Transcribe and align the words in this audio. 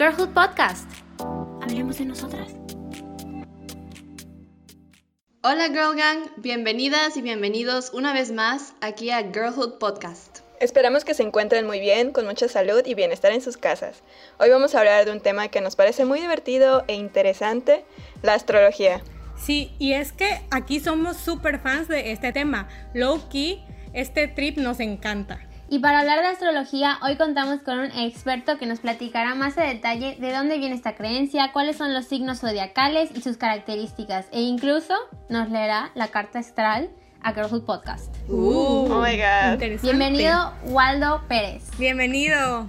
Girlhood 0.00 0.30
Podcast. 0.30 0.90
Hablemos 1.60 1.98
de 1.98 2.06
nosotras. 2.06 2.54
Hola 5.42 5.66
Girl 5.68 5.94
Gang, 5.94 6.22
bienvenidas 6.38 7.18
y 7.18 7.20
bienvenidos 7.20 7.90
una 7.92 8.14
vez 8.14 8.32
más 8.32 8.72
aquí 8.80 9.10
a 9.10 9.18
Girlhood 9.18 9.76
Podcast. 9.76 10.38
Esperamos 10.58 11.04
que 11.04 11.12
se 11.12 11.22
encuentren 11.22 11.66
muy 11.66 11.80
bien, 11.80 12.12
con 12.12 12.24
mucha 12.24 12.48
salud 12.48 12.80
y 12.86 12.94
bienestar 12.94 13.32
en 13.32 13.42
sus 13.42 13.58
casas. 13.58 14.02
Hoy 14.38 14.48
vamos 14.48 14.74
a 14.74 14.78
hablar 14.78 15.04
de 15.04 15.12
un 15.12 15.20
tema 15.20 15.48
que 15.48 15.60
nos 15.60 15.76
parece 15.76 16.06
muy 16.06 16.18
divertido 16.18 16.82
e 16.88 16.94
interesante, 16.94 17.84
la 18.22 18.32
astrología. 18.32 19.02
Sí, 19.36 19.70
y 19.78 19.92
es 19.92 20.12
que 20.12 20.40
aquí 20.50 20.80
somos 20.80 21.18
súper 21.18 21.58
fans 21.58 21.88
de 21.88 22.12
este 22.12 22.32
tema. 22.32 22.70
Low 22.94 23.28
key, 23.28 23.62
este 23.92 24.28
trip 24.28 24.56
nos 24.56 24.80
encanta. 24.80 25.49
Y 25.72 25.78
para 25.78 26.00
hablar 26.00 26.18
de 26.18 26.26
astrología, 26.26 26.98
hoy 27.00 27.14
contamos 27.14 27.60
con 27.60 27.78
un 27.78 27.92
experto 27.92 28.58
que 28.58 28.66
nos 28.66 28.80
platicará 28.80 29.36
más 29.36 29.56
a 29.56 29.62
detalle 29.62 30.16
de 30.18 30.32
dónde 30.32 30.58
viene 30.58 30.74
esta 30.74 30.96
creencia, 30.96 31.52
cuáles 31.52 31.76
son 31.76 31.94
los 31.94 32.06
signos 32.06 32.40
zodiacales 32.40 33.10
y 33.14 33.20
sus 33.20 33.36
características, 33.36 34.26
e 34.32 34.40
incluso 34.40 34.94
nos 35.28 35.48
leerá 35.48 35.92
la 35.94 36.08
carta 36.08 36.40
astral 36.40 36.90
a 37.22 37.32
Girlhood 37.32 37.66
Podcast. 37.66 38.12
Uh, 38.26 38.88
oh 38.90 39.00
my 39.00 39.16
god. 39.16 39.80
Bienvenido, 39.80 40.52
Waldo 40.64 41.22
Pérez. 41.28 41.62
Bienvenido. 41.78 42.66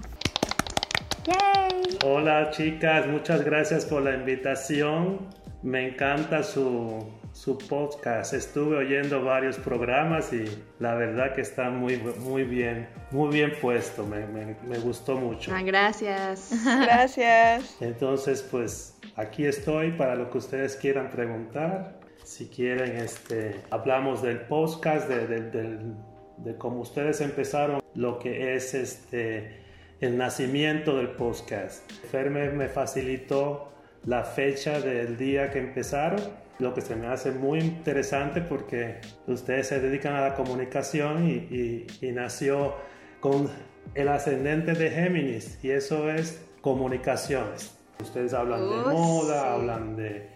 Yay. 1.26 1.98
Hola 2.05 2.52
chicas, 2.52 3.08
muchas 3.08 3.44
gracias 3.44 3.84
por 3.84 4.04
la 4.04 4.13
invitación. 4.13 5.27
Me 5.63 5.88
encanta 5.88 6.44
su, 6.44 7.04
su 7.41 7.58
podcast. 7.58 8.34
Estuve 8.36 8.77
oyendo 8.77 9.23
varios 9.23 9.58
programas 9.58 10.32
y 10.32 10.45
la 10.80 10.94
verdad 10.94 11.34
que 11.34 11.41
está 11.41 11.72
muy, 11.72 11.98
muy 11.98 12.44
bien, 12.44 12.88
muy 13.09 13.30
bien 13.34 13.54
puesto. 13.59 14.05
Me, 14.05 14.27
me, 14.27 14.55
me 14.68 14.77
gustó 14.77 15.16
mucho. 15.16 15.52
Ah, 15.52 15.63
gracias. 15.63 16.51
Gracias. 16.63 17.77
Entonces, 17.82 18.43
pues 18.51 18.96
aquí 19.16 19.46
estoy 19.48 19.91
para 19.93 20.13
lo 20.16 20.29
que 20.29 20.38
ustedes 20.38 20.76
quieran 20.76 21.10
preguntar. 21.10 21.99
Si 22.24 22.46
quieren, 22.48 22.96
este, 22.98 23.60
hablamos 23.71 24.21
del 24.21 24.41
podcast, 24.41 25.10
de, 25.10 25.26
de, 25.26 25.41
del- 25.49 25.96
de 26.38 26.55
cómo 26.57 26.82
ustedes 26.82 27.21
empezaron, 27.21 27.82
lo 27.96 28.20
que 28.20 28.54
es 28.55 28.76
este, 28.76 29.62
el 29.99 30.16
nacimiento 30.16 30.96
del 30.96 31.10
podcast. 31.10 31.91
Fer 32.12 32.29
me, 32.29 32.49
me 32.51 32.68
facilitó 32.68 33.71
la 34.05 34.23
fecha 34.23 34.79
del 34.79 35.18
día 35.18 35.49
que 35.49 35.57
empezaron, 35.60 36.20
lo 36.62 36.73
que 36.73 36.81
se 36.81 36.95
me 36.95 37.07
hace 37.07 37.31
muy 37.31 37.59
interesante 37.59 38.41
porque 38.41 39.01
ustedes 39.27 39.67
se 39.67 39.79
dedican 39.79 40.13
a 40.15 40.21
la 40.21 40.35
comunicación 40.35 41.27
y, 41.27 41.31
y- 41.34 41.87
y 42.01 42.12
nació 42.12 42.76
con 43.20 43.49
el 43.95 44.07
ascendente 44.07 44.73
de 44.73 44.89
Géminis 44.89 45.59
y 45.63 45.71
eso 45.71 46.09
es 46.09 46.45
comunicaciones. 46.62 47.77
Ustedes 48.01 48.34
hablan 48.34 48.62
de 48.62 48.76
moda, 48.93 49.41
sí. 49.41 49.48
hablan 49.49 49.95
de, 49.95 50.29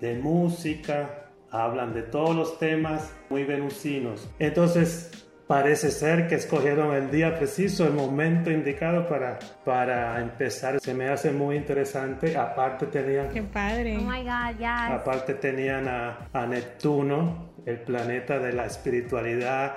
de 0.00 0.14
música, 0.18 1.30
hablan 1.50 1.94
de 1.94 2.02
todos 2.02 2.34
los 2.36 2.58
temas 2.58 3.10
muy 3.30 3.44
venusinos. 3.44 4.28
Entonces, 4.38 5.15
parece 5.46 5.90
ser 5.90 6.26
que 6.28 6.34
escogieron 6.36 6.92
el 6.94 7.10
día 7.10 7.38
preciso, 7.38 7.86
el 7.86 7.92
momento 7.92 8.50
indicado 8.50 9.06
para, 9.08 9.38
para 9.64 10.20
empezar. 10.20 10.80
Se 10.80 10.92
me 10.94 11.08
hace 11.08 11.30
muy 11.32 11.56
interesante. 11.56 12.36
Aparte 12.36 12.86
tenían, 12.86 13.28
Qué 13.30 13.42
padre. 13.42 13.96
Oh 13.96 14.00
my 14.00 14.22
god, 14.22 14.58
yes. 14.58 14.90
aparte 14.90 15.34
tenían 15.34 15.86
a, 15.88 16.28
a 16.32 16.46
Neptuno, 16.46 17.52
el 17.64 17.78
planeta 17.80 18.38
de 18.38 18.52
la 18.52 18.66
espiritualidad 18.66 19.74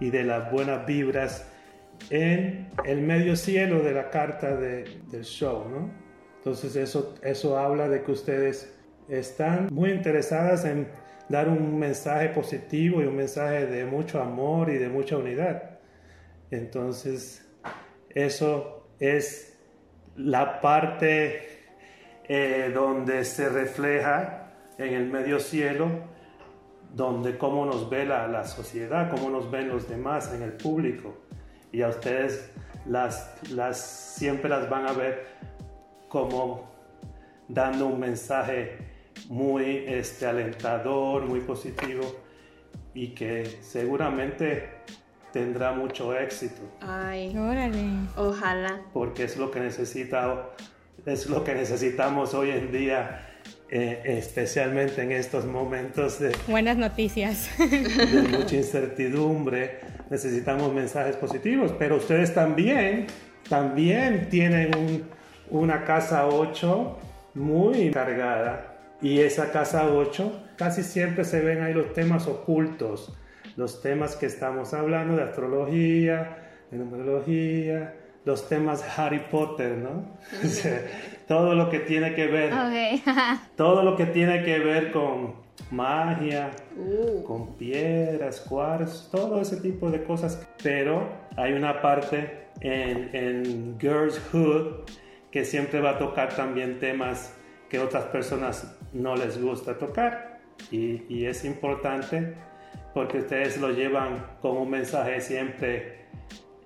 y 0.00 0.10
de 0.10 0.24
las 0.24 0.50
buenas 0.50 0.86
vibras, 0.86 1.46
en 2.08 2.70
el 2.86 3.02
medio 3.02 3.36
cielo 3.36 3.80
de 3.80 3.92
la 3.92 4.08
carta 4.08 4.56
de- 4.56 5.00
del 5.10 5.22
show, 5.24 5.66
¿no? 5.68 5.90
Entonces 6.38 6.74
eso, 6.76 7.14
eso 7.22 7.58
habla 7.58 7.88
de 7.90 8.02
que 8.02 8.12
ustedes 8.12 8.74
están 9.08 9.68
muy 9.70 9.90
interesadas 9.90 10.64
en 10.64 10.88
dar 11.30 11.48
un 11.48 11.78
mensaje 11.78 12.28
positivo 12.30 13.00
y 13.00 13.06
un 13.06 13.14
mensaje 13.14 13.64
de 13.66 13.84
mucho 13.84 14.20
amor 14.20 14.68
y 14.68 14.78
de 14.78 14.88
mucha 14.88 15.16
unidad. 15.16 15.78
Entonces 16.50 17.48
eso 18.10 18.88
es 18.98 19.56
la 20.16 20.60
parte 20.60 21.68
eh, 22.24 22.72
donde 22.74 23.24
se 23.24 23.48
refleja 23.48 24.50
en 24.76 24.92
el 24.92 25.06
medio 25.06 25.38
cielo, 25.38 25.88
donde 26.92 27.38
cómo 27.38 27.64
nos 27.64 27.88
ve 27.88 28.04
la, 28.04 28.26
la 28.26 28.44
sociedad, 28.44 29.08
cómo 29.08 29.30
nos 29.30 29.48
ven 29.52 29.68
los 29.68 29.88
demás 29.88 30.34
en 30.34 30.42
el 30.42 30.54
público. 30.54 31.16
Y 31.70 31.82
a 31.82 31.90
ustedes 31.90 32.50
las, 32.86 33.40
las, 33.52 33.78
siempre 33.78 34.50
las 34.50 34.68
van 34.68 34.86
a 34.88 34.92
ver 34.92 35.26
como 36.08 36.68
dando 37.46 37.86
un 37.86 38.00
mensaje 38.00 38.89
muy 39.30 39.84
este, 39.86 40.26
alentador, 40.26 41.24
muy 41.24 41.40
positivo 41.40 42.02
y 42.94 43.08
que 43.14 43.46
seguramente 43.62 44.68
tendrá 45.32 45.70
mucho 45.72 46.12
éxito 46.18 46.60
Ay, 46.80 47.36
Órale. 47.38 47.84
ojalá. 48.16 48.80
porque 48.92 49.22
es 49.24 49.36
lo 49.36 49.50
que 49.52 49.60
necesita 49.60 50.48
es 51.06 51.28
lo 51.30 51.44
que 51.44 51.54
necesitamos 51.54 52.34
hoy 52.34 52.50
en 52.50 52.72
día 52.72 53.28
eh, 53.70 54.02
especialmente 54.04 55.00
en 55.02 55.12
estos 55.12 55.46
momentos 55.46 56.18
de, 56.18 56.32
Buenas 56.48 56.76
noticias. 56.76 57.48
de 57.58 58.22
mucha 58.38 58.56
incertidumbre 58.56 59.78
necesitamos 60.10 60.74
mensajes 60.74 61.14
positivos 61.14 61.72
pero 61.78 61.96
ustedes 61.98 62.34
también 62.34 63.06
también 63.48 64.28
tienen 64.28 64.74
un- 64.76 65.04
una 65.50 65.84
casa 65.84 66.26
8 66.26 66.98
muy 67.34 67.92
cargada 67.92 68.66
y 69.02 69.20
esa 69.20 69.50
casa 69.50 69.86
8 69.92 70.46
casi 70.56 70.82
siempre 70.82 71.24
se 71.24 71.40
ven 71.40 71.62
ahí 71.62 71.72
los 71.74 71.92
temas 71.92 72.26
ocultos 72.26 73.16
los 73.56 73.80
temas 73.82 74.16
que 74.16 74.26
estamos 74.26 74.74
hablando 74.74 75.16
de 75.16 75.22
astrología 75.24 76.38
de 76.70 76.78
numerología 76.78 77.94
los 78.24 78.48
temas 78.48 78.84
Harry 78.98 79.20
Potter 79.30 79.76
no 79.78 80.16
todo 81.28 81.54
lo 81.54 81.68
que 81.70 81.80
tiene 81.80 82.14
que 82.14 82.26
ver 82.26 82.52
Ok. 82.52 83.02
todo 83.56 83.82
lo 83.82 83.96
que 83.96 84.06
tiene 84.06 84.42
que 84.44 84.58
ver 84.58 84.92
con 84.92 85.34
magia, 85.70 86.50
Uh, 86.76 87.22
con 87.24 87.56
piedras, 87.58 88.40
cuarzos, 88.40 89.10
todo 89.10 89.40
ese 89.42 89.58
tipo 89.58 89.90
de 89.90 90.02
cosas. 90.04 90.48
Pero 90.62 91.06
hay 91.36 91.52
una 91.52 91.82
parte 91.82 92.46
en, 92.60 93.10
en 93.14 93.76
Girls 93.78 94.18
Hood 94.32 94.84
que 95.30 95.44
siempre 95.44 95.80
va 95.80 95.90
a 95.90 95.98
tocar 95.98 96.34
también 96.34 96.78
temas 96.78 97.34
que 97.68 97.78
otras 97.78 98.04
personas 98.04 98.74
no 98.92 99.16
les 99.16 99.40
gusta 99.40 99.76
tocar. 99.78 100.40
Y, 100.70 101.24
es 101.24 101.44
importante 101.44 102.34
porque 102.94 103.18
ustedes 103.18 103.58
lo 103.58 103.70
llevan 103.70 104.26
con 104.42 104.56
un 104.58 104.70
mensaje 104.70 105.20
siempre 105.20 106.00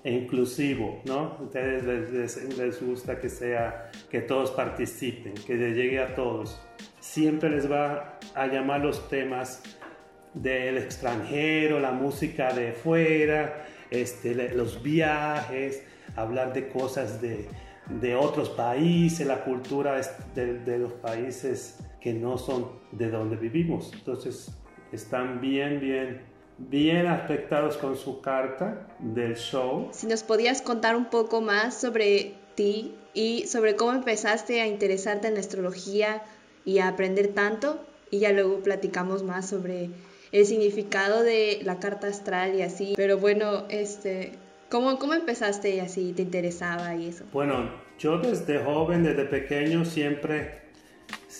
inclusivo, 0.04 1.00
¿no? 1.06 1.36
Ustedes 1.40 1.84
les, 1.84 2.10
les- 2.10 2.58
les 2.58 2.82
gusta 2.82 3.18
que 3.18 3.28
sea, 3.28 3.90
que 4.10 4.20
todos 4.20 4.50
participen, 4.50 5.34
que 5.46 5.54
le 5.54 5.72
llegue 5.72 6.00
a 6.00 6.14
todos. 6.14 6.60
Siempre 7.00 7.50
les 7.50 7.70
va 7.70 8.18
a 8.34 8.46
llamar 8.46 8.80
los 8.80 9.08
temas 9.08 9.62
del 10.34 10.78
extranjero, 10.78 11.78
la 11.78 11.92
música 11.92 12.52
de 12.52 12.72
fuera, 12.72 13.64
este, 13.90 14.34
los 14.54 14.82
viajes, 14.82 15.84
hablar 16.16 16.52
de 16.52 16.68
cosas 16.68 17.20
de, 17.22 17.46
de 17.88 18.14
otros 18.14 18.50
países, 18.50 19.26
la 19.26 19.44
cultura 19.44 20.00
de 20.34 20.78
los 20.78 20.92
países 20.94 21.78
que 22.04 22.12
no 22.12 22.36
son 22.36 22.68
de 22.92 23.10
donde 23.10 23.34
vivimos. 23.36 23.90
Entonces, 23.94 24.50
están 24.92 25.40
bien, 25.40 25.80
bien, 25.80 26.20
bien 26.58 27.06
afectados 27.06 27.78
con 27.78 27.96
su 27.96 28.20
carta 28.20 28.86
del 28.98 29.36
show. 29.36 29.88
si 29.90 30.06
nos 30.06 30.22
podías 30.22 30.60
contar 30.60 30.96
un 30.96 31.06
poco 31.06 31.40
más 31.40 31.80
sobre 31.80 32.34
ti 32.56 32.94
y 33.14 33.46
sobre 33.46 33.74
cómo 33.74 33.92
empezaste 33.92 34.60
a 34.60 34.66
interesarte 34.66 35.28
en 35.28 35.34
la 35.34 35.40
astrología 35.40 36.22
y 36.66 36.78
a 36.80 36.88
aprender 36.88 37.28
tanto, 37.28 37.82
y 38.10 38.18
ya 38.18 38.32
luego 38.32 38.58
platicamos 38.58 39.22
más 39.22 39.48
sobre 39.48 39.88
el 40.30 40.44
significado 40.44 41.22
de 41.22 41.60
la 41.62 41.78
carta 41.78 42.08
astral 42.08 42.54
y 42.54 42.60
así. 42.60 42.92
Pero 42.96 43.16
bueno, 43.16 43.64
este, 43.70 44.32
¿cómo, 44.68 44.98
cómo 44.98 45.14
empezaste 45.14 45.74
y 45.74 45.80
así 45.80 46.12
te 46.12 46.20
interesaba 46.20 46.94
y 46.96 47.08
eso? 47.08 47.24
Bueno, 47.32 47.70
yo 47.98 48.18
desde 48.18 48.62
joven, 48.62 49.04
desde 49.04 49.24
pequeño, 49.24 49.86
siempre, 49.86 50.63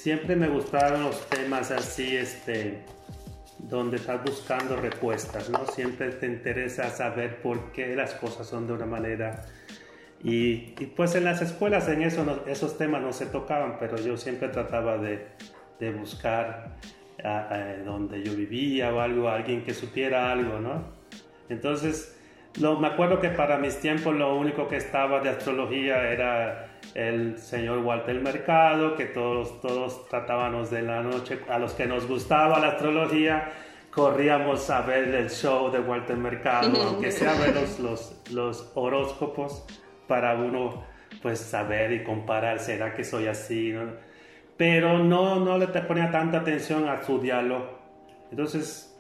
siempre 0.05 0.37
me 0.37 0.49
gustaron 0.49 1.03
los 1.03 1.31
temas 1.31 1.71
así, 1.71 2.15
este, 2.15 2.81
donde 3.59 3.97
estás 3.97 4.23
buscando 4.23 4.77
respuestas, 4.77 5.49
¿no? 5.49 5.65
Siempre 5.65 6.11
te 6.11 6.27
interesa 6.27 6.91
saber 6.91 7.41
por 7.41 7.73
qué 7.73 7.97
las 7.97 8.13
cosas 8.13 8.47
son 8.47 8.67
de 8.67 8.75
una 8.75 8.85
manera. 8.85 9.47
Y, 10.23 10.75
pues 10.95 11.15
en 11.15 11.25
las 11.25 11.41
escuelas 11.41 11.89
en 11.89 12.03
esos 12.03 12.77
temas 12.77 13.01
no 13.01 13.15
se 13.15 13.25
tocaban, 13.25 13.79
pero 13.81 13.97
yo 13.97 14.19
siempre 14.19 14.49
trataba 14.49 14.99
de, 14.99 15.27
de 15.81 15.91
buscar 15.93 16.77
a 17.25 17.77
donde 17.87 18.23
yo 18.23 18.37
vivía 18.37 18.93
o 18.93 19.01
algo, 19.01 19.31
alguien 19.31 19.65
que 19.65 19.73
supiera 19.73 20.31
algo, 20.31 20.59
¿no? 20.61 20.85
Entonces, 21.49 22.15
lo, 22.61 22.79
me 22.79 22.89
acuerdo 22.89 23.21
que 23.21 23.31
para 23.31 23.57
mis 23.57 23.81
tiempos 23.81 24.15
lo 24.15 24.37
único 24.37 24.69
que 24.69 24.77
estaba 24.77 25.21
de 25.21 25.31
astrología 25.31 26.11
era 26.11 26.74
el 26.95 27.39
señor 27.39 27.79
Walter 27.79 28.21
Mercado, 28.21 28.95
que 28.95 29.07
todos, 29.07 29.61
todos 29.61 30.09
tratábamos 30.09 30.71
de 30.71 30.83
la 30.83 31.03
noche, 31.03 31.41
a 31.49 31.59
los 31.59 31.75
que 31.75 31.87
nos 31.87 32.07
gustaba 32.07 32.61
la 32.61 32.69
astrología, 32.69 33.51
corríamos 33.91 34.71
a 34.71 34.83
ver 34.83 35.13
el 35.15 35.29
show 35.29 35.71
de 35.71 35.81
Walter 35.81 36.17
Mercado, 36.17 36.73
aunque 36.87 37.11
sea 37.11 37.35
ver 37.35 37.55
los, 37.81 38.31
los, 38.31 38.73
horóscopos 38.75 39.65
para 40.07 40.35
uno 40.35 40.85
pues 41.21 41.41
saber 41.41 41.93
y 41.93 42.05
comparar, 42.05 42.61
¿será 42.61 42.95
que 42.95 43.03
soy 43.03 43.27
así? 43.27 43.75
Pero 44.57 44.99
no, 44.99 45.41
no 45.41 45.59
le 45.59 45.67
ponía 45.67 46.11
tanta 46.11 46.39
atención 46.39 46.89
a 46.89 46.97
estudiarlo. 46.97 47.79
Entonces, 48.31 48.97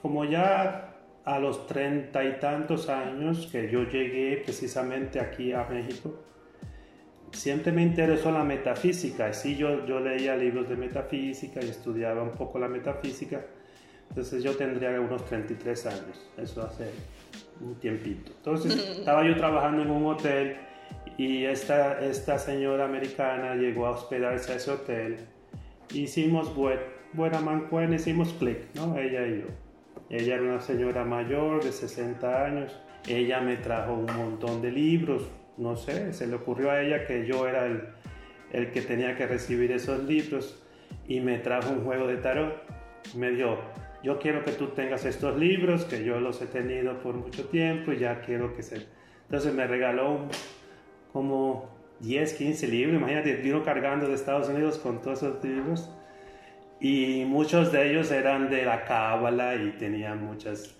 como 0.00 0.24
ya 0.24 0.94
a 1.24 1.38
los 1.38 1.66
treinta 1.66 2.22
y 2.24 2.38
tantos 2.38 2.88
años 2.88 3.48
que 3.50 3.70
yo 3.70 3.84
llegué 3.84 4.42
precisamente 4.44 5.20
aquí 5.20 5.52
a 5.52 5.64
México, 5.64 6.14
siempre 7.34 7.72
me 7.72 7.82
interesó 7.82 8.30
la 8.30 8.44
metafísica. 8.44 9.32
Sí, 9.32 9.56
yo, 9.56 9.84
yo 9.86 10.00
leía 10.00 10.36
libros 10.36 10.68
de 10.68 10.76
metafísica 10.76 11.60
y 11.62 11.68
estudiaba 11.68 12.22
un 12.22 12.32
poco 12.32 12.58
la 12.58 12.68
metafísica. 12.68 13.44
Entonces 14.08 14.42
yo 14.42 14.56
tendría 14.56 15.00
unos 15.00 15.24
33 15.24 15.86
años, 15.86 16.30
eso 16.36 16.62
hace 16.62 16.90
un 17.60 17.74
tiempito. 17.76 18.32
Entonces 18.36 18.76
estaba 18.98 19.26
yo 19.26 19.36
trabajando 19.36 19.82
en 19.82 19.90
un 19.90 20.06
hotel 20.06 20.56
y 21.18 21.44
esta, 21.44 22.00
esta 22.00 22.38
señora 22.38 22.84
americana 22.84 23.54
llegó 23.56 23.86
a 23.86 23.90
hospedarse 23.90 24.52
a 24.52 24.56
ese 24.56 24.70
hotel. 24.70 25.16
Hicimos 25.92 26.54
buen, 26.54 26.78
buena 27.12 27.40
mancuerna, 27.40 27.96
hicimos 27.96 28.32
clic, 28.34 28.58
¿no? 28.74 28.96
Ella 28.96 29.26
y 29.26 29.40
yo. 29.40 29.46
Ella 30.10 30.34
era 30.34 30.42
una 30.42 30.60
señora 30.60 31.04
mayor 31.04 31.64
de 31.64 31.72
60 31.72 32.44
años. 32.44 32.80
Ella 33.08 33.40
me 33.40 33.56
trajo 33.56 33.94
un 33.94 34.06
montón 34.16 34.62
de 34.62 34.70
libros, 34.70 35.28
no 35.56 35.76
sé, 35.76 36.12
se 36.12 36.26
le 36.26 36.36
ocurrió 36.36 36.70
a 36.70 36.80
ella 36.80 37.06
que 37.06 37.26
yo 37.26 37.46
era 37.46 37.66
el, 37.66 37.82
el 38.52 38.70
que 38.70 38.82
tenía 38.82 39.16
que 39.16 39.26
recibir 39.26 39.72
esos 39.72 40.04
libros 40.04 40.62
y 41.06 41.20
me 41.20 41.38
trajo 41.38 41.70
un 41.70 41.84
juego 41.84 42.06
de 42.06 42.16
tarot. 42.16 42.62
Me 43.14 43.30
dio, 43.30 43.58
yo 44.02 44.18
quiero 44.18 44.44
que 44.44 44.52
tú 44.52 44.68
tengas 44.68 45.04
estos 45.04 45.38
libros, 45.38 45.84
que 45.84 46.04
yo 46.04 46.20
los 46.20 46.40
he 46.42 46.46
tenido 46.46 46.98
por 47.00 47.14
mucho 47.14 47.46
tiempo 47.46 47.92
y 47.92 47.98
ya 47.98 48.20
quiero 48.20 48.54
que 48.54 48.62
se... 48.62 48.86
Entonces 49.24 49.54
me 49.54 49.66
regaló 49.66 50.28
como 51.12 51.70
10, 52.00 52.34
15 52.34 52.68
libros, 52.68 52.96
imagínate, 52.96 53.36
vino 53.36 53.62
cargando 53.62 54.08
de 54.08 54.14
Estados 54.14 54.48
Unidos 54.48 54.78
con 54.78 55.00
todos 55.00 55.22
esos 55.22 55.44
libros 55.44 55.90
y 56.80 57.24
muchos 57.26 57.72
de 57.72 57.90
ellos 57.90 58.10
eran 58.10 58.50
de 58.50 58.64
la 58.64 58.84
cábala 58.84 59.54
y 59.54 59.70
tenían 59.78 60.24
muchos 60.24 60.76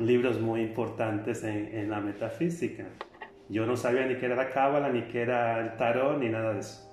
libros 0.00 0.40
muy 0.40 0.62
importantes 0.62 1.44
en, 1.44 1.68
en 1.72 1.90
la 1.90 2.00
metafísica. 2.00 2.86
Yo 3.48 3.66
no 3.66 3.76
sabía 3.76 4.06
ni 4.06 4.16
qué 4.16 4.26
era 4.26 4.36
la 4.36 4.50
cábala, 4.50 4.88
ni 4.88 5.02
qué 5.02 5.22
era 5.22 5.60
el 5.60 5.76
tarot, 5.76 6.18
ni 6.18 6.28
nada 6.28 6.54
de 6.54 6.60
eso. 6.60 6.90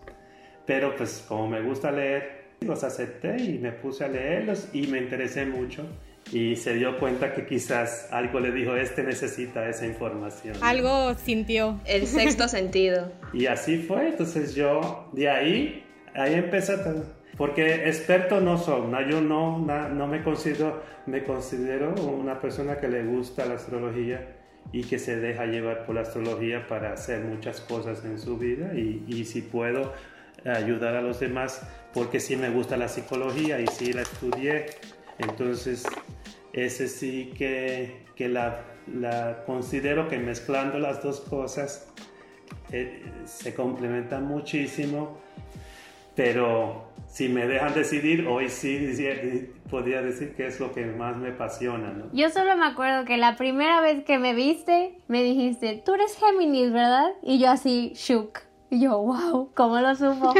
Pero 0.65 0.95
pues 0.95 1.25
como 1.27 1.47
me 1.47 1.61
gusta 1.61 1.91
leer, 1.91 2.41
los 2.61 2.83
acepté 2.83 3.41
y 3.41 3.57
me 3.57 3.71
puse 3.71 4.05
a 4.05 4.07
leerlos 4.07 4.69
y 4.73 4.87
me 4.87 4.99
interesé 4.99 5.45
mucho. 5.45 5.87
Y 6.31 6.55
se 6.55 6.75
dio 6.75 6.99
cuenta 6.99 7.33
que 7.33 7.45
quizás 7.45 8.07
algo 8.11 8.39
le 8.39 8.51
dijo, 8.51 8.75
este 8.75 9.03
necesita 9.03 9.67
esa 9.67 9.87
información. 9.87 10.55
Algo 10.61 11.15
sintió. 11.15 11.79
El 11.85 12.05
sexto 12.05 12.47
sentido. 12.47 13.11
Y 13.33 13.47
así 13.47 13.79
fue. 13.79 14.09
Entonces 14.09 14.53
yo, 14.53 15.09
de 15.13 15.29
ahí, 15.29 15.83
ahí 16.13 16.35
empecé 16.35 16.77
Porque 17.37 17.87
experto 17.87 18.39
no 18.39 18.57
soy, 18.57 18.83
yo 19.09 19.21
no, 19.21 19.57
no 19.57 20.07
me, 20.07 20.21
considero, 20.21 20.83
me 21.07 21.23
considero 21.23 21.95
una 21.95 22.39
persona 22.39 22.77
que 22.77 22.87
le 22.87 23.03
gusta 23.03 23.45
la 23.45 23.55
astrología 23.55 24.40
y 24.71 24.83
que 24.83 24.99
se 24.99 25.17
deja 25.17 25.45
llevar 25.45 25.85
por 25.85 25.95
la 25.95 26.01
astrología 26.01 26.67
para 26.67 26.93
hacer 26.93 27.23
muchas 27.23 27.61
cosas 27.61 28.03
en 28.05 28.19
su 28.19 28.37
vida 28.37 28.73
y, 28.73 29.03
y 29.07 29.25
si 29.25 29.41
puedo 29.41 29.93
ayudar 30.45 30.95
a 30.95 31.01
los 31.01 31.19
demás 31.19 31.61
porque 31.93 32.19
sí 32.19 32.35
me 32.35 32.49
gusta 32.49 32.77
la 32.77 32.87
psicología 32.87 33.59
y 33.59 33.67
sí 33.67 33.93
la 33.93 34.01
estudié. 34.03 34.67
Entonces 35.17 35.83
ese 36.53 36.87
sí 36.87 37.33
que, 37.37 38.05
que 38.15 38.29
la, 38.29 38.61
la, 38.93 39.43
considero 39.45 40.07
que 40.07 40.17
mezclando 40.17 40.79
las 40.79 41.03
dos 41.03 41.21
cosas 41.21 41.87
eh, 42.71 43.03
se 43.25 43.53
complementan 43.53 44.25
muchísimo 44.25 45.21
pero 46.15 46.89
si 47.07 47.29
me 47.29 47.47
dejan 47.47 47.73
decidir, 47.73 48.27
hoy 48.27 48.49
sí 48.49 48.77
podría 49.71 50.01
decir 50.01 50.35
que 50.35 50.45
es 50.45 50.59
lo 50.59 50.73
que 50.73 50.85
más 50.85 51.17
me 51.17 51.29
apasiona. 51.29 51.89
¿no? 51.89 52.05
Yo 52.13 52.29
solo 52.29 52.55
me 52.57 52.65
acuerdo 52.65 53.05
que 53.05 53.17
la 53.17 53.37
primera 53.37 53.81
vez 53.81 54.03
que 54.03 54.19
me 54.19 54.35
viste, 54.35 54.99
me 55.07 55.23
dijiste, 55.23 55.81
tú 55.83 55.95
eres 55.95 56.15
Géminis, 56.17 56.71
¿verdad? 56.71 57.11
Y 57.23 57.39
yo 57.39 57.49
así, 57.49 57.93
shook. 57.95 58.39
Y 58.69 58.81
yo, 58.81 58.99
wow, 58.99 59.49
¿cómo 59.53 59.79
lo 59.79 59.95
supo? 59.95 60.33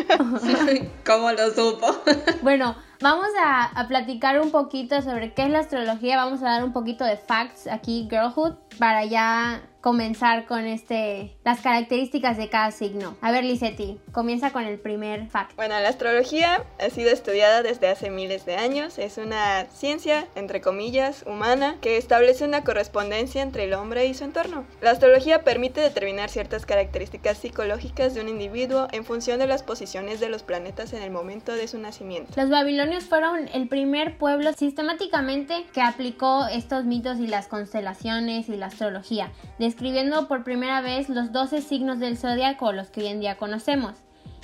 ¿Cómo 1.06 1.32
lo 1.32 1.50
supo? 1.50 1.88
bueno, 2.42 2.76
vamos 3.02 3.28
a, 3.44 3.66
a, 3.66 3.88
platicar 3.88 4.40
un 4.40 4.52
poquito 4.52 5.02
sobre 5.02 5.34
qué 5.34 5.44
es 5.44 5.50
la 5.50 5.60
astrología. 5.60 6.16
Vamos 6.16 6.42
a 6.42 6.46
dar 6.46 6.64
un 6.64 6.72
poquito 6.72 7.04
de 7.04 7.18
facts 7.18 7.68
aquí, 7.68 8.08
Girlhood, 8.10 8.54
para 8.80 9.04
ya 9.04 9.62
comenzar 9.82 10.46
con 10.46 10.66
este 10.66 11.36
las 11.44 11.62
características 11.62 12.38
de 12.38 12.50
cada 12.50 12.72
signo. 12.72 13.18
A 13.22 13.32
ver, 13.32 13.44
Lisetti, 13.44 14.00
comienza 14.12 14.52
con 14.52 14.64
el 14.64 14.80
primer 14.80 15.28
fact. 15.28 15.56
Bueno, 15.56 15.80
la 15.80 15.90
astrología 15.90 16.64
ha 16.80 16.90
sido 16.90 17.10
estudiada 17.10 17.64
desde 17.64 17.90
hace 17.90 18.10
miles 18.10 18.46
de 18.46 18.56
años. 18.56 19.00
Es 19.00 19.18
una 19.18 19.66
ciencia, 19.66 20.28
entre 20.36 20.62
comillas, 20.62 21.24
humana, 21.28 21.78
que 21.82 21.98
establece 21.98 22.46
una 22.46 22.64
correspondencia 22.64 23.42
entre 23.42 23.66
el 23.66 23.74
hombre 23.74 24.06
y 24.06 24.14
su 24.14 24.24
entorno. 24.24 24.66
La 24.82 24.92
astrología 24.92 25.44
permite 25.44 25.82
determinar 25.82 26.30
ciertas 26.30 26.66
características 26.66 27.40
psicológicas 27.40 28.14
de 28.14 28.22
un 28.22 28.30
individuo 28.30 28.88
en 28.92 29.04
función 29.04 29.40
de 29.40 29.48
las 29.48 29.64
posiciones 29.64 30.20
de 30.20 30.30
los 30.30 30.44
planetas 30.44 30.94
en 30.94 31.02
el 31.02 31.12
momento 31.12 31.54
de 31.54 31.68
su 31.68 31.80
nacimiento. 31.80 32.34
Los 32.36 32.50
babilonios 32.50 33.06
fueron 33.06 33.48
el 33.54 33.68
primer 33.68 34.18
pueblo 34.18 34.54
sistemáticamente 34.54 35.66
que 35.74 35.82
aplicó 35.82 36.46
estos 36.48 36.86
mitos 36.86 37.20
y 37.20 37.28
las 37.28 37.48
constelaciones 37.48 38.48
y 38.50 38.58
la 38.58 38.68
astrología 38.68 39.32
describiendo 39.72 40.28
por 40.28 40.44
primera 40.44 40.82
vez 40.82 41.08
los 41.08 41.32
12 41.32 41.62
signos 41.62 41.98
del 42.00 42.18
zodiaco, 42.18 42.74
los 42.74 42.90
que 42.90 43.00
hoy 43.00 43.08
en 43.08 43.22
día 43.22 43.38
conocemos. 43.38 43.94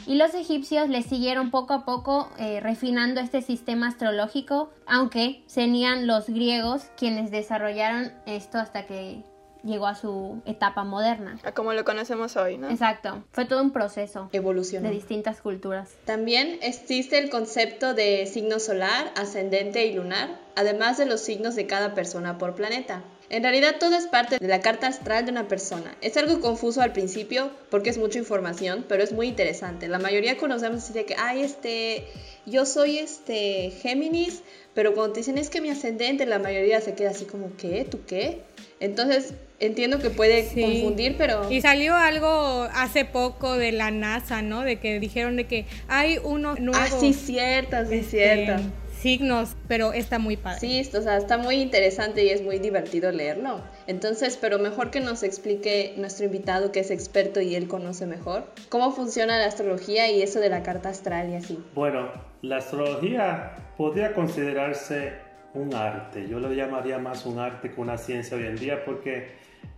Y 0.06 0.16
los 0.16 0.34
egipcios 0.34 0.88
le 0.88 1.02
siguieron 1.02 1.52
poco 1.52 1.74
a 1.74 1.84
poco 1.84 2.30
eh, 2.40 2.62
refinando 2.62 3.20
este 3.20 3.42
sistema 3.42 3.90
astrológico, 3.90 4.70
aunque 4.86 5.44
serían 5.48 6.08
los 6.08 6.28
griegos 6.28 6.84
quienes 6.96 7.30
desarrollaron 7.30 8.14
esto 8.26 8.58
hasta 8.58 8.86
que 8.86 9.22
llegó 9.66 9.88
a 9.88 9.96
su 9.96 10.42
etapa 10.46 10.86
moderna. 10.86 11.38
A 11.44 11.52
como 11.52 11.74
lo 11.74 11.84
conocemos 11.84 12.38
hoy, 12.38 12.58
¿no? 12.58 12.70
Exacto. 12.70 13.26
Fue 13.34 13.44
todo 13.44 13.62
un 13.62 13.72
proceso. 13.72 14.30
Evolución. 14.32 14.84
De 14.84 14.92
distintas 14.92 15.42
culturas. 15.42 15.98
También 16.06 16.58
existe 16.62 17.18
el 17.18 17.30
concepto 17.30 17.94
de 17.94 18.28
signo 18.28 18.60
solar, 18.60 19.12
ascendente 19.18 19.88
y 19.88 19.94
lunar, 19.94 20.40
además 20.56 20.98
de 20.98 21.06
los 21.06 21.20
signos 21.20 21.56
de 21.56 21.68
cada 21.68 21.94
persona 21.94 22.38
por 22.38 22.56
planeta. 22.56 23.04
En 23.30 23.44
realidad 23.44 23.76
todo 23.80 23.96
es 23.98 24.08
parte 24.08 24.38
de 24.40 24.48
la 24.48 24.62
carta 24.62 24.88
astral 24.88 25.26
de 25.26 25.32
una 25.32 25.48
persona. 25.50 25.96
Es 26.02 26.16
algo 26.16 26.40
confuso 26.40 26.82
al 26.82 26.94
principio 26.94 27.52
porque 27.70 27.90
es 27.90 27.98
mucha 27.98 28.20
información, 28.20 28.86
pero 28.88 29.04
es 29.04 29.12
muy 29.12 29.28
interesante. 29.28 29.90
La 29.90 30.00
mayoría 30.00 30.38
conocemos 30.38 30.84
así 30.84 30.94
de 30.94 31.06
que, 31.06 31.16
ay, 31.18 31.42
este, 31.42 32.06
yo 32.46 32.66
soy 32.66 33.00
este 33.00 33.72
Géminis, 33.82 34.44
pero 34.74 34.94
cuando 34.94 35.14
te 35.14 35.20
dicen 35.20 35.38
es 35.38 35.50
que 35.50 35.60
mi 35.60 35.70
ascendente, 35.70 36.26
la 36.26 36.40
mayoría 36.40 36.80
se 36.80 36.94
queda 36.94 37.10
así 37.10 37.26
como, 37.26 37.52
¿qué? 37.58 37.86
¿Tú 37.90 38.00
qué? 38.08 38.44
Entonces, 38.80 39.34
entiendo 39.60 40.00
que 40.00 40.10
puede 40.10 40.48
confundir, 40.48 41.16
pero... 41.18 41.52
Y 41.52 41.60
salió 41.62 41.96
algo 41.96 42.68
hace 42.74 43.04
poco 43.04 43.58
de 43.58 43.74
la 43.74 43.92
NASA, 43.92 44.42
¿no? 44.42 44.62
De 44.62 44.80
que 44.80 45.00
dijeron 45.00 45.36
de 45.36 45.48
que 45.48 45.66
hay 45.90 46.18
uno 46.24 46.56
nuevo. 46.56 46.80
Ah, 46.82 46.88
sí, 47.00 47.14
cierto, 47.14 47.76
sí, 47.90 47.96
este, 47.96 48.10
cierto 48.10 48.64
signos, 49.08 49.56
pero 49.70 49.94
está 49.94 50.20
muy 50.20 50.36
padre. 50.36 50.60
Sí, 50.60 50.82
o 50.94 51.02
sea, 51.02 51.16
está 51.16 51.38
muy 51.38 51.56
interesante 51.56 52.26
y 52.26 52.30
es 52.30 52.44
muy 52.44 52.60
divertido 52.60 53.10
leerlo. 53.10 53.62
Entonces, 53.88 54.38
pero 54.40 54.60
mejor 54.60 54.92
que 54.92 55.00
nos 55.00 55.24
explique 55.24 55.94
nuestro 55.96 56.26
invitado 56.26 56.74
que 56.74 56.82
es 56.82 56.92
experto 56.92 57.40
y 57.40 57.56
él 57.56 57.70
conoce 57.70 58.06
mejor 58.06 58.44
cómo 58.68 58.92
funciona 58.92 59.38
la 59.38 59.46
astrología 59.46 60.12
y 60.12 60.22
eso 60.22 60.42
de 60.42 60.50
la 60.50 60.62
carta 60.62 60.90
astral 60.90 61.30
y 61.30 61.36
así. 61.36 61.58
Bueno, 61.74 62.12
la 62.42 62.58
astrología 62.58 63.56
podría 63.78 64.14
considerarse 64.14 65.14
un 65.54 65.74
arte. 65.74 66.28
Yo 66.28 66.42
lo 66.42 66.52
llamaría 66.52 66.98
más 66.98 67.26
un 67.26 67.40
arte 67.40 67.72
que 67.72 67.80
una 67.80 67.98
ciencia 67.98 68.36
hoy 68.36 68.46
en 68.46 68.58
día 68.58 68.84
porque 68.84 69.30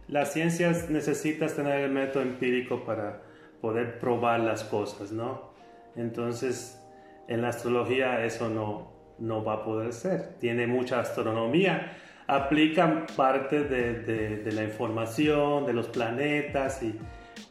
las 0.07 0.33
ciencias 0.33 0.89
necesitas 0.89 1.55
tener 1.55 1.81
el 1.81 1.91
método 1.91 2.23
empírico 2.23 2.83
para 2.83 3.21
poder 3.61 3.99
probar 3.99 4.39
las 4.39 4.63
cosas, 4.63 5.11
¿no? 5.11 5.51
Entonces, 5.95 6.81
en 7.27 7.43
la 7.43 7.49
astrología 7.49 8.25
eso 8.25 8.49
no, 8.49 8.98
no 9.19 9.43
va 9.43 9.53
a 9.53 9.63
poder 9.63 9.93
ser. 9.93 10.35
Tiene 10.39 10.67
mucha 10.67 10.99
astronomía, 10.99 11.97
aplican 12.27 13.05
parte 13.15 13.63
de, 13.63 14.51
la 14.51 14.63
información, 14.63 15.65
de 15.65 15.73
los 15.73 15.87
planetas, 15.87 16.83
y, 16.83 16.97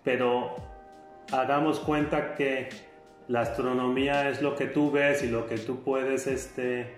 pero 0.04 0.56
hagamos 1.32 1.80
cuenta 1.80 2.34
que 2.34 2.68
la 3.28 3.40
astronomía 3.42 4.28
es 4.28 4.40
lo 4.40 4.54
que 4.54 4.66
tú 4.66 4.90
ves 4.90 5.22
y 5.22 5.28
lo 5.28 5.46
que 5.46 5.58
tú 5.58 5.82
puedes 5.82 6.26
este, 6.26 6.96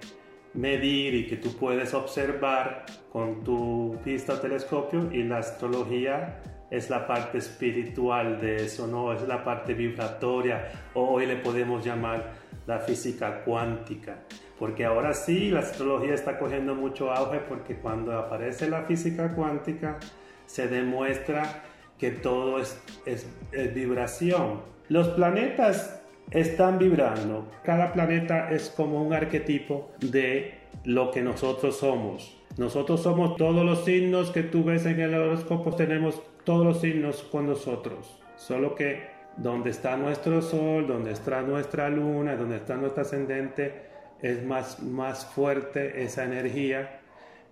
medir 0.55 1.15
y 1.15 1.27
que 1.27 1.37
tú 1.37 1.57
puedes 1.57 1.95
observar 1.95 2.87
con 3.13 3.43
tu 3.43 3.99
vista 4.05 4.41
telescopio 4.41 5.13
y 5.13 5.25
la 5.25 5.39
astrología 5.39 6.41
es 6.71 6.89
la 6.89 7.07
parte 7.07 7.39
espiritual 7.39 8.41
de 8.41 8.57
eso, 8.65 8.87
¿no? 8.87 9.13
Es 9.13 9.27
la 9.27 9.43
parte 9.43 9.75
vibratoria, 9.75 10.71
o 10.95 11.15
hoy 11.15 11.27
le 11.27 11.37
podemos 11.37 11.85
llamar 11.85 12.33
la 12.67 12.79
física 12.79 13.43
cuántica. 13.43 14.19
Porque 14.61 14.85
ahora 14.85 15.15
sí, 15.15 15.51
la 15.51 15.61
astrología 15.61 16.13
está 16.13 16.39
cogiendo 16.39 16.75
mucho 16.75 17.11
auge 17.11 17.39
porque 17.39 17.77
cuando 17.77 18.13
aparece 18.13 18.69
la 18.69 18.83
física 18.83 19.35
cuántica, 19.35 19.99
se 20.45 20.69
demuestra 20.69 21.63
que 21.99 22.11
todo 22.11 22.61
es, 22.61 22.79
es, 23.07 23.27
es 23.53 23.75
vibración. 23.75 24.61
Los 24.91 25.09
planetas 25.09 26.03
están 26.31 26.79
vibrando. 26.79 27.49
Cada 27.65 27.95
planeta 27.95 28.51
es 28.51 28.69
como 28.69 29.03
un 29.03 29.15
arquetipo 29.15 29.93
de 29.99 30.59
lo 30.85 31.11
que 31.11 31.23
nosotros 31.23 31.79
somos. 31.79 32.37
Nosotros 32.59 33.03
somos 33.03 33.37
todos 33.37 33.65
los 33.65 33.87
signos 33.87 34.31
que 34.31 34.43
tú 34.43 34.63
ves 34.63 34.85
en 34.85 35.01
el 35.01 35.15
horóscopo, 35.15 35.75
tenemos 35.75 36.21
todos 36.45 36.67
los 36.67 36.83
signos 36.83 37.23
con 37.23 37.47
nosotros. 37.47 38.21
Solo 38.37 38.75
que 38.75 39.09
donde 39.39 39.71
está 39.71 39.97
nuestro 39.97 40.43
sol, 40.43 40.87
donde 40.87 41.13
está 41.13 41.41
nuestra 41.41 41.89
luna, 41.89 42.37
donde 42.37 42.57
está 42.57 42.77
nuestro 42.77 43.03
ascendente, 43.03 43.90
es 44.23 44.45
más, 44.45 44.83
más 44.83 45.27
fuerte 45.27 46.03
esa 46.03 46.25
energía 46.25 47.01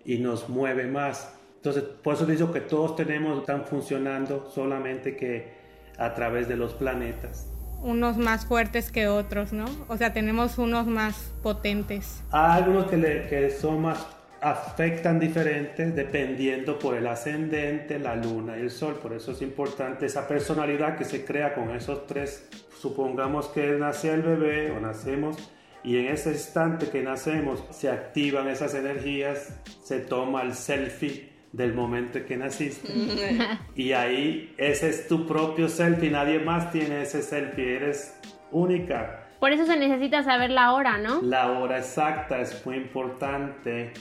y 0.05 0.17
nos 0.17 0.49
mueve 0.49 0.87
más. 0.87 1.33
Entonces, 1.57 1.83
por 1.83 2.15
eso 2.15 2.25
digo 2.25 2.51
que 2.51 2.61
todos 2.61 2.95
tenemos, 2.95 3.39
están 3.39 3.65
funcionando 3.65 4.49
solamente 4.49 5.15
que 5.15 5.53
a 5.97 6.13
través 6.13 6.47
de 6.47 6.55
los 6.55 6.73
planetas. 6.73 7.47
Unos 7.81 8.17
más 8.17 8.45
fuertes 8.45 8.91
que 8.91 9.07
otros, 9.07 9.53
¿no? 9.53 9.65
O 9.87 9.97
sea, 9.97 10.13
tenemos 10.13 10.57
unos 10.57 10.87
más 10.87 11.33
potentes. 11.43 12.23
Hay 12.31 12.63
algunos 12.63 12.87
que, 12.87 12.97
le, 12.97 13.27
que 13.27 13.49
son 13.51 13.81
más 13.81 14.05
afectan 14.41 15.19
diferentes 15.19 15.93
dependiendo 15.93 16.79
por 16.79 16.95
el 16.95 17.07
ascendente, 17.07 17.99
la 17.99 18.15
luna 18.15 18.57
y 18.57 18.61
el 18.61 18.71
sol. 18.71 18.97
Por 19.01 19.13
eso 19.13 19.31
es 19.31 19.41
importante 19.41 20.05
esa 20.05 20.27
personalidad 20.27 20.97
que 20.97 21.05
se 21.05 21.25
crea 21.25 21.53
con 21.53 21.71
esos 21.71 22.07
tres. 22.07 22.47
Supongamos 22.79 23.47
que 23.47 23.67
nace 23.77 24.13
el 24.13 24.21
bebé 24.21 24.71
o 24.71 24.79
nacemos 24.79 25.37
y 25.83 25.97
en 25.97 26.07
ese 26.07 26.31
instante 26.31 26.89
que 26.89 27.01
nacemos 27.01 27.63
se 27.71 27.89
activan 27.89 28.47
esas 28.47 28.73
energías, 28.73 29.59
se 29.83 29.99
toma 29.99 30.41
el 30.41 30.53
selfie 30.53 31.29
del 31.51 31.73
momento 31.73 32.23
que 32.25 32.37
naciste 32.37 32.93
y 33.75 33.93
ahí 33.93 34.53
ese 34.57 34.89
es 34.89 35.07
tu 35.07 35.25
propio 35.25 35.67
selfie, 35.67 36.11
nadie 36.11 36.39
más 36.39 36.71
tiene 36.71 37.01
ese 37.01 37.21
selfie, 37.21 37.75
eres 37.75 38.19
única. 38.51 39.25
Por 39.39 39.53
eso 39.53 39.65
se 39.65 39.77
necesita 39.77 40.21
saber 40.23 40.51
la 40.51 40.73
hora, 40.73 40.97
¿no? 40.97 41.21
La 41.21 41.51
hora 41.51 41.79
exacta 41.79 42.41
es 42.41 42.65
muy 42.65 42.75
importante 42.75 43.93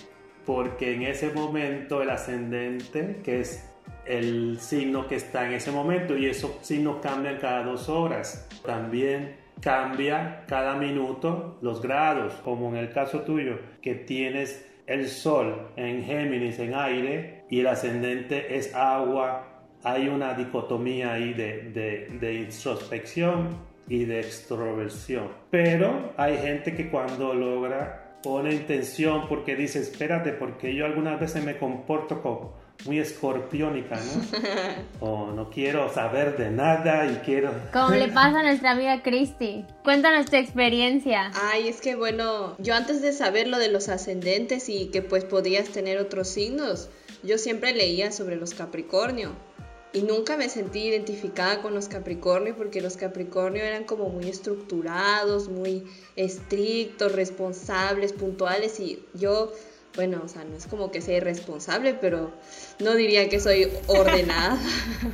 porque 0.44 0.94
en 0.94 1.02
ese 1.02 1.30
momento 1.30 2.02
el 2.02 2.10
ascendente, 2.10 3.20
que 3.22 3.40
es 3.40 3.70
el 4.04 4.58
signo 4.60 5.06
que 5.06 5.16
está 5.16 5.46
en 5.46 5.52
ese 5.52 5.70
momento, 5.70 6.16
y 6.16 6.26
esos 6.26 6.52
signos 6.62 6.96
cambian 7.02 7.36
cada 7.36 7.62
dos 7.62 7.88
horas. 7.88 8.48
También 8.64 9.36
cambia 9.60 10.44
cada 10.46 10.76
minuto 10.76 11.58
los 11.62 11.82
grados, 11.82 12.34
como 12.44 12.68
en 12.68 12.76
el 12.76 12.90
caso 12.90 13.20
tuyo, 13.20 13.58
que 13.82 13.94
tienes 13.94 14.64
el 14.86 15.08
sol 15.08 15.70
en 15.76 16.04
Géminis, 16.04 16.58
en 16.58 16.74
aire, 16.74 17.44
y 17.50 17.60
el 17.60 17.66
ascendente 17.66 18.56
es 18.56 18.74
agua. 18.74 19.44
Hay 19.84 20.08
una 20.08 20.34
dicotomía 20.34 21.12
ahí 21.12 21.34
de, 21.34 22.08
de, 22.20 22.34
introspección 22.34 23.58
y 23.86 24.04
de 24.04 24.20
extroversión. 24.20 25.28
Pero 25.50 26.12
hay 26.16 26.36
gente 26.38 26.74
que 26.74 26.90
cuando 26.90 27.34
logra 27.34 28.18
pone 28.22 28.52
intención 28.52 29.28
porque 29.28 29.54
dice, 29.54 29.78
espérate, 29.80 30.32
porque 30.32 30.74
yo 30.74 30.84
algunas 30.84 31.20
veces 31.20 31.44
me 31.44 31.56
comporto 31.56 32.20
como 32.20 32.54
muy 32.84 32.98
escorpiónica, 32.98 33.96
¿no? 33.96 35.00
o 35.00 35.32
no 35.32 35.50
quiero 35.50 35.92
saber 35.92 36.36
de 36.36 36.50
nada 36.50 37.06
y 37.10 37.16
quiero... 37.24 37.52
Como 37.72 37.90
le 37.90 38.08
pasa 38.08 38.40
a 38.40 38.42
nuestra 38.42 38.72
amiga 38.72 39.02
Christy. 39.02 39.64
Cuéntanos 39.84 40.26
tu 40.26 40.36
experiencia. 40.36 41.30
Ay, 41.34 41.68
es 41.68 41.80
que 41.80 41.96
bueno, 41.96 42.56
yo 42.58 42.74
antes 42.74 43.02
de 43.02 43.12
saber 43.12 43.48
lo 43.48 43.58
de 43.58 43.68
los 43.68 43.88
ascendentes 43.88 44.68
y 44.68 44.86
que 44.86 45.02
pues 45.02 45.24
podías 45.24 45.68
tener 45.68 45.98
otros 45.98 46.28
signos, 46.28 46.88
yo 47.22 47.38
siempre 47.38 47.74
leía 47.74 48.12
sobre 48.12 48.36
los 48.36 48.54
Capricornio 48.54 49.32
y 49.92 50.02
nunca 50.02 50.36
me 50.36 50.48
sentí 50.48 50.80
identificada 50.80 51.62
con 51.62 51.74
los 51.74 51.88
Capricornio 51.88 52.54
porque 52.56 52.80
los 52.80 52.96
Capricornio 52.96 53.64
eran 53.64 53.84
como 53.84 54.08
muy 54.08 54.28
estructurados, 54.28 55.48
muy 55.48 55.84
estrictos, 56.14 57.12
responsables, 57.12 58.12
puntuales 58.12 58.78
y 58.80 59.02
yo, 59.14 59.52
bueno, 59.98 60.22
o 60.24 60.28
sea, 60.28 60.44
no 60.44 60.56
es 60.56 60.68
como 60.68 60.92
que 60.92 61.00
sea 61.00 61.16
irresponsable, 61.16 61.92
pero 61.92 62.30
no 62.78 62.94
diría 62.94 63.28
que 63.28 63.40
soy 63.40 63.68
ordenada. 63.88 64.56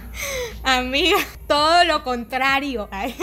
Amiga, 0.62 1.16
todo 1.48 1.84
lo 1.84 2.04
contrario. 2.04 2.86
Ay. 2.92 3.14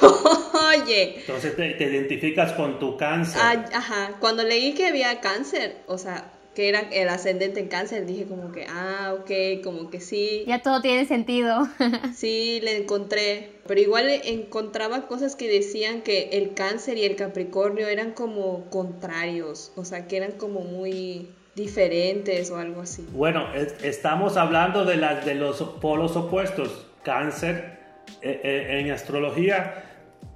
oye. 0.80 1.18
Entonces 1.18 1.54
te, 1.54 1.74
te, 1.74 1.84
identificas 1.84 2.54
con 2.54 2.78
tu 2.78 2.96
cáncer. 2.96 3.42
Ay, 3.44 3.58
ajá, 3.74 4.14
cuando 4.20 4.42
leí 4.42 4.72
que 4.72 4.86
había 4.86 5.20
cáncer, 5.20 5.82
o 5.86 5.98
sea, 5.98 6.32
que 6.56 6.70
era 6.70 6.80
el 6.90 7.10
ascendente 7.10 7.60
en 7.60 7.68
cáncer, 7.68 8.06
dije 8.06 8.24
como 8.24 8.50
que, 8.50 8.64
ah, 8.66 9.14
ok, 9.20 9.62
como 9.62 9.90
que 9.90 10.00
sí. 10.00 10.42
Ya 10.46 10.62
todo 10.62 10.80
tiene 10.80 11.04
sentido. 11.04 11.68
sí, 12.14 12.60
le 12.62 12.78
encontré, 12.78 13.50
pero 13.66 13.78
igual 13.78 14.08
encontraba 14.08 15.06
cosas 15.06 15.36
que 15.36 15.50
decían 15.50 16.00
que 16.00 16.30
el 16.32 16.54
cáncer 16.54 16.96
y 16.96 17.04
el 17.04 17.14
capricornio 17.14 17.86
eran 17.88 18.12
como 18.12 18.70
contrarios, 18.70 19.70
o 19.76 19.84
sea, 19.84 20.08
que 20.08 20.16
eran 20.16 20.32
como 20.32 20.60
muy 20.60 21.28
diferentes 21.54 22.50
o 22.50 22.56
algo 22.56 22.80
así. 22.80 23.06
Bueno, 23.12 23.52
estamos 23.82 24.38
hablando 24.38 24.86
de, 24.86 24.96
las 24.96 25.26
de 25.26 25.34
los 25.34 25.60
polos 25.60 26.16
opuestos. 26.16 26.86
Cáncer 27.02 27.78
eh, 28.22 28.40
eh, 28.42 28.80
en 28.80 28.90
astrología 28.92 29.84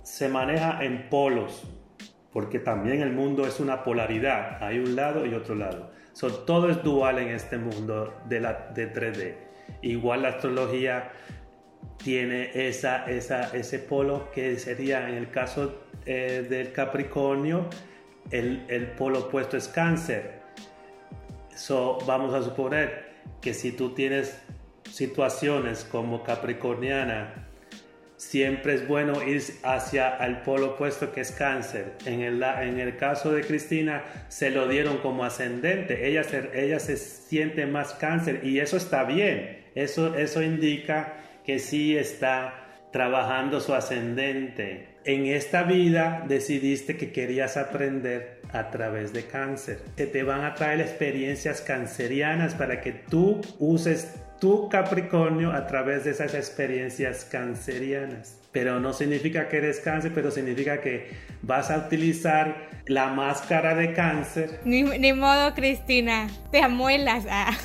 se 0.03 0.29
maneja 0.29 0.85
en 0.85 1.09
polos, 1.09 1.63
porque 2.31 2.59
también 2.59 3.01
el 3.01 3.13
mundo 3.13 3.47
es 3.47 3.59
una 3.59 3.83
polaridad, 3.83 4.63
hay 4.63 4.81
un 4.81 4.95
lado 4.95 5.25
y 5.25 5.33
otro 5.33 5.55
lado 5.55 5.99
todo 6.29 6.71
es 6.71 6.83
dual 6.83 7.19
en 7.19 7.29
este 7.29 7.57
mundo 7.57 8.15
de, 8.27 8.41
la, 8.41 8.71
de 8.75 8.93
3D. 8.93 9.35
Igual 9.83 10.23
la 10.23 10.29
astrología 10.31 11.13
tiene 11.97 12.51
esa, 12.55 13.09
esa, 13.11 13.55
ese 13.57 13.79
polo 13.79 14.31
que 14.33 14.59
sería 14.59 15.09
en 15.09 15.15
el 15.15 15.31
caso 15.31 15.83
eh, 16.07 16.47
del 16.49 16.73
Capricornio, 16.73 17.69
el, 18.31 18.65
el, 18.69 18.89
polo 18.93 19.21
opuesto 19.21 19.57
es 19.57 19.69
cáncer. 19.69 20.41
So, 21.55 21.99
vamos 22.07 22.35
a 22.35 22.43
suponer 22.43 23.11
que 23.41 23.55
si 23.55 23.73
tú 23.73 23.95
tienes 23.95 24.41
situaciones 24.91 25.85
como 25.85 26.23
capricorniana 26.23 27.50
siempre 28.21 28.75
es 28.75 28.87
bueno 28.87 29.27
ir 29.27 29.43
hacia 29.63 30.19
el 30.19 30.43
polo 30.43 30.73
opuesto 30.73 31.11
que 31.11 31.23
es 31.23 31.33
cáncer. 31.33 31.95
En 32.05 32.21
el, 32.21 32.43
en 32.43 32.79
el 32.79 32.99
caso 32.99 33.33
de 33.33 33.41
Cristina 33.41 34.05
se 34.29 34.51
lo 34.51 34.69
dieron 34.69 34.99
como 34.99 35.25
ascendente, 35.25 36.07
ella 36.07 36.23
se, 36.23 36.51
ella 36.53 36.79
se 36.79 36.99
siente 36.99 37.65
más 37.65 37.95
cáncer 37.95 38.43
y 38.45 38.61
eso 38.61 38.77
está 38.77 39.05
bien, 39.05 39.65
eso, 39.75 40.15
eso 40.15 40.43
indica 40.43 41.15
que 41.47 41.59
sí 41.59 41.97
está 41.97 42.67
trabajando 42.93 43.59
su 43.59 43.73
ascendente. 43.73 44.99
En 45.07 45.25
esta 45.25 45.63
vida 45.63 46.23
decidiste 46.29 46.99
que 46.99 47.13
querías 47.13 47.57
aprender 47.57 48.43
a 48.53 48.71
través 48.71 49.15
de 49.15 49.25
cáncer. 49.25 49.81
Que 49.97 50.07
te 50.07 50.25
van 50.25 50.45
a 50.45 50.55
traer 50.55 50.83
experiencias 50.83 51.63
cancerianas 51.63 52.55
para 52.55 52.83
que 52.83 52.93
tú 52.93 53.41
uses 53.59 54.21
tu 54.41 54.69
Capricornio 54.69 55.53
a 55.53 55.67
través 55.67 56.05
de 56.05 56.11
esas 56.11 56.35
experiencias 56.35 57.25
cancerianas. 57.25 58.39
Pero 58.53 58.81
no 58.81 58.93
significa 58.93 59.49
que 59.49 59.59
eres 59.59 59.79
cáncer, 59.79 60.11
pero 60.13 60.31
significa 60.31 60.81
que 60.81 61.11
vas 61.43 61.71
a 61.71 61.79
utilizar 61.79 62.71
la 62.87 63.09
máscara 63.09 63.77
de 63.77 63.93
cáncer. 63.93 64.61
Ni, 64.65 65.13
modo, 65.13 65.55
Cristina, 65.55 66.29
te 66.51 66.61
amuelas. 66.61 67.27
Ah. 67.31 67.57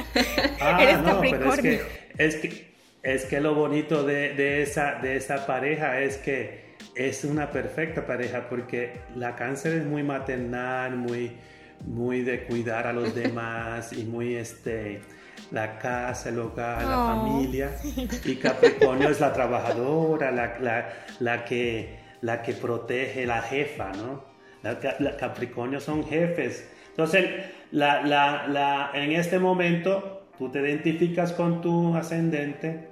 ah 0.60 0.82
eres 0.82 0.98
no, 0.98 1.14
Capricornio. 1.14 1.80
Pero 1.80 1.84
es, 2.18 2.36
que, 2.36 2.74
es, 3.02 3.24
que, 3.24 3.40
lo 3.40 3.54
bonito 3.54 4.04
de, 4.04 4.34
de, 4.34 4.62
esa, 4.62 4.96
de 4.96 5.16
esa 5.16 5.46
pareja 5.46 6.00
es 6.00 6.18
que 6.18 6.74
es 6.94 7.24
una 7.24 7.50
perfecta 7.50 8.06
pareja 8.06 8.48
porque 8.50 8.92
la 9.16 9.36
cáncer 9.36 9.74
es 9.74 9.86
muy 9.86 10.02
maternal, 10.02 10.96
muy, 10.96 11.32
muy 11.86 12.22
de 12.22 12.44
cuidar 12.44 12.86
a 12.86 12.92
los 12.92 13.14
demás 13.22 13.92
y 13.92 14.04
muy 14.04 14.34
este 14.34 15.00
la 15.54 15.78
casa, 15.78 16.30
el 16.30 16.38
hogar, 16.40 16.82
la 16.82 17.04
oh. 17.04 17.06
familia. 17.06 17.70
Y 18.24 18.36
Capricornio 18.36 19.08
es 19.08 19.20
la 19.20 19.32
trabajadora, 19.32 20.30
la, 20.30 20.92
la, 21.20 21.44
que, 21.44 21.96
la 22.20 22.42
que 22.42 22.52
protege, 22.54 23.24
la 23.24 23.40
jefa, 23.40 23.92
¿no? 23.92 24.24
La, 24.62 25.16
Capricornio 25.16 25.78
son 25.80 26.04
jefes. 26.04 26.68
Entonces, 26.90 27.26
la, 27.70 28.90
en 28.94 29.12
este 29.12 29.38
momento 29.38 30.26
tú 30.38 30.50
te 30.50 30.60
identificas 30.60 31.32
con 31.32 31.60
tu 31.60 31.94
ascendente, 31.94 32.88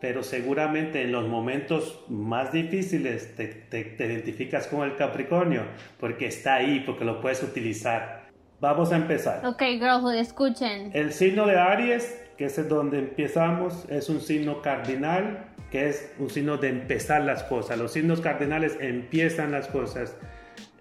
pero 0.00 0.22
seguramente 0.22 1.02
en 1.02 1.12
los 1.12 1.28
momentos 1.28 2.04
más 2.08 2.52
difíciles 2.52 3.34
te, 3.34 3.46
te 3.46 4.06
identificas 4.06 4.68
con 4.68 4.88
el 4.88 4.96
Capricornio, 4.96 5.62
porque 5.98 6.26
está 6.26 6.54
ahí, 6.54 6.82
porque 6.86 7.04
lo 7.04 7.20
puedes 7.20 7.42
utilizar. 7.42 8.15
Vamos 8.60 8.92
a 8.92 8.96
empezar. 8.96 9.44
Ok, 9.46 9.62
girlhood, 9.62 10.14
escuchen. 10.14 10.90
El 10.94 11.12
signo 11.12 11.46
de 11.46 11.58
Aries 11.58 12.26
que 12.36 12.44
es 12.46 12.68
donde 12.68 12.98
empezamos, 12.98 13.86
es 13.88 14.08
un 14.08 14.20
signo 14.20 14.60
cardinal, 14.60 15.46
que 15.70 15.88
es 15.88 16.12
un 16.18 16.30
signo 16.30 16.58
de 16.58 16.68
empezar 16.68 17.22
las 17.22 17.42
cosas. 17.44 17.78
Los 17.78 17.92
signos 17.92 18.20
cardinales 18.20 18.76
empiezan 18.80 19.52
las 19.52 19.68
cosas. 19.68 20.14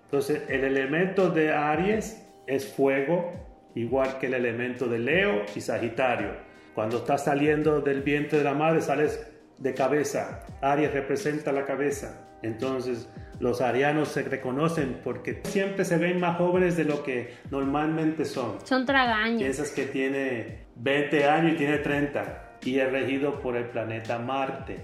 Entonces, 0.05 0.43
el 0.49 0.63
elemento 0.63 1.29
de 1.29 1.53
Aries 1.53 2.25
es 2.45 2.73
fuego, 2.73 3.33
igual 3.73 4.19
que 4.19 4.27
el 4.27 4.33
elemento 4.33 4.87
de 4.87 4.99
Leo 4.99 5.43
y 5.55 5.61
Sagitario. 5.61 6.31
Cuando 6.73 6.97
estás 6.97 7.23
saliendo 7.23 7.79
del 7.79 8.01
vientre 8.01 8.39
de 8.39 8.43
la 8.43 8.53
madre, 8.53 8.81
sales 8.81 9.25
de 9.57 9.73
cabeza. 9.73 10.43
Aries 10.61 10.93
representa 10.93 11.53
la 11.53 11.65
cabeza. 11.65 12.27
Entonces, 12.41 13.09
los 13.39 13.61
arianos 13.61 14.09
se 14.09 14.23
reconocen 14.23 15.01
porque 15.03 15.41
siempre 15.43 15.85
se 15.85 15.97
ven 15.97 16.19
más 16.19 16.37
jóvenes 16.37 16.77
de 16.77 16.85
lo 16.85 17.03
que 17.03 17.35
normalmente 17.51 18.25
son. 18.25 18.57
Son 18.63 18.85
tragaños. 18.85 19.41
Piensas 19.41 19.71
que 19.71 19.85
tiene 19.85 20.65
20 20.75 21.29
años 21.29 21.53
y 21.53 21.57
tiene 21.57 21.77
30 21.79 22.59
y 22.63 22.79
es 22.79 22.91
regido 22.91 23.39
por 23.41 23.55
el 23.55 23.65
planeta 23.65 24.19
Marte. 24.19 24.79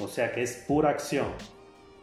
O 0.00 0.08
sea 0.08 0.32
que 0.32 0.42
es 0.42 0.64
pura 0.66 0.90
acción. 0.90 1.26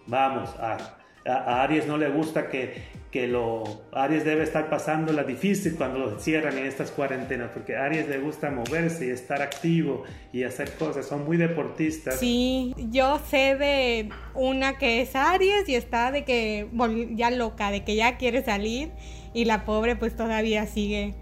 Vamos, 0.08 0.50
a, 0.60 0.78
a 1.26 1.64
Aries 1.64 1.88
no 1.88 1.98
le 1.98 2.10
gusta 2.10 2.50
que, 2.50 2.84
que 3.12 3.28
lo... 3.28 3.64
Aries 3.92 4.26
debe 4.26 4.44
estar 4.44 4.70
pasando 4.70 5.14
la 5.14 5.24
difícil 5.24 5.76
cuando 5.76 6.00
lo 6.00 6.20
cierran 6.20 6.58
en 6.58 6.66
estas 6.66 6.92
cuarentenas, 6.92 7.52
porque 7.54 7.76
a 7.76 7.86
Aries 7.86 8.08
le 8.08 8.20
gusta 8.20 8.50
moverse 8.50 9.08
y 9.08 9.10
estar 9.10 9.42
activo 9.42 10.04
y 10.34 10.44
hacer 10.44 10.74
cosas, 10.74 11.06
son 11.06 11.26
muy 11.26 11.38
deportistas. 11.38 12.20
Sí, 12.20 12.74
yo 12.78 13.20
sé 13.30 13.56
de 13.56 14.10
una 14.34 14.78
que 14.78 15.02
es 15.02 15.16
Aries 15.16 15.70
y 15.70 15.76
está 15.76 16.12
de 16.12 16.24
que 16.24 16.68
ya 17.12 17.30
loca, 17.32 17.72
de 17.72 17.84
que 17.84 17.96
ya 17.96 18.18
quiere 18.18 18.44
salir 18.44 18.92
y 19.34 19.46
la 19.46 19.66
pobre 19.66 19.96
pues 19.96 20.16
todavía 20.16 20.66
sigue 20.66 21.16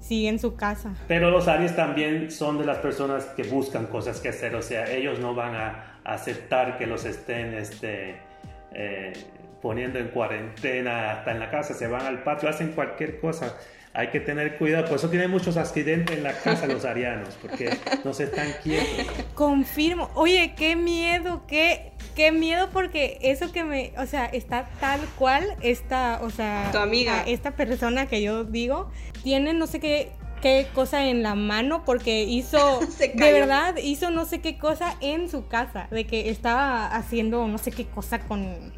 sigue 0.00 0.28
en 0.28 0.38
su 0.38 0.54
casa. 0.54 0.94
Pero 1.08 1.30
los 1.30 1.48
Aries 1.48 1.74
también 1.74 2.30
son 2.30 2.58
de 2.58 2.64
las 2.64 2.78
personas 2.78 3.24
que 3.24 3.42
buscan 3.42 3.86
cosas 3.86 4.20
que 4.20 4.28
hacer, 4.28 4.54
o 4.54 4.62
sea, 4.62 4.88
ellos 4.90 5.18
no 5.18 5.34
van 5.34 5.54
a 5.56 6.00
aceptar 6.04 6.78
que 6.78 6.86
los 6.86 7.04
estén 7.04 7.54
este, 7.54 8.14
eh, 8.72 9.12
poniendo 9.66 9.98
en 9.98 10.10
cuarentena, 10.10 11.10
hasta 11.10 11.32
en 11.32 11.40
la 11.40 11.50
casa, 11.50 11.74
se 11.74 11.88
van 11.88 12.06
al 12.06 12.22
patio, 12.22 12.48
hacen 12.48 12.70
cualquier 12.70 13.18
cosa. 13.18 13.56
Hay 13.94 14.10
que 14.10 14.20
tener 14.20 14.58
cuidado, 14.58 14.84
por 14.84 14.94
eso 14.94 15.10
tienen 15.10 15.28
muchos 15.28 15.56
accidentes 15.56 16.16
en 16.16 16.22
la 16.22 16.34
casa 16.34 16.68
los 16.68 16.84
arianos, 16.92 17.36
porque 17.42 17.76
no 18.04 18.14
se 18.14 18.24
están 18.24 18.46
quietos. 18.62 19.12
Confirmo. 19.34 20.08
Oye, 20.14 20.54
qué 20.56 20.76
miedo, 20.76 21.42
qué, 21.48 21.90
qué 22.14 22.30
miedo, 22.30 22.68
porque 22.72 23.18
eso 23.22 23.50
que 23.50 23.64
me, 23.64 23.92
o 23.98 24.06
sea, 24.06 24.26
está 24.26 24.68
tal 24.78 25.00
cual 25.18 25.44
esta, 25.62 26.20
o 26.22 26.30
sea, 26.30 26.68
tu 26.70 26.78
amiga, 26.78 27.24
esta 27.26 27.56
persona 27.56 28.06
que 28.06 28.22
yo 28.22 28.44
digo, 28.44 28.92
tiene 29.24 29.52
no 29.52 29.66
sé 29.66 29.80
qué 29.80 30.12
qué 30.42 30.68
cosa 30.74 31.06
en 31.06 31.22
la 31.24 31.34
mano 31.34 31.82
porque 31.84 32.22
hizo 32.22 32.78
de 32.98 33.32
verdad 33.32 33.74
hizo 33.82 34.10
no 34.10 34.26
sé 34.26 34.42
qué 34.42 34.58
cosa 34.58 34.94
en 35.00 35.30
su 35.30 35.48
casa 35.48 35.88
de 35.90 36.06
que 36.06 36.28
estaba 36.28 36.94
haciendo 36.94 37.48
no 37.48 37.56
sé 37.56 37.72
qué 37.72 37.86
cosa 37.86 38.18
con 38.18 38.70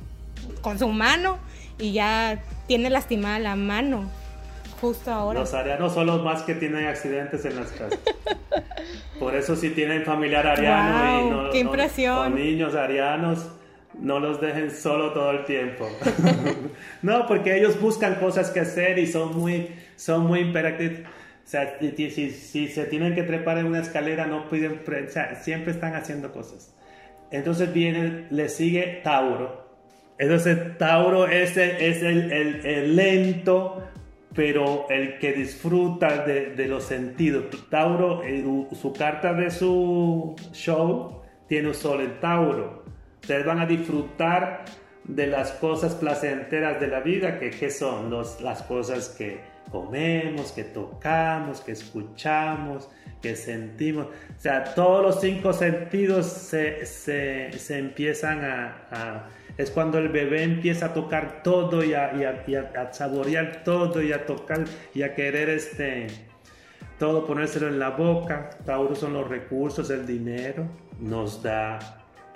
con 0.60 0.78
su 0.78 0.88
mano 0.88 1.38
y 1.78 1.92
ya 1.92 2.42
tiene 2.66 2.90
lastimada 2.90 3.38
la 3.38 3.56
mano 3.56 4.08
justo 4.80 5.10
ahora. 5.12 5.40
Los 5.40 5.54
arianos 5.54 5.92
son 5.94 6.06
los 6.06 6.22
más 6.22 6.42
que 6.42 6.54
tienen 6.54 6.86
accidentes 6.86 7.44
en 7.44 7.56
las 7.56 7.70
casas. 7.72 7.98
Por 9.18 9.34
eso 9.34 9.56
si 9.56 9.70
tienen 9.70 10.04
familiar 10.04 10.46
ariano 10.46 11.26
y 11.26 11.30
no, 11.30 11.50
qué 11.50 11.58
impresión. 11.58 12.34
niños 12.34 12.74
arianos, 12.74 13.48
no 13.98 14.20
los 14.20 14.40
dejen 14.40 14.70
solo 14.70 15.12
todo 15.12 15.32
el 15.32 15.44
tiempo. 15.44 15.88
no, 17.02 17.26
porque 17.26 17.56
ellos 17.56 17.80
buscan 17.80 18.16
cosas 18.16 18.50
que 18.50 18.60
hacer 18.60 18.98
y 18.98 19.06
son 19.06 19.36
muy, 19.36 19.70
son 19.96 20.26
muy 20.26 20.40
imperativos. 20.40 21.00
O 21.00 21.50
sea, 21.50 21.78
si, 21.80 22.30
si, 22.30 22.68
se 22.68 22.84
tienen 22.84 23.14
que 23.14 23.22
trepar 23.22 23.58
en 23.58 23.66
una 23.66 23.80
escalera, 23.80 24.26
no 24.26 24.48
pueden, 24.48 24.82
o 24.86 25.10
sea, 25.10 25.34
siempre 25.36 25.72
están 25.72 25.94
haciendo 25.94 26.30
cosas. 26.30 26.74
Entonces 27.30 27.72
viene, 27.72 28.26
le 28.30 28.48
sigue 28.48 29.00
Tauro, 29.02 29.67
entonces 30.18 30.76
Tauro 30.78 31.28
es 31.28 31.56
el, 31.56 32.32
el, 32.32 32.96
lento, 32.96 33.84
pero 34.34 34.86
el 34.90 35.18
que 35.18 35.32
disfruta 35.32 36.24
de, 36.24 36.66
los 36.66 36.84
sentidos. 36.84 37.44
Tauro, 37.70 38.22
su 38.72 38.92
carta 38.92 39.32
de 39.32 39.50
su 39.50 40.34
show 40.52 41.22
tiene 41.46 41.68
un 41.68 41.74
sol 41.74 42.00
en 42.00 42.18
Tauro. 42.18 42.84
Ustedes 43.20 43.46
van 43.46 43.60
a 43.60 43.66
disfrutar 43.66 44.64
de 45.04 45.26
las 45.28 45.52
cosas 45.52 45.94
placenteras 45.94 46.80
de 46.80 46.88
la 46.88 47.00
vida, 47.00 47.38
que, 47.38 47.50
que 47.50 47.70
son 47.70 48.10
Los, 48.10 48.40
las 48.40 48.62
cosas 48.62 49.10
que 49.10 49.40
comemos, 49.70 50.50
que 50.50 50.64
tocamos, 50.64 51.60
que 51.60 51.72
escuchamos, 51.72 52.90
que 53.22 53.36
sentimos. 53.36 54.06
O 54.06 54.40
sea, 54.40 54.64
todos 54.74 55.02
los 55.02 55.20
cinco 55.20 55.52
sentidos 55.52 56.26
se, 56.26 56.84
se, 56.86 57.52
se 57.52 57.78
empiezan 57.78 58.44
a 58.44 59.28
es 59.58 59.72
cuando 59.72 59.98
el 59.98 60.08
bebé 60.08 60.44
empieza 60.44 60.86
a 60.86 60.94
tocar 60.94 61.42
todo 61.42 61.84
y 61.84 61.92
a, 61.92 62.12
saborear 62.92 63.64
todo 63.64 64.00
y 64.00 64.12
a 64.12 64.24
tocar 64.24 64.64
y 64.94 65.02
a 65.02 65.14
querer 65.14 65.50
este, 65.50 66.06
todo 66.96 67.26
ponérselo 67.26 67.66
en 67.66 67.80
la 67.80 67.90
boca. 67.90 68.50
Tauro 68.64 68.94
son 68.94 69.14
los 69.14 69.28
recursos, 69.28 69.90
el 69.90 70.06
dinero, 70.06 70.64
nos 71.00 71.42
da 71.42 71.80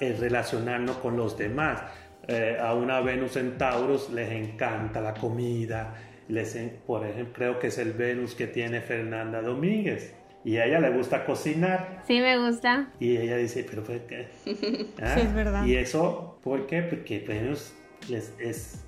el 0.01 0.19
relacionarnos 0.19 0.97
con 0.97 1.17
los 1.17 1.39
demás. 1.39 1.83
Eh, 2.27 2.59
a 2.61 2.75
una 2.75 3.01
Venus 3.01 3.37
en 3.37 3.57
Taurus 3.57 4.11
les 4.11 4.31
encanta 4.33 5.01
la 5.01 5.15
comida. 5.15 5.95
Les, 6.27 6.57
por 6.85 7.07
ejemplo, 7.07 7.33
creo 7.35 7.59
que 7.61 7.69
es 7.69 7.79
el 7.79 7.93
Venus 7.93 8.35
que 8.35 8.49
tiene 8.49 8.81
Fernanda 8.81 9.41
Domínguez 9.43 10.15
y 10.45 10.57
a 10.57 10.67
ella 10.67 10.81
le 10.81 10.91
gusta 10.91 11.25
cocinar. 11.25 12.03
Sí, 12.07 12.21
me 12.21 12.39
gusta. 12.39 12.89
Y 12.99 13.17
ella 13.17 13.37
dice, 13.37 13.65
pero 13.69 13.85
¿por 13.85 14.01
qué? 14.07 14.29
¿Ah? 15.03 15.15
Sí, 15.15 15.21
es 15.21 15.35
verdad. 15.35 15.65
Y 15.65 15.77
eso, 15.77 16.39
¿por 16.43 16.67
qué? 16.67 16.83
Porque 16.83 17.23
pues, 17.25 17.75
les, 18.09 18.35
es, 18.39 18.85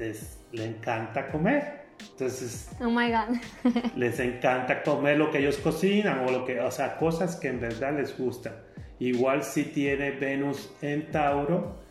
le 0.52 0.64
encanta 0.64 1.28
comer. 1.28 1.84
Entonces, 2.10 2.70
oh 2.80 2.90
my 2.90 3.10
God. 3.10 3.36
les 3.96 4.18
encanta 4.18 4.82
comer 4.82 5.16
lo 5.16 5.30
que 5.30 5.38
ellos 5.38 5.58
cocinan 5.58 6.26
o 6.26 6.30
lo 6.30 6.44
que, 6.44 6.60
o 6.60 6.70
sea, 6.70 6.96
cosas 6.96 7.36
que 7.36 7.48
en 7.48 7.60
verdad 7.60 7.96
les 7.96 8.18
gustan. 8.18 8.54
Igual 8.98 9.42
si 9.42 9.64
tiene 9.64 10.12
Venus 10.12 10.72
en 10.82 11.10
Tauro, 11.10 11.84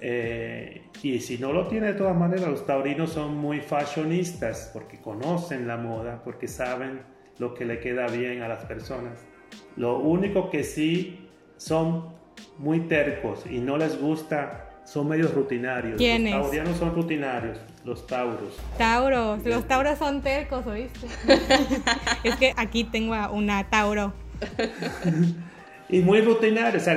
eh, 0.00 0.82
y 1.02 1.20
si 1.20 1.38
no 1.38 1.52
lo 1.52 1.68
tiene 1.68 1.88
de 1.88 1.94
todas 1.94 2.16
maneras, 2.16 2.48
los 2.48 2.66
taurinos 2.66 3.10
son 3.10 3.36
muy 3.36 3.60
fashionistas 3.60 4.70
porque 4.72 5.00
conocen 5.00 5.66
la 5.66 5.76
moda, 5.76 6.22
porque 6.22 6.48
saben 6.48 7.00
lo 7.38 7.54
que 7.54 7.64
le 7.64 7.80
queda 7.80 8.06
bien 8.06 8.42
a 8.42 8.48
las 8.48 8.64
personas. 8.64 9.24
Lo 9.76 9.98
único 9.98 10.50
que 10.50 10.64
sí 10.64 11.28
son 11.56 12.14
muy 12.58 12.80
tercos 12.80 13.44
y 13.48 13.58
no 13.58 13.76
les 13.76 14.00
gusta, 14.00 14.70
son 14.84 15.08
medios 15.08 15.34
rutinarios. 15.34 15.96
¿Quiénes? 15.96 16.32
Los 16.32 16.42
taurianos 16.42 16.76
son 16.76 16.94
rutinarios, 16.94 17.58
los 17.84 18.06
tauros. 18.06 18.58
Tauros, 18.78 19.44
los 19.44 19.66
tauros 19.66 19.98
son 19.98 20.22
tercos, 20.22 20.66
¿oíste? 20.66 21.06
es 22.24 22.36
que 22.36 22.52
aquí 22.56 22.84
tengo 22.84 23.14
a 23.14 23.30
una 23.30 23.68
tauro. 23.68 24.12
y 25.88 26.00
muy 26.00 26.20
rutinarios, 26.20 26.82
o 26.82 26.84
sea, 26.84 26.94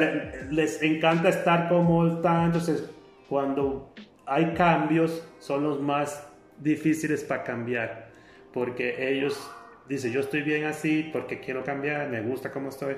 les 0.51 0.81
encanta 0.81 1.29
estar 1.29 1.69
como 1.69 2.07
están, 2.07 2.45
entonces 2.45 2.89
cuando 3.27 3.93
hay 4.25 4.53
cambios 4.53 5.23
son 5.39 5.63
los 5.63 5.81
más 5.81 6.27
difíciles 6.59 7.23
para 7.23 7.43
cambiar, 7.43 8.09
porque 8.53 9.11
ellos 9.11 9.49
dice, 9.89 10.11
yo 10.11 10.21
estoy 10.21 10.43
bien 10.43 10.65
así 10.65 11.09
porque 11.11 11.39
quiero 11.39 11.63
cambiar, 11.63 12.07
me 12.09 12.21
gusta 12.21 12.51
como 12.51 12.69
estoy. 12.69 12.95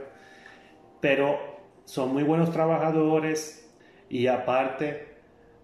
Pero 1.00 1.40
son 1.86 2.14
muy 2.14 2.24
buenos 2.24 2.52
trabajadores 2.52 3.70
y 4.10 4.28
aparte 4.28 5.08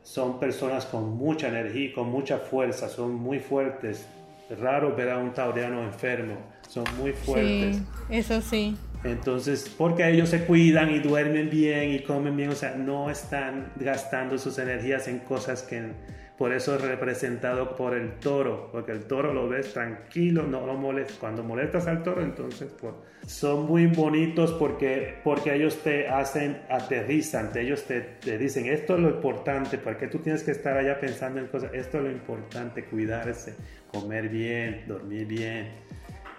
son 0.01 0.39
personas 0.39 0.85
con 0.85 1.17
mucha 1.17 1.49
energía, 1.49 1.91
con 1.93 2.09
mucha 2.09 2.39
fuerza, 2.39 2.87
son 2.87 3.13
muy 3.13 3.39
fuertes. 3.39 4.07
Es 4.49 4.57
raro 4.57 4.95
ver 4.95 5.09
a 5.09 5.17
un 5.17 5.33
tauriano 5.33 5.83
enfermo, 5.83 6.37
son 6.67 6.85
muy 6.97 7.11
fuertes. 7.11 7.77
Sí, 7.77 7.83
eso 8.09 8.41
sí. 8.41 8.77
Entonces, 9.03 9.73
porque 9.77 10.09
ellos 10.09 10.29
se 10.29 10.45
cuidan 10.45 10.91
y 10.91 10.99
duermen 10.99 11.49
bien 11.49 11.91
y 11.91 11.99
comen 11.99 12.35
bien, 12.35 12.49
o 12.49 12.55
sea, 12.55 12.73
no 12.75 13.09
están 13.09 13.73
gastando 13.75 14.37
sus 14.37 14.57
energías 14.57 15.07
en 15.07 15.19
cosas 15.19 15.61
que 15.61 15.91
por 16.37 16.53
eso 16.53 16.75
es 16.75 16.81
representado 16.81 17.75
por 17.75 17.95
el 17.95 18.19
toro, 18.19 18.69
porque 18.71 18.91
el 18.91 19.05
toro 19.05 19.33
lo 19.33 19.49
ves 19.49 19.73
tranquilo, 19.73 20.43
no 20.43 20.67
lo 20.67 20.75
molestas. 20.75 21.17
Cuando 21.17 21.43
molestas 21.43 21.87
al 21.87 22.03
toro, 22.03 22.21
entonces 22.21 22.71
pues, 22.79 22.93
son 23.25 23.65
muy 23.65 23.87
bonitos 23.87 24.51
porque, 24.53 25.15
porque 25.23 25.55
ellos 25.55 25.77
te 25.81 26.07
hacen, 26.07 26.61
aterrizan, 26.69 27.49
ellos 27.55 27.85
te, 27.85 28.01
te 28.01 28.37
dicen, 28.37 28.67
esto 28.67 28.95
es 28.95 28.99
lo 28.99 29.09
importante, 29.09 29.79
porque 29.79 30.05
tú 30.07 30.19
tienes 30.19 30.43
que 30.43 30.51
estar 30.51 30.77
allá 30.77 30.99
pensando 30.99 31.39
en 31.39 31.47
cosas, 31.47 31.71
esto 31.73 31.97
es 31.97 32.03
lo 32.03 32.11
importante, 32.11 32.85
cuidarse, 32.85 33.55
comer 33.91 34.29
bien, 34.29 34.83
dormir 34.87 35.25
bien. 35.25 35.71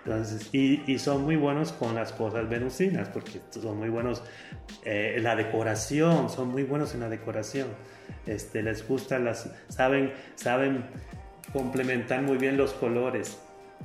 Entonces, 0.04 0.48
y, 0.52 0.84
y, 0.86 1.00
son 1.00 1.24
muy 1.24 1.34
buenos 1.34 1.72
con 1.72 1.96
las 1.96 2.12
cosas 2.12 2.48
venusinas, 2.48 3.08
porque 3.08 3.40
son 3.50 3.76
muy 3.76 3.88
buenos 3.88 4.22
en 4.84 5.18
eh, 5.18 5.20
la 5.20 5.34
decoración, 5.34 6.30
son 6.30 6.48
muy 6.48 6.62
buenos 6.62 6.94
en 6.94 7.00
la 7.00 7.08
decoración 7.08 7.66
este, 8.26 8.62
les 8.62 8.86
gustan 8.86 9.24
las, 9.24 9.50
saben, 9.68 10.12
saben 10.34 10.84
complementar 11.52 12.22
muy 12.22 12.38
bien 12.38 12.56
los 12.56 12.72
colores. 12.74 13.38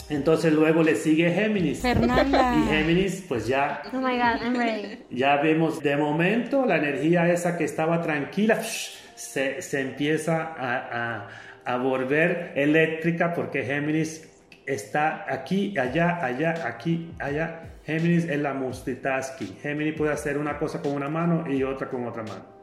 Entonces 0.09 0.51
luego 0.53 0.83
le 0.83 0.95
sigue 0.95 1.31
Géminis. 1.31 1.81
Fernanda. 1.81 2.55
Y 2.63 2.67
Géminis, 2.67 3.25
pues 3.27 3.47
ya. 3.47 3.81
Oh 3.93 3.97
my 3.97 4.17
god, 4.17 4.41
I'm 4.41 4.55
ready. 4.55 4.99
Ya 5.11 5.37
vemos 5.37 5.81
de 5.81 5.95
momento 5.95 6.65
la 6.65 6.77
energía 6.77 7.31
esa 7.31 7.57
que 7.57 7.63
estaba 7.63 8.01
tranquila 8.01 8.61
se, 8.63 9.61
se 9.61 9.81
empieza 9.81 10.53
a, 10.57 11.21
a, 11.65 11.73
a, 11.73 11.77
volver 11.77 12.53
eléctrica 12.55 13.33
porque 13.33 13.63
Géminis 13.63 14.29
está 14.65 15.25
aquí, 15.31 15.77
allá, 15.77 16.23
allá, 16.23 16.67
aquí, 16.67 17.11
allá. 17.19 17.61
Géminis 17.85 18.25
es 18.25 18.39
la 18.39 18.53
multitasking. 18.53 19.57
Géminis 19.61 19.95
puede 19.95 20.13
hacer 20.13 20.37
una 20.37 20.57
cosa 20.57 20.81
con 20.81 20.93
una 20.93 21.09
mano 21.09 21.49
y 21.49 21.63
otra 21.63 21.89
con 21.89 22.07
otra 22.07 22.23
mano. 22.23 22.62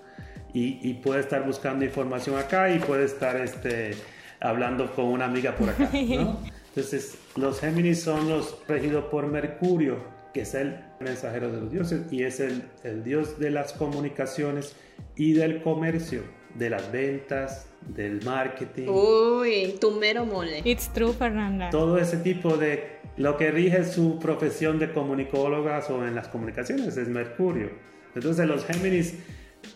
Y, 0.53 0.79
y 0.83 0.95
puede 0.95 1.21
estar 1.21 1.47
buscando 1.47 1.85
información 1.85 2.39
acá 2.39 2.71
y 2.73 2.79
puede 2.79 3.05
estar 3.05 3.37
este, 3.37 3.93
hablando 4.41 4.93
con 4.95 5.07
una 5.07 5.27
amiga 5.27 5.55
por 5.57 5.71
acá. 5.71 5.91
¿no? 5.93 6.41
Entonces, 6.75 7.19
los 7.37 7.61
Géminis 7.61 8.03
son 8.03 8.29
los 8.29 8.57
regidos 8.69 9.05
por 9.07 9.27
Mercurio, 9.27 9.99
que 10.33 10.43
es 10.43 10.55
el 10.55 10.79
mensajero 11.01 11.51
de 11.51 11.61
los 11.61 11.71
dioses 11.73 12.13
y 12.13 12.23
es 12.23 12.39
el, 12.41 12.63
el 12.85 13.03
dios 13.03 13.39
de 13.39 13.51
las 13.51 13.73
comunicaciones 13.73 14.77
y 15.17 15.33
del 15.33 15.63
comercio, 15.63 16.23
de 16.55 16.71
las 16.71 16.93
ventas, 16.93 17.67
del 17.89 18.23
marketing. 18.25 18.89
Uy, 18.89 19.77
tu 19.81 19.91
mero 19.93 20.25
mole. 20.25 20.63
It's 20.65 20.93
true, 20.93 21.13
Fernanda. 21.13 21.71
Todo 21.71 21.99
ese 21.99 22.19
tipo 22.19 22.57
de 22.57 23.01
lo 23.17 23.37
que 23.37 23.51
rige 23.51 23.85
su 23.85 24.19
profesión 24.19 24.79
de 24.79 24.93
comunicólogas 24.93 25.91
o 25.91 26.07
en 26.07 26.15
las 26.15 26.29
comunicaciones 26.29 26.97
es 26.97 27.09
Mercurio. 27.09 27.71
Entonces, 28.15 28.47
los 28.47 28.65
Géminis, 28.65 29.15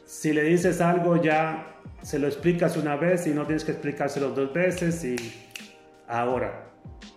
si 0.06 0.32
le 0.32 0.42
dices 0.42 0.80
algo, 0.80 1.22
ya 1.22 1.76
se 2.02 2.18
lo 2.18 2.26
explicas 2.26 2.76
una 2.76 2.96
vez 2.96 3.26
y 3.26 3.30
no 3.30 3.46
tienes 3.46 3.64
que 3.64 3.72
explicárselo 3.72 4.30
dos 4.30 4.52
veces 4.52 5.04
y 5.04 5.16
ahora 6.06 6.64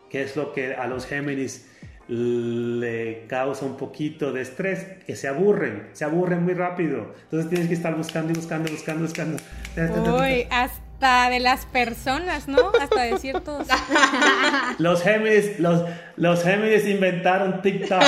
que 0.10 0.23
es 0.23 0.36
lo 0.36 0.54
que 0.54 0.76
a 0.76 0.88
los 0.88 1.06
Géminis 1.06 1.65
le 2.08 3.26
causa 3.28 3.65
un 3.65 3.76
poquito 3.76 4.32
de 4.32 4.41
estrés, 4.41 4.86
que 5.06 5.15
se 5.15 5.28
aburren, 5.28 5.89
se 5.91 6.06
aburren 6.06 6.43
muy 6.43 6.54
rápido. 6.54 7.13
Entonces 7.23 7.50
tienes 7.50 7.67
que 7.67 7.73
estar 7.73 7.95
buscando 7.95 8.32
y 8.32 8.36
buscando, 8.36 8.69
buscando, 8.69 9.04
buscando. 9.04 9.38
Uy, 10.17 10.47
hasta 10.50 11.30
de 11.30 11.41
las 11.41 11.65
personas, 11.65 12.47
¿no? 12.47 12.71
Hasta 12.80 13.04
de 13.04 13.17
ciertos. 13.17 13.67
los 14.78 15.04
Géminis, 15.04 15.60
los, 15.60 15.84
los 16.15 16.43
Géminis 16.43 16.88
inventaron 16.88 17.62
TikTok. 17.62 18.04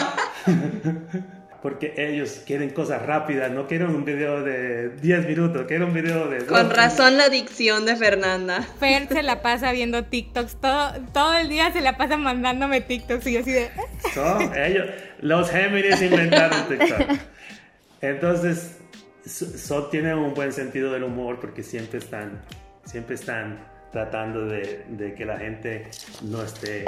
porque 1.61 1.93
ellos 1.97 2.41
quieren 2.45 2.69
cosas 2.69 3.05
rápidas, 3.05 3.51
no 3.51 3.67
quieren 3.67 3.89
un 3.89 4.05
video 4.05 4.43
de 4.43 4.89
10 4.89 5.27
minutos, 5.27 5.65
quieren 5.67 5.89
un 5.89 5.93
video 5.93 6.29
de... 6.29 6.45
Con 6.45 6.69
razón 6.69 7.17
la 7.17 7.29
dicción 7.29 7.85
de 7.85 7.95
Fernanda. 7.97 8.61
Fer 8.79 9.07
se 9.09 9.23
la 9.23 9.41
pasa 9.41 9.71
viendo 9.71 10.05
TikToks, 10.05 10.55
todo, 10.61 10.93
todo 11.13 11.33
el 11.35 11.49
día 11.49 11.71
se 11.71 11.81
la 11.81 11.97
pasa 11.97 12.17
mandándome 12.17 12.81
TikToks 12.81 13.27
y 13.27 13.33
yo 13.33 13.39
así 13.41 13.51
de... 13.51 13.69
No, 14.15 14.55
ellos, 14.55 14.87
los 15.19 15.49
Géminis 15.49 16.01
inventaron 16.01 16.67
TikTok. 16.69 17.17
Entonces, 18.01 18.77
son, 19.25 19.89
tienen 19.89 20.17
un 20.17 20.33
buen 20.33 20.53
sentido 20.53 20.93
del 20.93 21.03
humor 21.03 21.39
porque 21.41 21.63
siempre 21.63 21.99
están, 21.99 22.41
siempre 22.85 23.15
están 23.15 23.67
tratando 23.91 24.45
de, 24.45 24.85
de 24.89 25.13
que 25.13 25.25
la 25.25 25.37
gente 25.37 25.87
no 26.21 26.41
esté, 26.41 26.85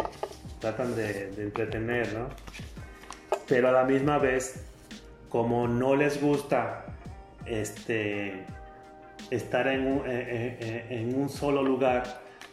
tratan 0.59 0.95
de, 0.95 1.31
de 1.31 1.43
entretener, 1.43 2.13
¿no? 2.13 2.29
Pero 3.47 3.69
a 3.69 3.71
la 3.71 3.83
misma 3.83 4.17
vez, 4.17 4.63
como 5.29 5.67
no 5.67 5.95
les 5.95 6.21
gusta 6.21 6.85
este, 7.45 8.45
estar 9.29 9.67
en 9.67 9.87
un, 9.87 10.09
en, 10.09 10.85
en 10.89 11.15
un, 11.15 11.29
solo 11.29 11.63
lugar, 11.63 12.03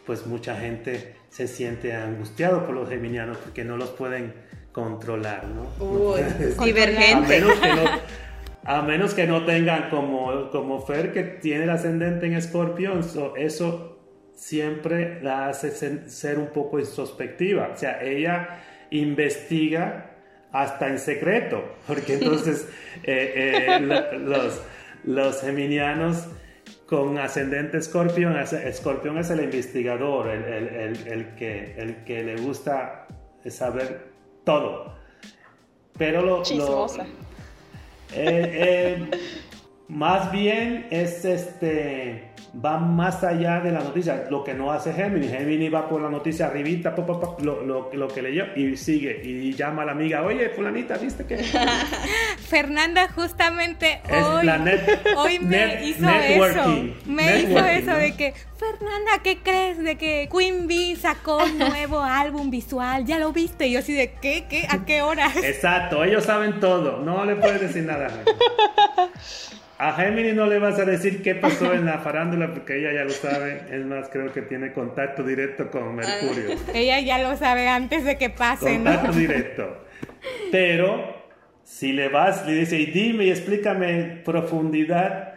pues 0.07 0.27
mucha 0.27 0.57
gente 0.57 1.15
se 1.29 1.47
siente 1.47 1.95
angustiado 1.95 2.65
por 2.65 2.75
los 2.75 2.89
geminianos 2.89 3.37
porque 3.39 3.65
no 3.65 3.77
los 3.77 3.91
pueden 3.91 4.33
controlar, 4.73 5.45
¿no? 5.47 5.85
Uy, 5.85 6.21
divergente. 6.65 7.37
A 7.37 7.41
menos, 7.41 7.59
que 7.59 7.69
no, 7.69 7.91
a 8.65 8.83
menos 8.83 9.15
que 9.15 9.27
no 9.27 9.45
tengan 9.45 9.91
como, 9.91 10.51
como 10.51 10.81
Fer, 10.87 11.13
que 11.13 11.23
tiene 11.23 11.65
el 11.65 11.71
ascendente 11.71 12.27
en 12.27 12.35
escorpión, 12.35 13.03
so, 13.03 13.35
eso 13.37 13.99
siempre 14.35 15.21
la 15.23 15.49
hace 15.49 15.71
ser 16.09 16.39
un 16.39 16.49
poco 16.49 16.79
introspectiva. 16.79 17.71
O 17.75 17.77
sea, 17.77 18.03
ella 18.03 18.61
investiga 18.91 20.08
hasta 20.53 20.89
en 20.89 20.99
secreto, 20.99 21.63
porque 21.87 22.15
entonces 22.15 22.69
eh, 23.03 23.79
eh, 23.81 24.19
los, 24.19 24.61
los 25.05 25.41
geminianos 25.41 26.25
con 26.87 27.19
ascendente 27.19 27.79
escorpión, 27.79 28.37
escorpión 28.37 29.19
es 29.19 29.31
el 29.31 29.43
investigador, 29.43 30.29
el, 30.29 30.45
el, 30.45 31.07
el, 31.07 31.35
que, 31.35 31.75
el 31.77 32.05
que 32.05 32.23
le 32.23 32.37
gusta 32.37 33.07
saber 33.49 34.09
todo. 34.45 34.97
Pero 35.99 36.23
lo... 36.23 36.43
lo 36.55 36.87
eh, 38.15 39.11
más 39.89 40.31
bien 40.33 40.87
es 40.91 41.25
este 41.25 42.28
va 42.65 42.79
más 42.79 43.23
allá 43.23 43.61
de 43.61 43.71
la 43.71 43.81
noticia, 43.81 44.27
lo 44.31 44.43
que 44.43 44.55
no 44.55 44.73
hace 44.73 44.93
Gemini. 44.93 45.29
Gemini 45.29 45.69
va 45.69 45.89
por 45.89 46.01
la 46.01 46.09
noticia 46.09 46.47
arribita, 46.47 46.95
pop, 46.95 47.07
pop, 47.07 47.21
pop, 47.21 47.41
lo, 47.41 47.63
lo, 47.63 47.91
lo, 47.93 48.09
que 48.09 48.23
leyó 48.23 48.47
y 48.57 48.77
sigue 48.77 49.21
y 49.23 49.53
llama 49.53 49.83
a 49.83 49.87
la 49.87 49.93
amiga, 49.93 50.23
oye, 50.23 50.49
fulanita, 50.51 50.97
¿viste 50.97 51.25
que? 51.25 51.39
Fernanda 52.49 53.09
justamente 53.15 54.01
es 54.09 54.25
hoy, 54.25 54.47
net, 54.47 55.01
hoy 55.17 55.39
me 55.39 55.67
net, 55.67 55.83
hizo 55.85 56.07
networking, 56.07 56.95
eso. 56.97 57.11
Me 57.11 57.41
hizo 57.41 57.59
eso 57.59 57.91
¿no? 57.93 57.97
de 57.97 58.17
que, 58.17 58.35
Fernanda, 58.57 59.23
¿qué 59.23 59.39
crees? 59.39 59.79
De 59.79 59.97
que 59.97 60.29
Queen 60.33 60.67
Bee 60.67 60.97
sacó 60.97 61.45
un 61.45 61.59
nuevo 61.59 62.01
álbum 62.01 62.51
visual, 62.51 63.05
¿ya 63.05 63.19
lo 63.19 63.33
viste? 63.33 63.69
Y 63.69 63.73
yo 63.73 63.79
así 63.81 63.93
de, 63.93 64.15
¿qué? 64.21 64.47
¿Qué? 64.49 64.67
¿A 64.69 64.85
qué 64.85 65.03
hora? 65.03 65.31
Exacto, 65.43 66.03
ellos 66.03 66.25
saben 66.25 66.59
todo, 66.59 66.99
no 66.99 67.25
le 67.25 67.37
puedes 67.37 67.61
decir 67.61 67.85
nada. 67.85 68.09
A 69.79 69.93
Gemini 69.93 70.33
no 70.33 70.47
le 70.47 70.59
vas 70.59 70.77
a 70.81 70.85
decir 70.85 71.23
qué 71.23 71.37
pasó 71.37 71.73
en 71.73 71.87
la 71.87 72.01
farándula 72.01 72.53
porque 72.53 72.81
ella 72.81 72.93
ya 72.93 73.05
lo 73.05 73.11
sabe. 73.11 73.63
Es 73.71 73.87
más, 73.87 74.09
creo 74.09 74.33
que 74.33 74.43
tiene 74.43 74.73
contacto 74.73 75.23
directo 75.23 75.71
con 75.71 75.95
Mercurio. 75.95 76.57
ella 76.75 76.99
ya 76.99 77.19
lo 77.19 77.37
sabe 77.37 77.69
antes 77.69 78.05
de 78.05 78.19
que 78.19 78.29
pase, 78.29 78.75
contacto 78.75 79.09
¿no? 79.09 79.13
directo. 79.13 79.85
Pero 80.51 81.15
si 81.63 81.93
le 81.93 82.09
vas, 82.09 82.45
le 82.45 82.55
dice, 82.55 82.77
y 82.77 82.87
dime 82.87 83.27
y 83.27 83.31
explícame 83.31 84.21
profundidad. 84.25 85.35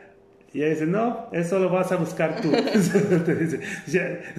Y 0.53 0.63
ella 0.63 0.69
dice, 0.69 0.85
no, 0.87 1.29
eso 1.31 1.59
lo 1.59 1.69
vas 1.69 1.91
a 1.91 1.97
buscar 1.97 2.41
tú. 2.41 2.51
te, 3.25 3.35
dice, 3.35 3.59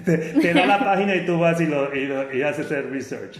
te, 0.03 0.17
te, 0.17 0.53
da 0.53 0.65
la 0.65 0.79
página 0.79 1.15
y 1.15 1.25
tú 1.25 1.39
vas 1.39 1.61
y, 1.61 1.65
lo, 1.65 1.95
y, 1.95 2.07
lo, 2.07 2.33
y 2.33 2.41
haces 2.41 2.69
el 2.71 2.89
research. 2.89 3.39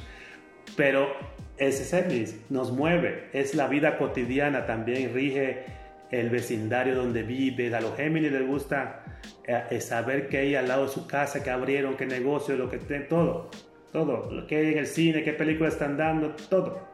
Pero 0.78 1.13
ese 1.58 1.84
Géminis 1.84 2.38
nos 2.49 2.71
mueve, 2.71 3.26
es 3.34 3.54
la 3.54 3.67
vida 3.67 3.97
cotidiana 3.97 4.65
también, 4.65 5.13
rige 5.13 5.83
el 6.13 6.30
vecindario 6.30 6.95
donde 6.95 7.23
vive. 7.23 7.73
A 7.73 7.82
los 7.82 7.95
Géminis 7.95 8.32
les 8.32 8.45
gusta 8.45 9.04
eh, 9.45 9.82
saber 9.82 10.28
qué 10.28 10.39
hay 10.39 10.56
al 10.56 10.67
lado 10.67 10.86
de 10.86 10.91
su 10.91 11.08
casa, 11.08 11.43
qué 11.43 11.49
abrieron, 11.49 11.95
qué 11.95 12.06
negocio, 12.06 12.56
lo 12.56 12.69
que 12.69 12.78
todo, 12.78 13.49
todo, 13.91 14.32
lo 14.32 14.45
que 14.45 14.58
hay 14.58 14.71
en 14.73 14.78
el 14.78 14.88
cine, 14.88 15.23
qué 15.23 15.34
película 15.34 15.69
están 15.69 15.97
dando, 15.97 16.36
todo. 16.49 16.93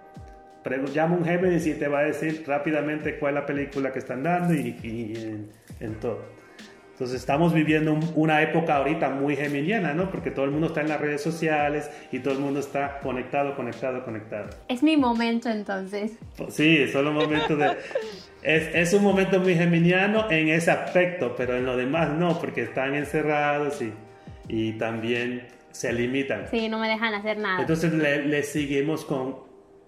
Pero 0.63 0.85
llama 0.85 1.15
un 1.17 1.25
Géminis 1.25 1.67
y 1.67 1.73
te 1.73 1.87
va 1.87 1.99
a 1.99 2.03
decir 2.03 2.43
rápidamente 2.47 3.17
cuál 3.19 3.35
es 3.35 3.41
la 3.41 3.45
película 3.45 3.91
que 3.91 3.99
están 3.99 4.23
dando 4.23 4.53
y, 4.53 4.77
y 4.83 5.13
en, 5.15 5.49
en, 5.79 5.95
todo. 5.95 6.21
Entonces 6.91 7.19
estamos 7.19 7.53
viviendo 7.53 7.93
un, 7.93 8.11
una 8.15 8.41
época 8.41 8.75
ahorita 8.75 9.09
muy 9.09 9.35
geminiana, 9.35 9.93
¿no? 9.93 10.11
Porque 10.11 10.31
todo 10.31 10.45
el 10.45 10.51
mundo 10.51 10.67
está 10.67 10.81
en 10.81 10.89
las 10.89 10.99
redes 10.99 11.21
sociales 11.21 11.89
y 12.11 12.19
todo 12.19 12.33
el 12.33 12.39
mundo 12.39 12.59
está 12.59 12.99
conectado, 12.99 13.55
conectado, 13.55 14.03
conectado. 14.03 14.49
Es 14.67 14.83
mi 14.83 14.97
momento 14.97 15.49
entonces. 15.49 16.17
Sí, 16.49 16.77
es 16.77 16.91
solo 16.91 17.11
un 17.11 17.15
momento 17.17 17.55
de... 17.55 17.77
Es, 18.41 18.69
es, 18.73 18.93
un 18.93 19.03
momento 19.03 19.39
muy 19.39 19.55
geminiano 19.55 20.31
en 20.31 20.49
ese 20.49 20.71
aspecto, 20.71 21.35
pero 21.35 21.57
en 21.57 21.65
lo 21.65 21.75
demás 21.75 22.09
no, 22.09 22.39
porque 22.39 22.63
están 22.63 22.95
encerrados 22.95 23.81
y, 23.81 23.93
y 24.47 24.73
también 24.73 25.47
se 25.71 25.91
limitan. 25.93 26.47
Sí, 26.49 26.69
no 26.69 26.79
me 26.79 26.87
dejan 26.87 27.13
hacer 27.13 27.37
nada. 27.37 27.61
Entonces 27.61 27.93
le, 27.93 28.25
le 28.25 28.43
seguimos 28.43 29.05
con, 29.05 29.37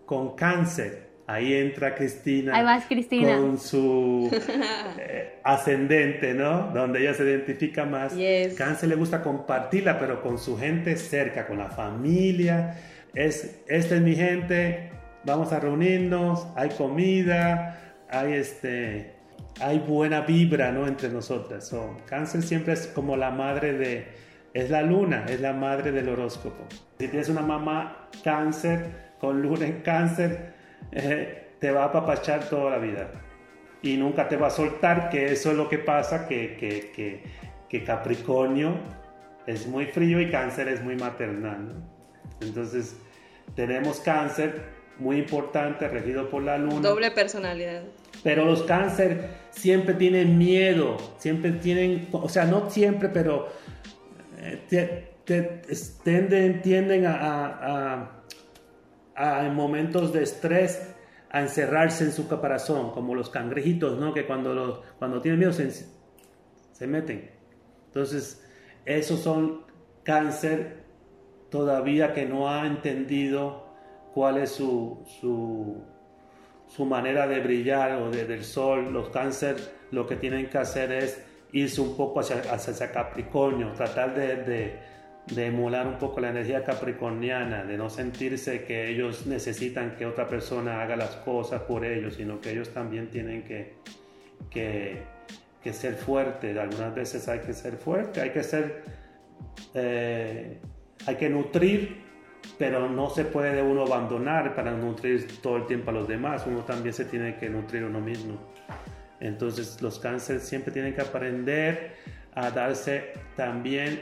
con 0.06 0.36
cáncer. 0.36 1.12
Ahí 1.28 1.54
entra 1.54 1.96
Cristina. 1.96 2.58
Ahí 2.58 2.66
vas, 2.66 2.86
Cristina. 2.88 3.38
Con 3.38 3.58
su 3.58 4.30
eh, 5.00 5.40
ascendente, 5.44 6.34
¿no? 6.34 6.72
Donde 6.74 7.02
ella 7.02 7.14
se 7.14 7.24
identifica 7.24 7.86
más. 7.86 8.16
Yes. 8.16 8.56
Cáncer 8.56 8.90
le 8.90 8.96
gusta 8.96 9.22
compartirla, 9.22 9.98
pero 9.98 10.22
con 10.22 10.38
su 10.38 10.58
gente 10.58 10.98
cerca, 10.98 11.48
con 11.48 11.58
la 11.58 11.70
familia. 11.70 12.76
Es, 13.14 13.62
esta 13.68 13.96
es 13.96 14.02
mi 14.02 14.16
gente, 14.16 14.90
vamos 15.24 15.52
a 15.54 15.60
reunirnos, 15.60 16.48
hay 16.56 16.70
comida, 16.70 17.81
hay 18.12 18.34
este 18.34 19.22
hay 19.60 19.80
buena 19.80 20.22
vibra 20.22 20.72
¿no? 20.72 20.88
entre 20.88 21.10
nosotras. 21.10 21.68
So, 21.68 21.98
cáncer 22.06 22.42
siempre 22.44 22.74
es 22.74 22.88
como 22.88 23.18
la 23.18 23.32
madre 23.32 23.74
de, 23.74 24.08
es 24.54 24.70
la 24.70 24.82
luna, 24.82 25.26
es 25.28 25.42
la 25.42 25.54
madre 25.54 25.92
del 25.92 26.10
horóscopo. 26.10 26.66
Si 27.00 27.08
tienes 27.08 27.30
una 27.30 27.42
mamá 27.42 28.10
cáncer, 28.24 29.12
con 29.20 29.42
luna 29.42 29.66
en 29.66 29.82
cáncer, 29.82 30.54
eh, 30.92 31.54
te 31.60 31.72
va 31.72 31.84
a 31.84 31.86
apapachar 31.88 32.50
toda 32.50 32.72
la 32.72 32.78
vida. 32.78 33.12
Y 33.82 33.98
nunca 33.98 34.28
te 34.28 34.38
va 34.38 34.48
a 34.48 34.52
soltar, 34.52 35.10
que 35.10 35.32
eso 35.32 35.52
es 35.52 35.58
lo 35.58 35.68
que 35.68 35.80
pasa, 35.80 36.28
que, 36.28 36.56
que, 36.56 36.92
que, 36.92 37.24
que 37.68 37.84
Capricornio 37.84 38.76
es 39.48 39.68
muy 39.68 39.86
frío 39.86 40.20
y 40.22 40.30
cáncer 40.30 40.68
es 40.68 40.84
muy 40.84 40.96
maternal. 40.96 41.84
Entonces, 42.42 42.96
tenemos 43.56 44.00
cáncer 44.00 44.81
muy 45.02 45.18
importante, 45.18 45.88
regido 45.88 46.30
por 46.30 46.44
la 46.44 46.60
luna. 46.60 46.88
Doble 46.88 47.10
personalidad. 47.10 47.82
Pero 48.24 48.46
los 48.46 48.62
cáncer 48.64 49.30
siempre 49.50 49.96
tienen 49.96 50.38
miedo, 50.38 50.98
siempre 51.18 51.54
tienen, 51.54 52.08
o 52.12 52.30
sea, 52.30 52.46
no 52.46 52.70
siempre, 52.70 53.10
pero 53.10 53.48
eh, 54.38 55.10
tienden, 56.04 56.62
tienden 56.62 57.08
a, 57.08 58.22
a, 59.16 59.46
en 59.46 59.56
momentos 59.56 60.14
de 60.14 60.22
estrés 60.22 60.94
a 61.32 61.42
encerrarse 61.42 62.04
en 62.04 62.12
su 62.12 62.28
caparazón, 62.28 62.92
como 62.92 63.16
los 63.16 63.30
cangrejitos, 63.30 63.98
¿no? 63.98 64.14
Que 64.14 64.28
cuando, 64.28 64.54
los, 64.54 64.82
cuando 65.00 65.20
tienen 65.20 65.40
miedo 65.40 65.54
se, 65.54 65.72
se 65.72 66.88
meten. 66.88 67.32
Entonces, 67.88 68.46
esos 68.86 69.20
son 69.20 69.62
cáncer 70.04 70.84
todavía 71.50 72.14
que 72.14 72.28
no 72.28 72.50
ha 72.50 72.68
entendido 72.68 73.71
cuál 74.14 74.38
es 74.38 74.52
su, 74.52 75.04
su, 75.20 75.84
su 76.68 76.86
manera 76.86 77.28
de 77.28 77.40
brillar 77.40 78.02
o 78.02 78.10
de, 78.10 78.26
del 78.26 78.44
sol. 78.44 78.92
Los 78.92 79.10
cáncer 79.10 79.58
lo 79.92 80.06
que 80.08 80.16
tienen 80.16 80.50
que 80.50 80.58
hacer 80.58 80.92
es 80.92 81.24
irse 81.52 81.82
un 81.82 81.96
poco 81.98 82.22
hacia, 82.22 82.42
hacia 82.52 82.92
Capricornio, 82.92 83.74
tratar 83.74 84.16
de, 84.16 84.36
de 84.38 84.92
de 85.28 85.48
emular 85.48 85.88
un 85.88 85.98
poco 85.98 86.20
la 86.20 86.30
energía 86.30 86.64
capricorniana, 86.64 87.64
de 87.64 87.78
no 87.78 87.90
sentirse 87.90 88.64
que 88.64 88.90
ellos 88.90 89.26
necesitan 89.28 89.96
que 89.96 90.06
otra 90.06 90.28
persona 90.28 90.82
haga 90.82 90.96
las 90.96 91.16
cosas 91.18 91.62
por 91.62 91.86
ellos, 91.86 92.16
sino 92.16 92.42
que 92.42 92.52
ellos 92.52 92.70
también 92.74 93.10
tienen 93.10 93.44
que, 93.44 93.76
que, 94.50 95.04
que 95.64 95.74
ser 95.74 95.96
fuertes. 95.96 96.58
Algunas 96.58 96.94
veces 96.96 97.28
hay 97.28 97.40
que 97.40 97.54
ser 97.54 97.78
fuerte, 97.78 98.20
hay 98.22 98.32
que 98.32 98.44
ser, 98.44 98.84
eh, 99.74 100.60
hay 101.06 101.16
que 101.16 101.30
nutrir, 101.30 102.02
pero 102.62 102.88
no 102.88 103.10
se 103.10 103.26
puede 103.26 103.60
uno 103.64 103.88
abandonar 103.88 104.54
para 104.54 104.72
nutrir 104.72 105.42
todo 105.42 105.58
el 105.58 105.66
tiempo 105.66 105.90
a 105.90 105.94
los 105.94 106.08
demás, 106.08 106.44
uno 106.46 106.60
también 106.60 106.94
se 106.94 107.06
tiene 107.06 107.36
que 107.38 107.50
nutrir 107.50 107.84
uno 107.84 108.00
mismo. 108.00 108.38
Entonces 109.20 109.82
los 109.82 109.98
cánceres 109.98 110.44
siempre 110.44 110.72
tienen 110.72 110.94
que 110.94 111.02
aprender 111.02 111.96
a 112.36 112.52
darse 112.52 113.14
también 113.36 114.02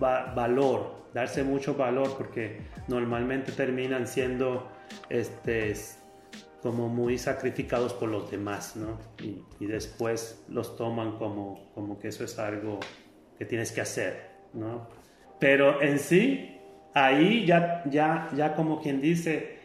valor, 0.00 1.04
darse 1.14 1.44
mucho 1.44 1.76
valor, 1.76 2.16
porque 2.18 2.62
normalmente 2.88 3.52
terminan 3.52 4.08
siendo 4.08 4.68
este, 5.08 5.72
como 6.62 6.88
muy 6.88 7.16
sacrificados 7.16 7.92
por 7.92 8.08
los 8.08 8.28
demás, 8.28 8.74
¿no? 8.74 8.98
Y, 9.22 9.66
después 9.66 10.44
los 10.48 10.76
toman 10.76 11.16
como, 11.16 11.70
como 11.76 11.96
que 12.00 12.08
eso 12.08 12.24
es 12.24 12.40
algo 12.40 12.80
que 13.38 13.44
tienes 13.44 13.70
que 13.70 13.82
hacer, 13.82 14.30
¿no? 14.52 14.88
Pero 15.38 15.80
en 15.80 16.00
sí, 16.00 16.54
ahí 16.94 17.44
ya, 17.44 17.82
ya, 17.90 18.30
ya 18.34 18.54
como 18.54 18.80
quien 18.80 19.00
dice, 19.00 19.58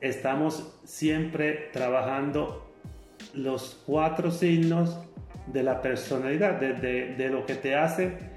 estamos 0.00 0.78
siempre 0.84 1.70
trabajando 1.72 2.70
los 3.34 3.82
cuatro 3.86 4.30
signos 4.30 4.98
de 5.46 5.62
la 5.62 5.80
personalidad, 5.80 6.60
de, 6.60 6.74
de, 6.74 7.14
de 7.14 7.28
lo 7.30 7.46
que 7.46 7.54
te 7.54 7.74
hace 7.74 8.36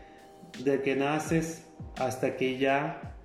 de 0.63 0.81
que 0.81 0.95
naces 0.95 1.65
hasta 1.97 2.35
que 2.35 2.57
ya 2.57 3.15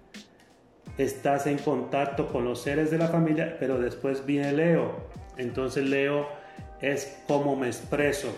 estás 0.98 1.46
en 1.46 1.58
contacto 1.58 2.28
con 2.28 2.44
los 2.44 2.62
seres 2.62 2.90
de 2.90 2.98
la 2.98 3.08
familia, 3.08 3.56
pero 3.58 3.78
después 3.78 4.24
viene 4.24 4.52
Leo. 4.52 5.08
Entonces 5.36 5.84
Leo 5.84 6.28
es 6.80 7.22
cómo 7.26 7.56
me 7.56 7.66
expreso, 7.66 8.28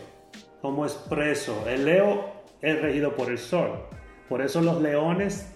cómo 0.62 0.84
expreso. 0.86 1.68
El 1.68 1.84
Leo 1.84 2.32
es 2.62 2.80
regido 2.80 3.14
por 3.14 3.30
el 3.30 3.38
sol. 3.38 3.84
Por 4.28 4.40
eso 4.40 4.62
los 4.62 4.80
leones 4.80 5.52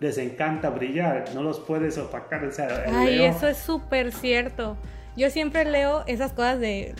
les 0.00 0.18
encanta 0.18 0.70
brillar, 0.70 1.24
no 1.34 1.42
los 1.42 1.60
puedes 1.60 1.98
opacar. 1.98 2.48
Ay, 2.92 3.22
eso 3.22 3.48
es 3.48 3.58
súper 3.58 4.12
cierto. 4.12 4.76
Yo 5.16 5.30
siempre 5.30 5.64
leo 5.64 6.04
esas 6.06 6.32
cosas 6.32 6.60
de 6.60 6.94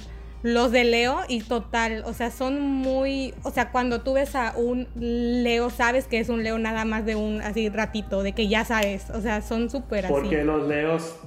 los 0.45 0.73
de 0.73 0.85
Leo 0.85 1.21
y 1.27 1.41
total, 1.41 2.03
o 2.05 2.13
sea, 2.13 2.31
son 2.31 2.61
muy, 2.61 3.33
o 3.45 3.51
sea, 3.51 3.73
cuando 3.73 4.03
tú 4.03 4.13
ves 4.13 4.37
a 4.37 4.53
un 4.55 4.87
Leo, 4.95 5.71
sabes 5.71 6.07
que 6.07 6.19
es 6.19 6.29
un 6.29 6.45
Leo 6.45 6.59
nada 6.59 6.85
más 6.85 7.07
de 7.07 7.17
un 7.17 7.41
así 7.41 7.71
ratito, 7.71 8.23
de 8.23 8.33
que 8.33 8.47
ya 8.47 8.63
sabes, 8.67 9.09
o 9.09 9.23
sea, 9.23 9.41
son 9.41 9.71
súper 9.71 10.05
así. 10.05 10.13
Porque 10.13 10.45
los 10.45 10.69
Leos 10.69 11.19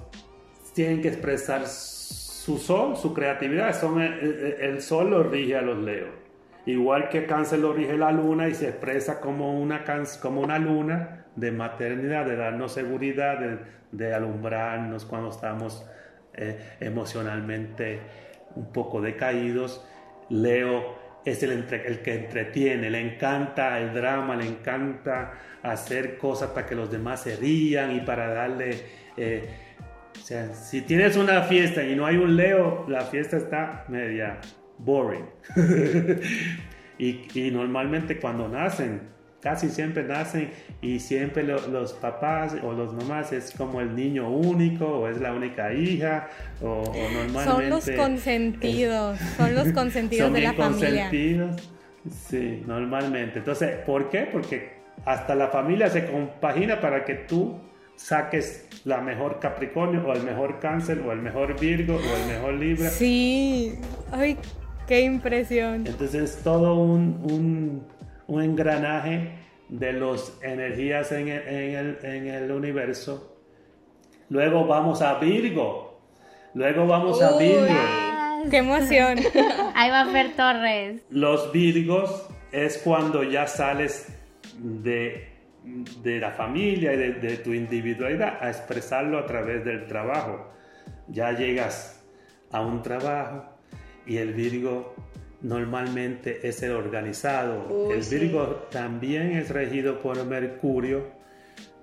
tienen 0.75 1.01
que 1.01 1.07
expresar 1.07 1.65
su 1.65 2.59
sol, 2.59 2.95
su 2.95 3.11
creatividad, 3.15 3.77
son 3.77 3.99
el, 3.99 4.79
sol 4.83 5.09
lo 5.09 5.23
rige 5.23 5.57
a 5.57 5.63
los 5.63 5.79
Leos. 5.79 6.11
Igual 6.67 7.09
que 7.09 7.25
Cáncer 7.25 7.57
lo 7.57 7.73
rige 7.73 7.97
la 7.97 8.11
luna 8.11 8.49
y 8.49 8.53
se 8.53 8.69
expresa 8.69 9.19
como 9.19 9.59
una, 9.59 9.83
como 10.21 10.41
una 10.41 10.59
luna 10.59 11.25
de 11.37 11.51
maternidad, 11.51 12.25
de 12.25 12.35
darnos 12.35 12.73
seguridad, 12.73 13.39
de, 13.91 14.13
alumbrarnos 14.13 15.05
cuando 15.05 15.29
estamos 15.29 15.87
eh, 16.33 16.75
emocionalmente 16.81 17.99
un 18.55 18.73
poco 18.73 18.99
decaídos. 18.99 19.87
Leo 20.29 20.97
es 21.23 21.43
el, 21.43 21.51
el, 21.51 21.99
que 22.01 22.13
entretiene, 22.15 22.89
le 22.89 22.99
encanta 22.99 23.79
el 23.79 23.93
drama, 23.93 24.35
le 24.35 24.47
encanta 24.47 25.33
hacer 25.61 26.17
cosas 26.17 26.49
para 26.49 26.65
que 26.65 26.75
los 26.75 26.91
demás 26.91 27.21
se 27.21 27.35
rían 27.37 27.95
y 27.95 28.01
para 28.01 28.33
darle... 28.33 28.71
Eh, 29.15 29.47
o 30.13 30.19
sea, 30.19 30.53
si 30.55 30.81
tienes 30.81 31.15
una 31.15 31.43
fiesta 31.43 31.83
y 31.83 31.95
no 31.95 32.05
hay 32.05 32.17
un 32.17 32.35
Leo, 32.35 32.85
la 32.89 33.01
fiesta 33.01 33.37
está 33.37 33.85
media 33.87 34.39
boring. 34.79 35.25
y, 36.97 37.27
y 37.39 37.51
normalmente 37.51 38.19
cuando 38.19 38.49
nacen 38.49 39.16
casi 39.41 39.69
siempre 39.69 40.03
nacen 40.03 40.51
y 40.81 40.99
siempre 40.99 41.43
los 41.43 41.93
papás 41.93 42.55
o 42.63 42.73
los 42.73 42.93
mamás 42.93 43.31
es 43.33 43.51
como 43.51 43.81
el 43.81 43.95
niño 43.95 44.29
único 44.29 44.85
o 44.85 45.07
es 45.07 45.19
la 45.19 45.33
única 45.33 45.73
hija 45.73 46.27
o, 46.61 46.83
normalmente... 46.85 47.43
Son 47.43 47.69
los 47.69 47.89
consentidos, 47.91 49.19
son 49.37 49.55
los 49.55 49.71
consentidos 49.73 50.33
de 50.33 50.41
la 50.41 50.53
familia. 50.53 51.09
consentidos, 51.09 51.55
sí, 52.09 52.63
normalmente. 52.65 53.39
Entonces, 53.39 53.77
¿por 53.85 54.09
qué? 54.09 54.27
Porque 54.31 54.77
hasta 55.05 55.35
la 55.35 55.49
familia 55.49 55.89
se 55.89 56.05
compagina 56.05 56.81
para 56.81 57.05
que 57.05 57.13
tú 57.13 57.59
saques 57.95 58.67
la 58.85 59.01
mejor 59.01 59.39
Capricornio 59.39 60.05
o 60.07 60.13
el 60.13 60.23
mejor 60.23 60.59
Cáncer 60.59 60.99
o 60.99 61.11
el 61.11 61.21
mejor 61.21 61.59
Virgo 61.59 61.95
o 61.95 62.17
el 62.17 62.27
mejor 62.27 62.53
Libra. 62.55 62.89
Sí, 62.89 63.75
ay, 64.11 64.37
qué 64.87 65.01
impresión. 65.01 65.85
Entonces 65.87 66.15
es 66.15 66.43
todo 66.43 66.75
un 66.75 67.19
un 67.23 67.96
engranaje 68.27 69.31
de 69.69 69.93
las 69.93 70.37
energías 70.41 71.11
en 71.11 71.27
el, 71.27 72.51
universo. 72.51 73.37
Luego 74.29 74.65
vamos 74.65 75.01
a 75.01 75.15
Virgo. 75.15 75.99
Luego 76.53 76.87
vamos 76.87 77.21
a 77.21 77.37
Virgo. 77.37 78.49
¡Qué 78.49 78.57
emoción! 78.57 79.19
Ahí 79.75 79.89
va 79.89 80.01
a 80.01 80.11
ver 80.11 80.35
Torres. 80.35 81.01
Los 81.09 81.51
Virgos 81.51 82.27
es 82.51 82.77
cuando 82.79 83.23
ya 83.23 83.47
sales 83.47 84.07
de, 84.57 85.29
de 86.01 86.19
la 86.19 86.31
familia 86.31 86.93
y 86.93 86.97
de, 86.97 87.13
de, 87.13 87.37
tu 87.37 87.53
individualidad 87.53 88.37
a 88.41 88.49
expresarlo 88.49 89.19
a 89.19 89.25
través 89.25 89.65
del 89.65 89.87
trabajo. 89.87 90.51
Ya 91.07 91.31
llegas 91.31 92.05
a 92.51 92.61
un 92.61 92.81
trabajo 92.81 93.45
y 94.05 94.17
el 94.17 94.33
Virgo 94.33 94.95
normalmente 95.41 96.47
es 96.47 96.63
el 96.63 96.71
organizado. 96.71 97.91
el 97.91 98.01
Virgo 98.01 98.67
también 98.71 99.31
es 99.31 99.49
regido 99.49 100.01
por 100.01 100.23
Mercurio, 100.25 101.05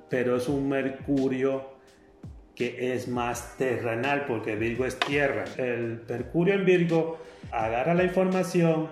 pero 0.09 0.37
es 0.37 0.49
un 0.49 0.69
Mercurio 0.69 1.75
que 2.55 2.95
es 2.95 3.09
más 3.09 3.57
terrenal 3.57 4.27
porque 4.27 4.57
Virgo 4.57 4.85
es 4.87 4.99
tierra. 4.99 5.45
El 5.57 6.03
Mercurio 6.09 6.55
en 6.55 6.65
Virgo 6.65 7.19
agarra 7.51 7.95
la 7.95 8.05
información, 8.05 8.89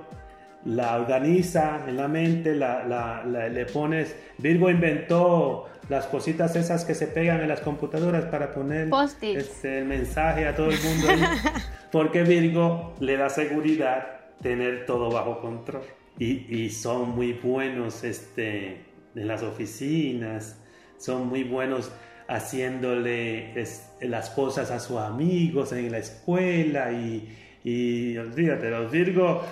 la 0.64 0.96
organiza 0.96 1.85
en 1.87 1.96
la 1.96 2.09
mente, 2.09 2.55
la, 2.55 3.25
le 3.25 3.66
pones, 3.66 4.16
Virgo 4.38 4.70
inventó 4.70 5.68
las 5.88 6.07
cositas 6.07 6.55
esas 6.55 6.85
que 6.85 6.94
se 6.94 7.09
pegan 7.09 7.40
en 7.40 7.48
las 7.48 7.61
computadoras 7.61 8.25
para 8.27 8.53
poner 8.53 8.88
este, 9.22 9.81
el 9.81 9.85
mensaje 9.87 10.46
a 10.46 10.55
todo 10.55 10.70
el 10.70 10.79
mundo, 10.81 11.09
porque 11.92 12.22
Virgo 12.22 12.94
le 13.01 13.16
da 13.16 13.29
seguridad 13.29 14.21
tener 14.42 14.87
todo 14.87 15.11
bajo 15.11 15.40
control. 15.40 15.83
Y, 16.18 16.68
son 16.70 17.11
muy 17.11 17.33
buenos 17.33 18.05
este, 18.05 18.85
en 19.14 19.28
las 19.28 19.42
oficinas, 19.42 20.61
son 20.98 21.28
muy 21.28 21.42
buenos 21.42 21.90
haciéndole 22.28 23.55
las 24.00 24.31
cosas 24.31 24.70
a 24.70 24.78
sus 24.78 24.98
amigos 24.98 25.72
en 25.72 25.90
la 25.90 25.98
escuela 25.98 26.92
y, 26.92 27.37
y 27.64 28.16
olvídate, 28.18 28.70
los 28.70 28.92
Virgo, 28.92 29.42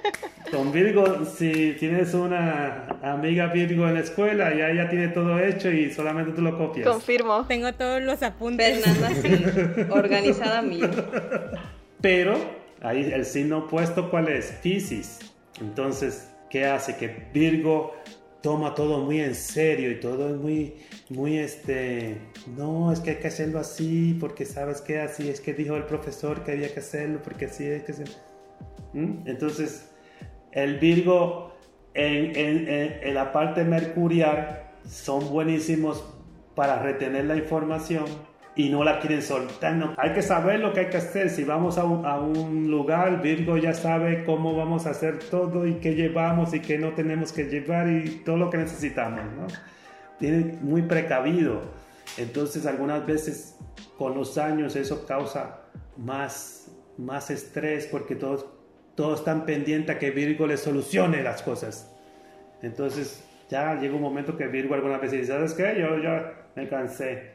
con 0.52 0.70
Virgo, 0.72 1.24
si 1.24 1.74
tienes 1.78 2.14
una 2.14 2.98
amiga 3.02 3.46
Virgo 3.46 3.88
en 3.88 3.94
la 3.94 4.00
escuela, 4.00 4.54
ya 4.54 4.70
ella 4.70 4.88
tiene 4.88 5.08
todo 5.08 5.38
hecho 5.40 5.70
y 5.70 5.90
solamente 5.90 6.32
tú 6.32 6.42
lo 6.42 6.56
copias. 6.56 6.86
Confirmo. 6.86 7.46
Tengo 7.46 7.72
todos 7.72 8.02
los 8.02 8.22
apuntes. 8.22 8.84
Fernanda, 8.84 9.10
sí, 9.22 9.84
organizada 9.90 10.62
mí. 10.62 10.80
Pero 12.00 12.59
Ahí 12.82 13.10
el 13.12 13.24
signo 13.24 13.58
opuesto, 13.58 14.10
¿cuál 14.10 14.28
es? 14.28 14.52
Pisces. 14.62 15.18
Entonces, 15.60 16.30
¿qué 16.48 16.64
hace? 16.64 16.96
Que 16.96 17.28
Virgo 17.32 17.92
toma 18.42 18.74
todo 18.74 19.00
muy 19.00 19.20
en 19.20 19.34
serio 19.34 19.90
y 19.90 20.00
todo 20.00 20.30
es 20.30 20.36
muy, 20.36 20.74
muy 21.10 21.38
este, 21.38 22.16
no, 22.56 22.90
es 22.90 23.00
que 23.00 23.10
hay 23.10 23.16
que 23.16 23.28
hacerlo 23.28 23.58
así, 23.58 24.16
porque 24.18 24.46
sabes 24.46 24.80
que 24.80 24.98
así 24.98 25.28
es 25.28 25.40
que 25.40 25.52
dijo 25.52 25.76
el 25.76 25.84
profesor 25.84 26.42
que 26.42 26.52
había 26.52 26.72
que 26.72 26.80
hacerlo, 26.80 27.20
porque 27.22 27.46
así 27.46 27.66
es 27.66 27.82
que. 27.82 27.92
¿Mm? 28.94 29.26
Entonces, 29.26 29.90
el 30.52 30.78
Virgo 30.78 31.52
en, 31.94 32.36
en, 32.36 32.68
en, 33.02 33.14
la 33.14 33.32
parte 33.32 33.62
mercurial 33.64 34.70
son 34.88 35.28
buenísimos 35.30 36.02
para 36.54 36.82
retener 36.82 37.26
la 37.26 37.36
información 37.36 38.04
y 38.56 38.68
no 38.68 38.84
la 38.84 38.98
quieren 38.98 39.22
soltar. 39.22 39.74
No. 39.74 39.94
Hay 39.96 40.12
que 40.12 40.22
saber 40.22 40.60
lo 40.60 40.72
que 40.72 40.80
hay 40.80 40.86
que 40.86 40.96
hacer. 40.96 41.30
Si 41.30 41.44
vamos 41.44 41.78
a 41.78 41.84
un, 41.84 42.04
a 42.04 42.18
un, 42.18 42.70
lugar, 42.70 43.22
Virgo 43.22 43.56
ya 43.56 43.74
sabe 43.74 44.24
cómo 44.24 44.56
vamos 44.56 44.86
a 44.86 44.90
hacer 44.90 45.18
todo 45.18 45.66
y 45.66 45.74
qué 45.74 45.94
llevamos 45.94 46.52
y 46.54 46.60
qué 46.60 46.78
no 46.78 46.92
tenemos 46.94 47.32
que 47.32 47.44
llevar 47.44 47.88
y 47.88 48.22
todo 48.24 48.36
lo 48.36 48.50
que 48.50 48.58
necesitamos. 48.58 49.20
¿no? 49.36 49.46
Tiene 50.18 50.58
muy 50.62 50.82
precavido. 50.82 51.62
Entonces 52.18 52.66
algunas 52.66 53.06
veces 53.06 53.56
con 53.96 54.14
los 54.14 54.36
años 54.36 54.74
eso 54.76 55.06
causa 55.06 55.60
más, 55.96 56.70
más 56.98 57.30
estrés 57.30 57.86
porque 57.86 58.16
todos, 58.16 58.46
todos 58.96 59.20
están 59.20 59.46
pendientes 59.46 59.94
a 59.94 59.98
que 59.98 60.10
Virgo 60.10 60.46
le 60.46 60.56
solucione 60.56 61.22
las 61.22 61.42
cosas. 61.42 61.94
Entonces 62.62 63.24
ya 63.48 63.78
llega 63.78 63.94
un 63.94 64.02
momento 64.02 64.36
que 64.36 64.46
Virgo 64.48 64.74
algunas 64.74 65.00
veces 65.00 65.20
dice, 65.20 65.32
¿sabes 65.32 65.54
qué? 65.54 65.76
Yo 65.80 65.98
ya 66.02 66.32
me 66.56 66.68
cansé 66.68 67.32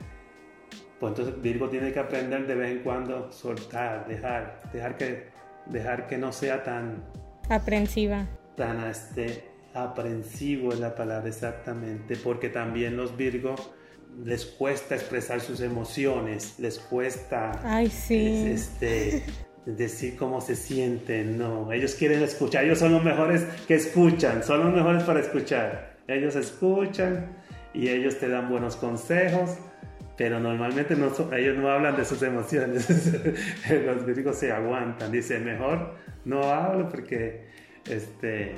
pues 1.00 1.12
entonces 1.12 1.42
Virgo 1.42 1.70
tiene 1.70 1.92
que 1.92 2.00
aprender 2.00 2.48
de 2.48 2.56
vez 2.56 2.72
en 2.72 2.80
cuando 2.80 3.32
soltar, 3.32 4.08
dejar, 4.08 4.62
dejar 4.72 4.98
que, 4.98 5.28
dejar 5.66 6.08
que 6.08 6.18
no 6.18 6.32
sea 6.32 6.64
tan... 6.64 7.04
Aprensiva. 7.50 8.26
Tan 8.56 8.84
este, 8.86 9.44
aprensivo 9.74 10.72
es 10.72 10.80
la 10.80 10.96
palabra 10.96 11.28
exactamente, 11.28 12.16
porque 12.16 12.50
también 12.50 12.96
los 12.96 13.16
Virgo 13.18 13.56
les 14.24 14.46
cuesta 14.46 14.96
expresar 14.96 15.42
sus 15.42 15.60
emociones, 15.60 16.56
les 16.60 16.80
cuesta 16.80 17.60
Ay, 17.64 17.90
sí. 17.90 18.48
este, 18.48 19.24
decir 19.66 20.16
cómo 20.16 20.40
se 20.40 20.56
sienten, 20.56 21.38
no, 21.38 21.72
ellos 21.74 21.96
quieren 21.96 22.24
escuchar, 22.24 22.64
ellos 22.64 22.80
son 22.80 22.94
los 22.94 23.04
mejores 23.04 23.44
que 23.68 23.76
escuchan, 23.76 24.44
son 24.44 24.64
los 24.64 24.74
mejores 24.74 25.04
para 25.04 25.20
escuchar, 25.20 25.98
ellos 26.08 26.36
escuchan 26.38 27.36
y 27.74 27.90
ellos 27.90 28.18
te 28.18 28.30
dan 28.30 28.50
buenos 28.50 28.78
consejos, 28.78 29.58
pero 30.18 30.40
normalmente 30.40 30.96
no, 30.96 31.12
ellos 31.34 31.58
no 31.58 31.70
hablan 31.70 31.98
de 31.98 32.06
sus 32.06 32.22
emociones. 32.22 32.88
Los 33.86 34.06
virgos 34.06 34.38
se 34.38 34.52
aguantan. 34.52 35.12
Dice, 35.12 35.40
mejor 35.40 35.96
no 36.24 36.44
hablo 36.44 36.90
porque, 36.90 37.48
este, 37.90 38.56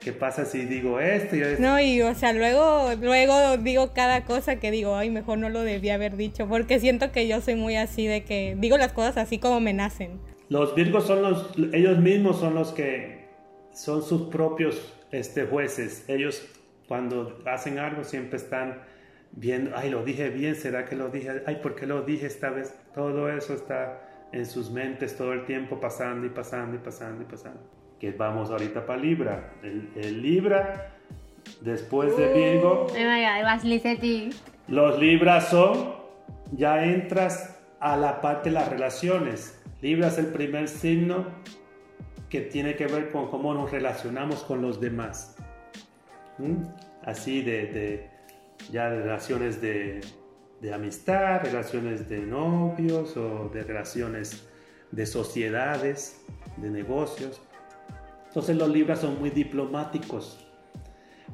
¿qué 0.00 0.12
pasa 0.12 0.44
si 0.44 0.64
digo 0.64 0.98
esto? 0.98 1.36
Y 1.36 1.40
esto? 1.40 1.62
No, 1.62 1.78
y 1.78 2.00
o 2.02 2.14
sea, 2.14 2.32
luego, 2.32 2.90
luego 3.00 3.58
digo 3.58 3.92
cada 3.92 4.24
cosa 4.24 4.56
que 4.56 4.70
digo, 4.70 4.96
ay, 4.96 5.10
mejor 5.10 5.38
no 5.38 5.50
lo 5.50 5.62
debía 5.62 5.94
haber 5.94 6.16
dicho, 6.16 6.48
porque 6.48 6.80
siento 6.80 7.12
que 7.12 7.28
yo 7.28 7.40
soy 7.40 7.54
muy 7.54 7.76
así 7.76 8.06
de 8.06 8.24
que 8.24 8.56
digo 8.58 8.78
las 8.78 8.92
cosas 8.92 9.18
así 9.18 9.38
como 9.38 9.60
me 9.60 9.74
nacen. 9.74 10.20
Los 10.48 10.74
virgos 10.74 11.06
son 11.06 11.22
los, 11.22 11.50
ellos 11.74 11.98
mismos 11.98 12.40
son 12.40 12.54
los 12.54 12.72
que 12.72 13.28
son 13.72 14.02
sus 14.02 14.28
propios 14.28 14.94
este, 15.10 15.44
jueces. 15.44 16.04
Ellos 16.08 16.46
cuando 16.88 17.38
hacen 17.44 17.78
algo 17.78 18.02
siempre 18.02 18.38
están 18.38 18.80
viendo, 19.32 19.76
ay, 19.76 19.90
lo 19.90 20.04
dije 20.04 20.30
bien, 20.30 20.54
¿será 20.54 20.84
que 20.84 20.96
lo 20.96 21.08
dije? 21.08 21.42
Ay, 21.46 21.56
¿por 21.62 21.74
qué 21.74 21.86
lo 21.86 22.02
dije 22.02 22.26
esta 22.26 22.50
vez? 22.50 22.78
Todo 22.94 23.30
eso 23.30 23.54
está 23.54 24.00
en 24.32 24.44
sus 24.46 24.70
mentes 24.70 25.16
todo 25.16 25.32
el 25.32 25.44
tiempo 25.46 25.80
pasando 25.80 26.26
y 26.26 26.30
pasando 26.30 26.76
y 26.76 26.78
pasando 26.78 27.22
y 27.22 27.26
pasando. 27.26 27.60
Que 27.98 28.12
vamos 28.12 28.50
ahorita 28.50 28.86
para 28.86 29.00
Libra. 29.00 29.54
El, 29.62 30.22
Libra, 30.22 30.92
después 31.60 32.16
de 32.16 32.32
Virgo. 32.32 32.86
Oh 32.88 32.94
my 32.94 33.22
God, 33.22 34.34
los 34.68 34.98
Libras 34.98 35.48
son, 35.48 35.94
ya 36.52 36.84
entras 36.84 37.58
a 37.80 37.96
la 37.96 38.20
parte 38.20 38.50
de 38.50 38.54
las 38.54 38.68
relaciones. 38.68 39.60
Libra 39.80 40.08
es 40.08 40.18
el 40.18 40.26
primer 40.26 40.68
signo 40.68 41.26
que 42.28 42.42
tiene 42.42 42.76
que 42.76 42.86
ver 42.86 43.10
con 43.10 43.30
cómo 43.30 43.54
nos 43.54 43.70
relacionamos 43.70 44.42
con 44.44 44.60
los 44.60 44.80
demás. 44.80 45.36
¿Mm? 46.38 46.62
Así 47.04 47.42
de 47.42 48.10
ya 48.70 48.88
relaciones 48.88 49.60
de, 49.60 50.00
de 50.60 50.72
amistad, 50.72 51.42
relaciones 51.42 52.08
de 52.08 52.18
novios 52.18 53.16
o 53.16 53.50
de 53.52 53.62
relaciones 53.62 54.48
de 54.90 55.06
sociedades, 55.06 56.24
de 56.56 56.70
negocios. 56.70 57.40
Entonces 58.26 58.56
los 58.56 58.68
libras 58.68 59.00
son 59.00 59.18
muy 59.18 59.30
diplomáticos, 59.30 60.46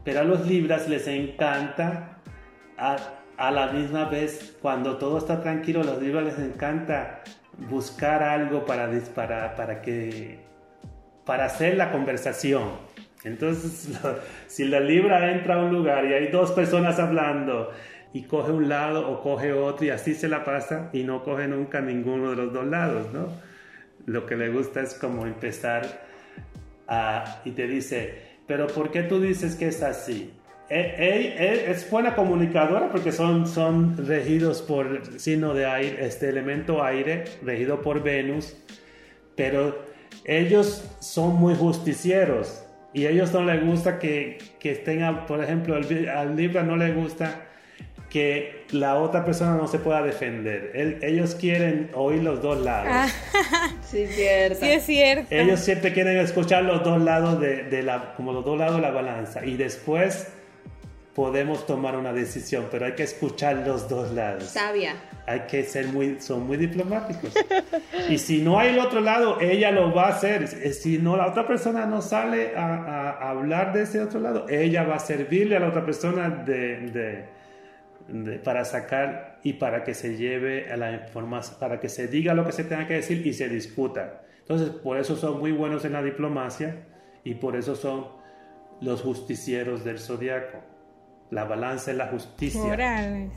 pero 0.04 0.20
a 0.20 0.24
los 0.24 0.46
libras 0.46 0.88
les 0.88 1.06
encanta 1.06 2.20
a, 2.76 2.96
a 3.36 3.50
la 3.50 3.72
misma 3.72 4.04
vez, 4.06 4.56
cuando 4.60 4.96
todo 4.98 5.18
está 5.18 5.42
tranquilo, 5.42 5.80
a 5.80 5.84
los 5.84 6.00
libras 6.00 6.24
les 6.24 6.38
encanta 6.38 7.22
buscar 7.68 8.22
algo 8.22 8.64
para 8.64 8.88
disparar, 8.88 9.56
para 9.56 9.82
que 9.82 10.44
para 11.24 11.46
hacer 11.46 11.76
la 11.76 11.90
conversación. 11.90 12.83
Entonces, 13.24 13.88
si 14.46 14.64
la 14.66 14.80
libra 14.80 15.32
entra 15.32 15.56
a 15.56 15.64
un 15.64 15.72
lugar 15.72 16.04
y 16.04 16.12
hay 16.12 16.28
dos 16.28 16.52
personas 16.52 16.98
hablando 16.98 17.70
y 18.12 18.22
coge 18.22 18.52
un 18.52 18.68
lado 18.68 19.10
o 19.10 19.22
coge 19.22 19.52
otro 19.52 19.86
y 19.86 19.90
así 19.90 20.14
se 20.14 20.28
la 20.28 20.44
pasa 20.44 20.90
y 20.92 21.02
no 21.02 21.24
coge 21.24 21.48
nunca 21.48 21.80
ninguno 21.80 22.30
de 22.30 22.36
los 22.36 22.52
dos 22.52 22.66
lados, 22.66 23.12
¿no? 23.12 23.28
Lo 24.06 24.26
que 24.26 24.36
le 24.36 24.50
gusta 24.50 24.82
es 24.82 24.94
como 24.94 25.26
empezar 25.26 26.04
a, 26.86 27.40
y 27.44 27.52
te 27.52 27.66
dice, 27.66 28.14
pero 28.46 28.66
¿por 28.66 28.90
qué 28.90 29.02
tú 29.02 29.20
dices 29.20 29.56
que 29.56 29.68
es 29.68 29.82
así? 29.82 30.32
E, 30.68 30.80
e, 30.80 31.44
e, 31.44 31.70
es 31.70 31.90
buena 31.90 32.14
comunicadora 32.14 32.90
porque 32.90 33.10
son, 33.10 33.46
son 33.46 33.96
regidos 34.06 34.62
por 34.62 35.18
signo 35.18 35.54
de 35.54 35.66
aire, 35.66 36.06
este 36.06 36.28
elemento 36.28 36.82
aire, 36.84 37.24
regido 37.42 37.80
por 37.80 38.02
Venus, 38.02 38.56
pero 39.34 39.76
ellos 40.24 40.84
son 41.00 41.34
muy 41.34 41.54
justicieros 41.54 42.63
y 42.94 43.06
a 43.06 43.10
ellos 43.10 43.32
no 43.32 43.44
les 43.44 43.62
gusta 43.62 43.98
que, 43.98 44.38
que 44.60 44.70
estén, 44.70 45.04
por 45.26 45.42
ejemplo, 45.42 45.74
al, 45.74 46.36
Libra 46.36 46.62
no 46.62 46.76
le 46.76 46.92
gusta 46.92 47.48
que 48.08 48.64
la 48.70 48.94
otra 48.94 49.24
persona 49.24 49.56
no 49.56 49.66
se 49.66 49.80
pueda 49.80 50.00
defender. 50.00 50.70
ellos 51.02 51.34
quieren 51.34 51.90
oír 51.94 52.22
los 52.22 52.40
dos 52.40 52.60
lados. 52.60 52.88
Ah. 52.88 53.08
sí, 53.82 54.02
es 54.02 54.14
cierto. 54.14 54.60
Sí, 54.60 54.70
es 54.70 54.86
cierto. 54.86 55.26
Ellos 55.34 55.58
siempre 55.58 55.92
quieren 55.92 56.18
escuchar 56.18 56.62
los 56.62 56.84
dos 56.84 57.02
lados 57.02 57.40
de, 57.40 57.64
de, 57.64 57.82
la, 57.82 58.14
como 58.14 58.32
los 58.32 58.44
dos 58.44 58.56
lados 58.56 58.76
de 58.76 58.82
la 58.82 58.92
balanza. 58.92 59.44
Y 59.44 59.56
después 59.56 60.28
podemos 61.14 61.64
tomar 61.64 61.96
una 61.96 62.12
decisión, 62.12 62.66
pero 62.70 62.86
hay 62.86 62.92
que 62.92 63.04
escuchar 63.04 63.58
los 63.66 63.88
dos 63.88 64.10
lados. 64.12 64.44
Sabia. 64.44 64.96
Hay 65.26 65.40
que 65.42 65.62
ser 65.62 65.86
muy, 65.86 66.20
son 66.20 66.46
muy 66.46 66.56
diplomáticos. 66.56 67.32
y 68.10 68.18
si 68.18 68.42
no 68.42 68.58
hay 68.58 68.70
el 68.70 68.80
otro 68.80 69.00
lado, 69.00 69.40
ella 69.40 69.70
lo 69.70 69.94
va 69.94 70.06
a 70.06 70.08
hacer. 70.08 70.48
Si 70.48 70.98
no, 70.98 71.16
la 71.16 71.28
otra 71.28 71.46
persona 71.46 71.86
no 71.86 72.02
sale 72.02 72.56
a, 72.56 73.10
a 73.10 73.30
hablar 73.30 73.72
de 73.72 73.82
ese 73.82 74.02
otro 74.02 74.18
lado, 74.18 74.46
ella 74.48 74.82
va 74.82 74.96
a 74.96 74.98
servirle 74.98 75.56
a 75.56 75.60
la 75.60 75.68
otra 75.68 75.84
persona 75.84 76.28
de, 76.28 77.28
de, 78.08 78.38
para 78.40 78.64
sacar 78.64 79.38
y 79.44 79.54
para 79.54 79.84
que 79.84 79.94
se 79.94 80.16
lleve 80.16 80.70
a 80.72 80.76
la 80.76 80.92
información, 80.92 81.56
para 81.60 81.78
que 81.78 81.88
se 81.88 82.08
diga 82.08 82.34
lo 82.34 82.44
que 82.44 82.52
se 82.52 82.64
tenga 82.64 82.88
que 82.88 82.94
decir 82.94 83.24
y 83.24 83.32
se 83.32 83.48
discuta. 83.48 84.22
Entonces, 84.40 84.70
por 84.70 84.98
eso 84.98 85.14
son 85.14 85.38
muy 85.38 85.52
buenos 85.52 85.84
en 85.84 85.92
la 85.92 86.02
diplomacia 86.02 86.84
y 87.22 87.34
por 87.34 87.54
eso 87.56 87.76
son 87.76 88.08
los 88.80 89.00
justicieros 89.00 89.84
del 89.84 89.98
zodiaco 90.00 90.73
la 91.34 91.44
balanza 91.44 91.90
es 91.90 91.96
la 91.96 92.06
justicia. 92.06 93.28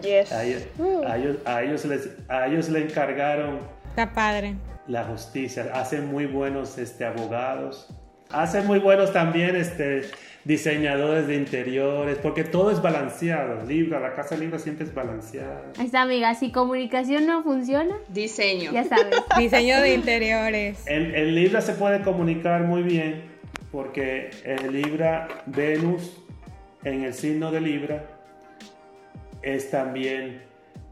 Yes. 0.00 0.32
A, 0.32 0.44
ellos, 0.44 0.62
uh. 0.78 1.02
a, 1.06 1.16
ellos, 1.18 1.36
a, 1.44 1.62
ellos 1.62 1.84
les, 1.84 2.08
a 2.28 2.46
ellos 2.46 2.68
le 2.68 2.84
encargaron 2.84 3.58
Está 3.90 4.12
padre. 4.12 4.54
la 4.86 5.04
justicia. 5.04 5.70
Hacen 5.74 6.06
muy 6.06 6.26
buenos 6.26 6.78
este, 6.78 7.04
abogados. 7.04 7.88
Hacen 8.30 8.66
muy 8.66 8.78
buenos 8.78 9.12
también 9.12 9.56
este, 9.56 10.08
diseñadores 10.44 11.26
de 11.26 11.34
interiores, 11.34 12.16
porque 12.22 12.44
todo 12.44 12.70
es 12.70 12.80
balanceado. 12.80 13.62
Libra, 13.64 14.00
la 14.00 14.14
casa 14.14 14.36
Libra 14.36 14.58
siempre 14.58 14.86
es 14.86 14.94
balanceada. 14.94 15.72
Ahí 15.78 15.86
está, 15.86 16.02
amiga. 16.02 16.34
Si 16.34 16.50
comunicación 16.50 17.26
no 17.26 17.42
funciona, 17.42 17.96
diseño. 18.08 18.72
Ya 18.72 18.84
sabes. 18.84 19.16
diseño 19.38 19.80
de 19.82 19.94
interiores. 19.94 20.86
En, 20.86 21.14
en 21.14 21.34
Libra 21.34 21.60
se 21.60 21.74
puede 21.74 22.00
comunicar 22.02 22.62
muy 22.62 22.82
bien, 22.82 23.22
porque 23.70 24.30
en 24.44 24.72
Libra, 24.72 25.28
Venus 25.46 26.22
en 26.86 27.02
el 27.02 27.14
signo 27.14 27.50
de 27.50 27.60
Libra, 27.60 28.04
es 29.42 29.70
también 29.72 30.44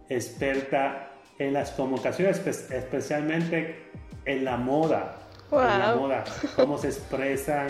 experta 0.08 1.12
en 1.38 1.52
las 1.52 1.70
comunicaciones, 1.70 2.44
especialmente 2.70 3.90
en 4.24 4.44
la 4.44 4.56
moda. 4.56 5.20
En 5.52 5.78
la 5.78 5.94
moda, 5.94 6.24
cómo 6.56 6.78
se 6.78 6.88
expresan 6.88 7.68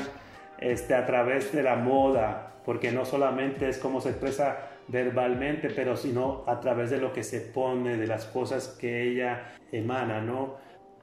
este, 0.58 0.94
a 0.94 1.04
través 1.04 1.52
de 1.52 1.62
la 1.62 1.76
moda, 1.76 2.54
porque 2.64 2.90
no 2.92 3.04
solamente 3.04 3.68
es 3.68 3.76
cómo 3.76 4.00
se 4.00 4.08
expresa 4.10 4.70
verbalmente, 4.88 5.68
pero 5.68 5.94
sino 5.94 6.44
a 6.46 6.60
través 6.60 6.88
de 6.88 6.96
lo 6.96 7.12
que 7.12 7.22
se 7.22 7.40
pone, 7.42 7.98
de 7.98 8.06
las 8.06 8.24
cosas 8.24 8.68
que 8.68 9.02
ella 9.02 9.52
emana, 9.70 10.22
¿no? 10.22 10.56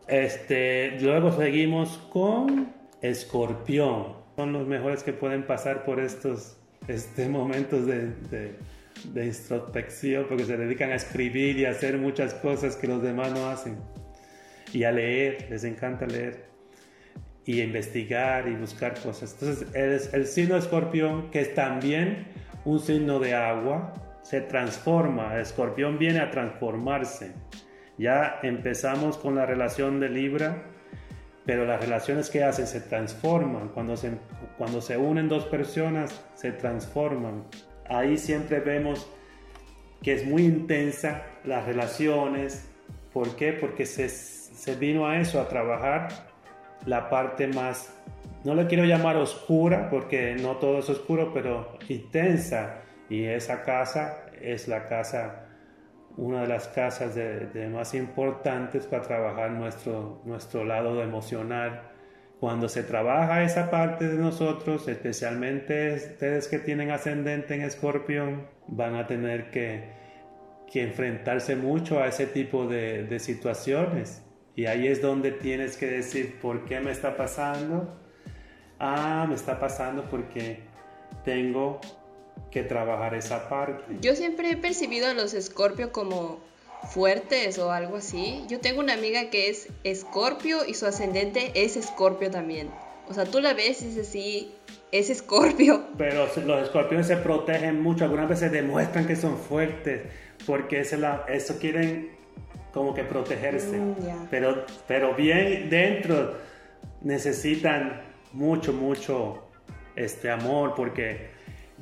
Este, 0.07 0.97
luego 0.99 1.31
seguimos 1.31 1.99
con 2.11 2.73
Escorpión. 2.99 4.15
son 4.35 4.53
los 4.53 4.65
mejores 4.65 5.03
que 5.03 5.13
pueden 5.13 5.45
pasar 5.45 5.83
por 5.83 5.99
estos 5.99 6.60
este, 6.87 7.29
momentos 7.29 7.85
de, 7.85 8.07
de, 8.29 8.55
de 9.13 9.25
introspección 9.25 10.25
porque 10.27 10.45
se 10.45 10.57
dedican 10.57 10.91
a 10.91 10.95
escribir 10.95 11.57
y 11.57 11.65
a 11.65 11.71
hacer 11.71 11.97
muchas 11.97 12.33
cosas 12.35 12.75
que 12.75 12.87
los 12.87 13.01
demás 13.01 13.31
no 13.31 13.49
hacen. 13.49 13.77
Y 14.73 14.83
a 14.83 14.91
leer, 14.91 15.47
les 15.49 15.63
encanta 15.63 16.05
leer. 16.05 16.45
Y 17.45 17.59
a 17.61 17.63
investigar 17.63 18.47
y 18.47 18.55
buscar 18.55 18.99
cosas. 19.01 19.33
Entonces, 19.33 19.67
el, 19.73 19.99
el 20.19 20.27
signo 20.27 20.55
escorpión, 20.55 21.31
que 21.31 21.41
es 21.41 21.53
también 21.55 22.27
un 22.65 22.79
signo 22.79 23.19
de 23.19 23.33
agua, 23.33 23.93
se 24.23 24.41
transforma. 24.41 25.35
El 25.35 25.41
escorpión 25.41 25.97
viene 25.97 26.19
a 26.19 26.29
transformarse. 26.29 27.33
Ya 27.97 28.39
empezamos 28.43 29.17
con 29.17 29.35
la 29.35 29.45
relación 29.45 29.99
de 29.99 30.09
Libra, 30.09 30.63
pero 31.45 31.65
las 31.65 31.81
relaciones 31.81 32.29
que 32.29 32.43
hacen 32.43 32.67
se 32.67 32.81
transforman. 32.81 33.69
Cuando 33.69 33.97
se, 33.97 34.11
cuando 34.57 34.81
se 34.81 34.97
unen 34.97 35.27
dos 35.27 35.45
personas, 35.45 36.23
se 36.35 36.51
transforman. 36.51 37.45
Ahí 37.87 38.17
siempre 38.17 38.59
vemos 38.59 39.09
que 40.01 40.13
es 40.13 40.25
muy 40.25 40.43
intensa 40.43 41.23
las 41.43 41.65
relaciones. 41.65 42.67
¿Por 43.13 43.35
qué? 43.35 43.53
Porque 43.53 43.85
se, 43.85 44.09
se 44.09 44.75
vino 44.75 45.07
a 45.07 45.19
eso, 45.19 45.41
a 45.41 45.47
trabajar 45.47 46.09
la 46.85 47.09
parte 47.09 47.47
más, 47.47 47.93
no 48.43 48.55
le 48.55 48.65
quiero 48.67 48.85
llamar 48.85 49.15
oscura, 49.17 49.89
porque 49.89 50.35
no 50.35 50.57
todo 50.57 50.79
es 50.79 50.89
oscuro, 50.89 51.31
pero 51.33 51.77
intensa. 51.89 52.81
Y 53.09 53.25
esa 53.25 53.63
casa 53.63 54.25
es 54.41 54.67
la 54.67 54.85
casa 54.85 55.40
una 56.21 56.41
de 56.41 56.47
las 56.47 56.67
casas 56.67 57.15
de, 57.15 57.67
más 57.73 57.95
importantes 57.95 58.85
para 58.85 59.01
trabajar 59.01 59.49
nuestro, 59.51 60.21
nuestro 60.23 60.63
lado 60.63 61.01
emocional. 61.01 61.81
Cuando 62.39 62.69
se 62.69 62.83
trabaja 62.83 63.43
esa 63.43 63.71
parte 63.71 64.07
de 64.07 64.17
nosotros, 64.17 64.87
especialmente 64.87 65.95
ustedes 65.95 66.47
que 66.47 66.59
tienen 66.59 66.91
ascendente 66.91 67.55
en 67.55 67.63
escorpión, 67.63 68.45
van 68.67 68.95
a 68.95 69.07
tener 69.07 69.49
que, 69.49 69.93
que 70.71 70.83
enfrentarse 70.83 71.55
mucho 71.55 71.99
a 71.99 72.07
ese 72.07 72.27
tipo 72.27 72.67
de, 72.67 73.03
de 73.03 73.17
situaciones. 73.17 74.23
Y 74.55 74.67
ahí 74.67 74.87
es 74.87 75.01
donde 75.01 75.31
tienes 75.31 75.75
que 75.75 75.87
decir, 75.87 76.39
¿por 76.39 76.65
qué 76.65 76.79
me 76.81 76.91
está 76.91 77.17
pasando? 77.17 77.99
Ah, 78.77 79.25
me 79.27 79.33
está 79.33 79.59
pasando 79.59 80.07
porque 80.07 80.59
tengo 81.23 81.81
que 82.49 82.63
trabajar 82.63 83.15
esa 83.15 83.47
parte. 83.49 83.97
Yo 84.01 84.15
siempre 84.15 84.51
he 84.51 84.57
percibido 84.57 85.07
a 85.07 85.13
los 85.13 85.33
Escorpio 85.33 85.91
como 85.91 86.39
fuertes 86.89 87.57
o 87.59 87.71
algo 87.71 87.97
así. 87.97 88.43
Yo 88.47 88.59
tengo 88.59 88.79
una 88.79 88.93
amiga 88.93 89.29
que 89.29 89.49
es 89.49 89.69
Escorpio 89.83 90.65
y 90.65 90.73
su 90.73 90.85
ascendente 90.85 91.51
es 91.55 91.77
Escorpio 91.77 92.31
también. 92.31 92.69
O 93.09 93.13
sea, 93.13 93.25
tú 93.25 93.41
la 93.41 93.53
ves 93.53 93.81
y 93.81 93.87
dices, 93.87 94.07
sí, 94.07 94.53
es 94.91 95.09
Escorpio. 95.09 95.85
Pero 95.97 96.27
los 96.45 96.63
escorpiones 96.63 97.07
se 97.07 97.17
protegen 97.17 97.81
mucho, 97.81 98.05
algunas 98.05 98.29
veces 98.29 98.51
demuestran 98.51 99.05
que 99.05 99.15
son 99.15 99.37
fuertes, 99.37 100.03
porque 100.45 100.79
eso, 100.79 100.97
la, 100.97 101.25
eso 101.27 101.57
quieren 101.59 102.11
como 102.73 102.93
que 102.93 103.03
protegerse. 103.03 103.77
Mm, 103.77 104.27
pero, 104.29 104.65
pero 104.87 105.13
bien 105.13 105.69
dentro 105.69 106.35
necesitan 107.01 108.01
mucho, 108.31 108.71
mucho 108.71 109.43
este 109.95 110.29
amor, 110.29 110.73
porque 110.75 111.31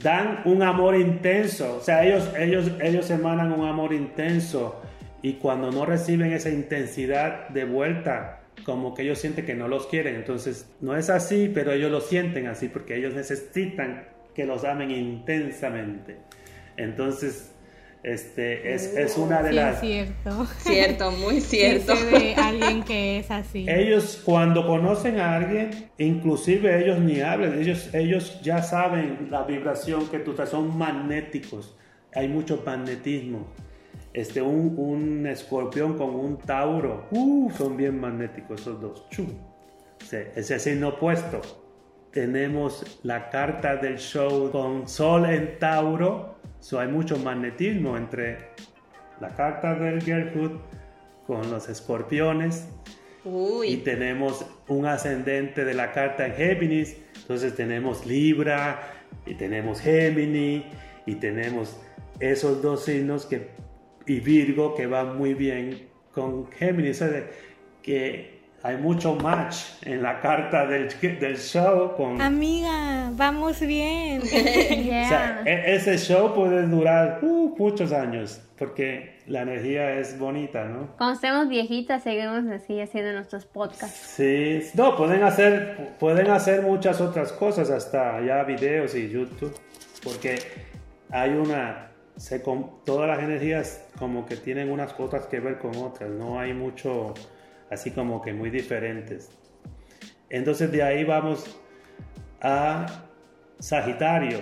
dan 0.01 0.41
un 0.45 0.63
amor 0.63 0.95
intenso, 0.95 1.77
o 1.77 1.81
sea, 1.81 2.05
ellos, 2.05 2.29
ellos, 2.37 2.71
ellos 2.81 3.09
emanan 3.09 3.51
un 3.51 3.67
amor 3.67 3.93
intenso 3.93 4.81
y 5.21 5.33
cuando 5.33 5.71
no 5.71 5.85
reciben 5.85 6.31
esa 6.31 6.49
intensidad 6.49 7.49
de 7.49 7.65
vuelta, 7.65 8.41
como 8.65 8.93
que 8.93 9.01
ellos 9.03 9.19
sienten 9.19 9.45
que 9.45 9.55
no 9.55 9.67
los 9.67 9.87
quieren, 9.87 10.15
entonces 10.15 10.69
no 10.79 10.95
es 10.95 11.09
así, 11.09 11.51
pero 11.53 11.73
ellos 11.73 11.91
lo 11.91 12.01
sienten 12.01 12.47
así 12.47 12.69
porque 12.69 12.95
ellos 12.95 13.13
necesitan 13.13 14.07
que 14.33 14.45
los 14.45 14.63
amen 14.63 14.91
intensamente. 14.91 16.17
Entonces, 16.77 17.53
este, 18.03 18.73
es, 18.73 18.95
es 18.95 19.17
una 19.17 19.41
de 19.41 19.49
Sí, 19.49 19.55
las... 19.55 19.75
es 19.75 19.81
cierto. 19.81 20.45
Cierto, 20.59 21.11
muy 21.11 21.41
cierto. 21.41 21.95
Sí, 21.95 22.05
de 22.05 22.35
alguien 22.35 22.83
que 22.83 23.19
es 23.19 23.29
así. 23.29 23.65
Ellos 23.69 24.21
cuando 24.23 24.65
conocen 24.65 25.19
a 25.19 25.35
alguien, 25.35 25.89
inclusive 25.97 26.83
ellos 26.83 26.99
ni 26.99 27.21
hablan, 27.21 27.59
ellos, 27.59 27.93
ellos 27.93 28.39
ya 28.41 28.61
saben 28.61 29.27
la 29.29 29.43
vibración 29.43 30.07
que 30.07 30.19
tú 30.19 30.31
estás, 30.31 30.49
son 30.49 30.77
magnéticos, 30.77 31.77
hay 32.13 32.27
mucho 32.27 32.63
magnetismo. 32.65 33.47
Este, 34.11 34.41
un, 34.41 34.73
un 34.77 35.27
escorpión 35.27 35.95
con 35.95 36.15
un 36.15 36.39
tauro, 36.39 37.07
uh, 37.11 37.51
son 37.51 37.77
bien 37.77 37.99
magnéticos 37.99 38.61
esos 38.61 38.81
dos. 38.81 39.07
Chu. 39.09 39.27
Sí, 40.09 40.17
ese 40.35 40.57
signo 40.57 40.89
opuesto. 40.89 41.41
Tenemos 42.11 42.99
la 43.03 43.29
carta 43.29 43.75
del 43.75 43.99
show 43.99 44.49
con 44.51 44.87
Sol 44.87 45.25
en 45.29 45.59
Tauro, 45.59 46.38
so 46.59 46.79
hay 46.79 46.87
mucho 46.87 47.17
magnetismo 47.17 47.97
entre 47.97 48.49
la 49.19 49.29
carta 49.35 49.75
del 49.75 50.01
Girlhood 50.01 50.59
con 51.27 51.49
los 51.51 51.69
escorpiones. 51.69 52.67
Y 53.65 53.77
tenemos 53.77 54.45
un 54.67 54.85
ascendente 54.85 55.65
de 55.65 55.73
la 55.73 55.91
carta 55.91 56.25
en 56.25 56.33
Géminis, 56.33 56.97
entonces 57.17 57.55
tenemos 57.55 58.05
Libra 58.05 58.93
y 59.25 59.35
tenemos 59.35 59.81
Géminis 59.81 60.63
y 61.05 61.15
tenemos 61.15 61.79
esos 62.19 62.61
dos 62.61 62.85
signos 62.85 63.25
que, 63.25 63.49
y 64.07 64.19
Virgo 64.21 64.73
que 64.73 64.87
van 64.87 65.17
muy 65.17 65.33
bien 65.33 65.89
con 66.13 66.49
Géminis, 66.51 67.01
o 67.01 67.09
sea, 67.09 67.27
que 67.83 68.38
hay 68.63 68.77
mucho 68.77 69.15
match 69.15 69.55
en 69.83 70.01
la 70.03 70.19
carta 70.19 70.65
del, 70.65 70.89
del 71.19 71.37
show 71.37 71.95
con... 71.95 72.21
Amiga, 72.21 73.11
vamos 73.13 73.59
bien. 73.61 74.21
O 74.29 75.07
sea, 75.09 75.41
e- 75.45 75.75
ese 75.75 75.97
show 75.97 76.33
puede 76.33 76.67
durar 76.67 77.19
uh, 77.21 77.55
muchos 77.57 77.91
años 77.91 78.41
porque 78.59 79.19
la 79.25 79.43
energía 79.43 79.93
es 79.93 80.19
bonita, 80.19 80.65
¿no? 80.65 80.89
Cuando 80.97 81.15
estemos 81.15 81.47
viejitas, 81.47 82.03
seguimos 82.03 82.45
así 82.51 82.81
haciendo 82.81 83.13
nuestros 83.13 83.45
podcasts. 83.45 83.97
Sí, 84.17 84.61
no, 84.73 84.97
pueden 84.97 85.23
hacer, 85.23 85.95
pueden 85.97 86.29
hacer 86.29 86.61
muchas 86.61 86.99
otras 86.99 87.31
cosas, 87.31 87.69
hasta 87.69 88.19
ya 88.21 88.43
videos 88.43 88.95
y 88.95 89.09
YouTube, 89.09 89.57
porque 90.03 90.39
hay 91.09 91.31
una, 91.31 91.91
se, 92.17 92.39
todas 92.39 93.07
las 93.07 93.19
energías 93.19 93.87
como 93.97 94.25
que 94.25 94.35
tienen 94.35 94.69
unas 94.69 94.91
cosas 94.91 95.25
que 95.27 95.39
ver 95.39 95.57
con 95.57 95.73
otras, 95.77 96.09
no 96.09 96.37
hay 96.37 96.53
mucho 96.53 97.13
así 97.69 97.91
como 97.91 98.21
que 98.21 98.33
muy 98.33 98.49
diferentes. 98.49 99.31
Entonces 100.29 100.71
de 100.71 100.83
ahí 100.83 101.03
vamos 101.03 101.59
a 102.41 102.85
Sagitario. 103.59 104.39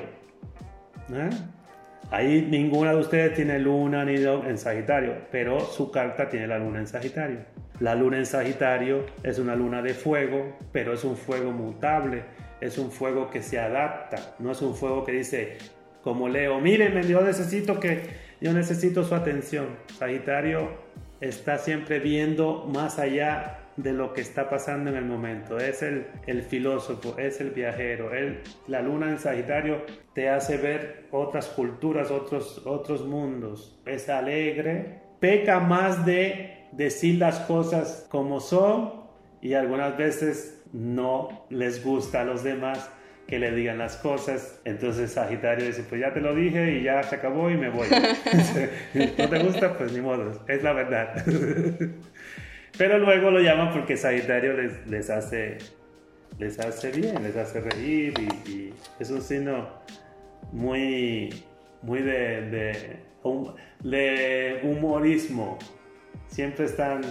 Ahí 2.12 2.48
ninguna 2.50 2.92
de 2.92 3.00
ustedes 3.00 3.34
tiene 3.34 3.60
luna 3.60 4.06
ni 4.06 4.16
en 4.16 4.58
Sagitario, 4.58 5.16
pero 5.32 5.60
su 5.60 5.92
carta 5.92 6.30
tiene 6.30 6.48
la 6.48 6.58
luna 6.58 6.80
en 6.80 6.88
Sagitario. 6.88 7.40
La 7.80 7.96
luna 7.96 8.18
en 8.18 8.26
Sagitario 8.26 9.06
es 9.24 9.40
una 9.40 9.56
luna 9.56 9.82
de 9.82 9.94
fuego, 9.94 10.58
pero 10.72 10.94
es 10.94 11.04
un 11.04 11.16
fuego 11.16 11.52
mutable, 11.52 12.24
es 12.60 12.78
un 12.78 12.92
fuego 12.92 13.30
que 13.30 13.42
se 13.42 13.60
adapta, 13.60 14.36
no 14.40 14.52
es 14.52 14.62
un 14.62 14.76
fuego 14.76 15.04
que 15.04 15.12
dice, 15.12 15.58
como 16.02 16.28
Leo, 16.28 16.60
mírenme, 16.60 17.04
yo 17.04 17.22
necesito 17.22 17.80
que, 17.80 18.02
yo 18.42 18.54
necesito 18.54 19.04
su 19.04 19.14
atención. 19.14 19.68
Sagitario 19.98 20.70
está 21.22 21.58
siempre 21.58 22.00
viendo 22.00 22.66
más 22.74 23.00
allá 23.00 23.60
de 23.78 23.94
lo 23.94 24.14
que 24.14 24.22
está 24.22 24.50
pasando 24.50 24.90
en 24.90 24.98
el 24.98 25.06
momento. 25.06 25.60
Es 25.60 25.84
el, 25.84 26.08
el 26.26 26.42
filósofo, 26.42 27.18
es 27.18 27.40
el 27.40 27.52
viajero. 27.52 28.14
Él, 28.14 28.42
la 28.68 28.82
luna 28.82 29.10
en 29.10 29.20
Sagitario 29.20 29.84
te 30.14 30.30
hace 30.30 30.58
ver 30.58 31.06
otras 31.12 31.48
culturas, 31.48 32.12
otros, 32.12 32.64
otros 32.66 33.06
mundos. 33.06 33.80
Es 33.86 34.10
alegre, 34.10 35.02
peca 35.20 35.60
más 35.60 36.06
de 36.06 36.68
decir 36.72 37.20
las 37.20 37.40
cosas 37.42 38.08
como 38.10 38.40
son 38.40 39.06
y 39.42 39.54
algunas 39.54 39.96
veces 39.98 40.64
no 40.74 41.46
les 41.50 41.84
gusta 41.84 42.22
a 42.22 42.26
los 42.26 42.44
demás 42.44 42.90
que 43.28 43.40
le 43.40 43.52
digan 43.52 43.78
las 43.78 43.98
cosas. 43.98 44.60
Entonces 44.64 45.12
Sagitario 45.12 45.66
dice, 45.66 45.84
pues 45.88 46.02
ya 46.02 46.14
te 46.14 46.22
lo 46.22 46.34
dije 46.34 46.78
y 46.78 46.84
ya 46.84 47.04
se 47.04 47.16
acabó 47.16 47.50
y 47.52 47.58
me 47.58 47.70
voy. 47.70 47.88
no 49.18 49.30
te 49.30 49.40
gusta, 49.44 49.78
pues 49.78 49.92
ni 49.92 50.02
modo, 50.02 50.44
es 50.48 50.64
la 50.64 50.74
verdad. 50.74 51.24
Pero 52.78 53.00
luego 53.00 53.32
lo 53.32 53.40
llaman 53.40 53.74
porque 53.74 53.98
Sagitario 53.98 54.54
les, 54.54 54.88
les, 54.88 55.10
hace, 55.10 55.58
les 56.40 56.60
hace 56.60 56.92
bien, 56.92 57.22
les 57.24 57.36
hace 57.36 57.60
reír 57.60 58.14
y, 58.48 58.74
es 59.00 59.10
un 59.10 59.22
signo 59.22 59.68
muy, 60.52 61.44
muy 61.82 62.02
de, 62.02 62.42
de, 62.50 62.98
de 63.84 64.60
humorismo. 64.64 65.58
Siempre 66.28 66.66
están, 66.66 67.02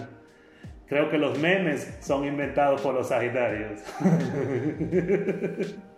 creo 0.87 1.11
que 1.11 1.19
los 1.19 1.39
memes 1.39 1.99
son 2.01 2.25
inventados 2.25 2.81
por 2.81 2.95
los 2.95 3.09
Sagitarios. 3.09 3.83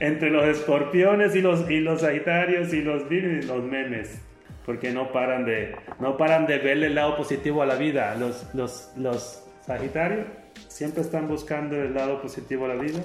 Entre 0.00 0.30
los 0.30 0.44
escorpiones 0.44 1.34
y 1.34 1.42
los, 1.42 1.70
y 1.70 1.80
los 1.80 2.00
Sagitarios 2.02 2.72
y 2.72 2.82
los 2.82 3.08
Virgos, 3.08 3.46
los 3.46 3.64
memes 3.64 4.22
porque 4.64 4.90
no 4.90 5.12
paran 5.12 5.44
de, 5.44 5.76
no 6.00 6.16
paran 6.16 6.44
de 6.46 6.58
verle 6.58 6.86
el 6.86 6.96
lado 6.96 7.16
positivo 7.16 7.62
a 7.62 7.66
la 7.66 7.76
vida. 7.76 8.16
Los, 8.16 8.52
los, 8.52 8.92
los 8.96 9.44
Sagitarios 9.60 10.26
siempre 10.66 11.02
están 11.02 11.28
buscando 11.28 11.76
el 11.76 11.94
lado 11.94 12.20
positivo 12.20 12.64
a 12.64 12.68
la 12.68 12.74
vida 12.74 13.00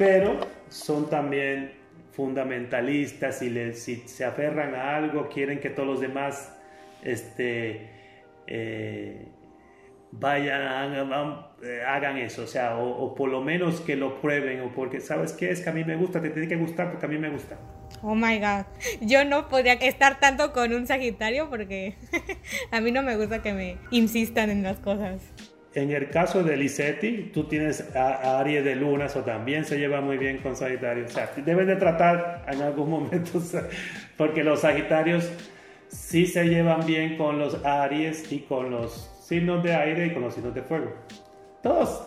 pero 0.00 0.40
son 0.70 1.10
también 1.10 1.74
fundamentalistas 2.12 3.42
y 3.42 3.72
si 3.74 3.96
se 4.08 4.24
aferran 4.24 4.74
a 4.74 4.96
algo, 4.96 5.28
quieren 5.28 5.60
que 5.60 5.68
todos 5.68 5.86
los 5.86 6.00
demás 6.00 6.56
este, 7.02 7.90
eh, 8.46 9.26
vayan, 10.12 10.94
eh, 11.62 11.82
hagan, 11.86 12.18
eso, 12.18 12.42
o 12.42 12.46
sea, 12.46 12.76
o, 12.76 13.14
por 13.14 13.28
lo 13.28 13.40
menos 13.40 13.80
que 13.80 13.96
lo 13.96 14.20
prueben, 14.20 14.60
o 14.62 14.72
porque, 14.72 15.00
¿sabes 15.00 15.32
qué? 15.32 15.50
Es 15.50 15.60
que 15.60 15.70
a 15.70 15.72
mí 15.72 15.84
me 15.84 15.96
gusta, 15.96 16.20
te 16.20 16.30
tiene 16.30 16.48
que 16.48 16.56
gustar 16.56 16.90
porque 16.90 17.06
a 17.06 17.08
mí 17.08 17.18
me 17.18 17.30
gusta. 17.30 17.56
Oh 18.02 18.14
my 18.14 18.38
god, 18.38 18.64
yo 19.00 19.24
no 19.24 19.48
podría 19.48 19.74
estar 19.74 20.20
tanto 20.20 20.52
con 20.52 20.72
un 20.72 20.86
Sagitario 20.86 21.50
porque 21.50 21.96
a 22.70 22.80
mí 22.80 22.92
no 22.92 23.02
me 23.02 23.16
gusta 23.16 23.42
que 23.42 23.52
me 23.52 23.76
insistan 23.90 24.50
en 24.50 24.62
las 24.62 24.78
cosas. 24.78 25.20
En 25.72 25.92
el 25.92 26.10
caso 26.10 26.42
de 26.42 26.56
Lisetti, 26.56 27.30
tú 27.32 27.44
tienes 27.44 27.94
a, 27.94 28.40
Aries 28.40 28.64
de 28.64 28.74
Lunas 28.74 29.14
o 29.14 29.20
también 29.22 29.64
se 29.64 29.78
lleva 29.78 30.00
muy 30.00 30.18
bien 30.18 30.38
con 30.38 30.56
Sagitario. 30.56 31.04
O 31.04 31.08
sea, 31.08 31.30
debes 31.44 31.68
de 31.68 31.76
tratar 31.76 32.44
en 32.48 32.62
algún 32.62 32.90
momento, 32.90 33.40
porque 34.16 34.42
los 34.42 34.60
Sagitarios 34.62 35.30
sí 35.90 36.26
se 36.26 36.44
llevan 36.44 36.86
bien 36.86 37.16
con 37.16 37.38
los 37.38 37.64
Aries 37.64 38.30
y 38.32 38.40
con 38.40 38.70
los 38.70 39.10
signos 39.22 39.62
de 39.62 39.74
aire 39.74 40.06
y 40.06 40.12
con 40.12 40.22
los 40.22 40.34
signos 40.34 40.54
de 40.54 40.62
fuego. 40.62 40.92
Todos 41.62 42.02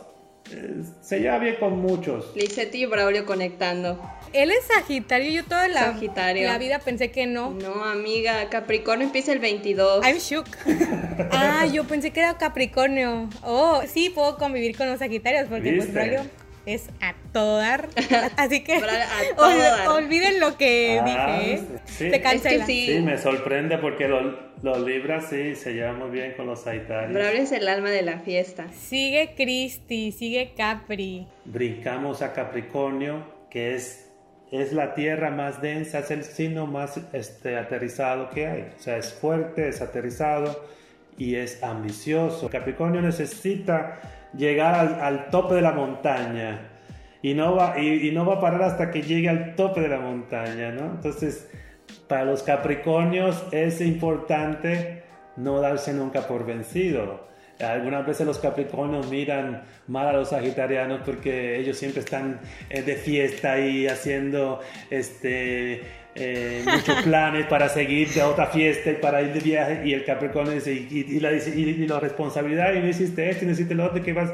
eh, 0.52 0.84
se 1.02 1.20
lleva 1.20 1.38
bien 1.40 1.56
con 1.60 1.80
muchos. 1.80 2.36
Lisetti 2.36 2.84
y 2.84 2.86
Braulio 2.86 3.26
conectando. 3.26 4.00
Él 4.34 4.50
es 4.50 4.66
Sagitario, 4.66 5.30
yo 5.30 5.46
toda 5.46 5.68
la, 5.68 5.96
la 5.96 6.58
vida 6.58 6.80
pensé 6.80 7.12
que 7.12 7.28
no. 7.28 7.52
No, 7.52 7.86
amiga, 7.86 8.50
Capricornio 8.50 9.06
empieza 9.06 9.32
el 9.32 9.40
22. 9.40 10.04
I'm 10.06 10.18
shook. 10.18 10.48
ah, 11.32 11.68
yo 11.72 11.84
pensé 11.84 12.12
que 12.12 12.20
era 12.20 12.38
Capricornio. 12.38 13.30
Oh, 13.44 13.82
sí, 13.88 14.10
puedo 14.10 14.38
convivir 14.38 14.76
con 14.76 14.88
los 14.88 15.00
Sagitarios 15.00 15.48
porque 15.50 15.74
pues 15.74 15.94
Braulio 15.94 16.24
es 16.66 16.90
a 17.02 17.14
todo 17.32 17.58
dar. 17.58 17.90
Así 18.38 18.64
que 18.64 18.82
olviden 19.90 20.40
lo 20.40 20.58
que 20.58 21.00
ah, 21.00 21.06
dije. 21.06 21.54
¿eh? 21.54 21.64
Sí. 21.86 22.10
Se 22.10 22.22
cancela. 22.22 22.66
sí. 22.66 23.02
me 23.04 23.18
sorprende 23.18 23.78
porque 23.78 24.08
los, 24.08 24.36
los 24.62 24.80
Libras 24.80 25.28
sí 25.30 25.56
se 25.56 25.74
llevan 25.74 26.00
muy 26.00 26.10
bien 26.10 26.34
con 26.36 26.48
los 26.48 26.62
Sagitarios. 26.62 27.14
Braulio 27.14 27.42
es 27.42 27.52
el 27.52 27.68
alma 27.68 27.90
de 27.90 28.02
la 28.02 28.20
fiesta. 28.20 28.68
Sigue 28.74 29.34
Cristi, 29.36 30.12
sigue 30.12 30.54
Capri. 30.56 31.28
Brincamos 31.46 32.22
a 32.22 32.34
Capricornio, 32.34 33.26
que 33.50 33.76
es, 33.76 34.12
es 34.52 34.74
la 34.74 34.94
tierra 34.94 35.32
más 35.32 35.62
densa, 35.62 36.00
es 36.00 36.12
el 36.12 36.24
signo 36.24 36.66
más 36.66 37.00
este, 37.14 37.58
aterrizado 37.58 38.30
que 38.30 38.48
hay. 38.48 38.62
O 38.78 38.82
sea, 38.82 38.98
es 38.98 39.14
fuerte, 39.14 39.68
es 39.68 39.82
aterrizado 39.82 40.66
y 41.18 41.36
es 41.36 41.62
ambicioso. 41.62 42.50
Capricornio 42.50 43.02
necesita 43.02 44.00
llegar 44.38 45.00
al, 45.02 45.30
tope 45.30 45.56
de 45.56 45.62
la 45.62 45.72
montaña 45.72 46.70
y 47.22 47.34
no, 47.34 47.56
va, 47.56 47.80
y, 47.80 48.12
no 48.12 48.26
va 48.26 48.36
a 48.36 48.40
parar 48.40 48.64
hasta 48.64 48.92
que 48.92 49.02
llegue 49.02 49.30
al 49.30 49.56
tope 49.56 49.82
de 49.82 49.88
la 49.88 50.00
montaña, 50.00 50.72
¿no? 50.72 50.86
Entonces, 50.96 51.50
para 52.08 52.26
los 52.26 52.44
Capricornios 52.44 53.44
es 53.52 53.80
importante 53.82 55.04
no 55.38 55.60
darse 55.60 55.94
nunca 55.94 56.28
por 56.28 56.46
vencido. 56.46 57.28
Algunas 57.60 58.06
veces 58.06 58.26
los 58.26 58.40
Capricornios 58.40 59.10
miran 59.10 59.64
mal 59.88 60.08
a 60.08 60.14
los 60.14 60.30
Sagitarianos 60.30 61.02
porque 61.06 61.58
ellos 61.60 61.78
siempre 61.78 62.02
están 62.02 62.40
eh, 62.70 62.82
de 62.82 62.96
fiesta 62.96 63.60
y 63.60 63.88
haciendo 63.88 64.60
este 64.90 65.82
eh, 66.16 66.64
muchos 66.66 67.02
planes 67.04 67.48
para 67.48 67.70
seguir 67.70 68.10
de 68.10 68.22
otra 68.22 68.48
fiesta 68.48 68.92
y 68.92 68.96
para 68.96 69.22
ir 69.22 69.34
de 69.34 69.40
viaje 69.40 69.82
y 69.84 69.94
el 69.94 70.06
Capricornio 70.06 70.54
dice 70.54 70.72
y, 70.72 71.20
la, 71.20 71.32
y, 71.32 71.88
la 71.88 72.00
responsabilidad 72.00 72.74
y 72.76 72.80
no 72.80 72.88
hiciste 72.88 73.30
esto 73.30 73.46
y 73.46 73.48
no 73.48 73.54
hiciste 73.54 73.74
lo 73.74 73.86
otro 73.86 74.04
que 74.04 74.14
vas 74.14 74.32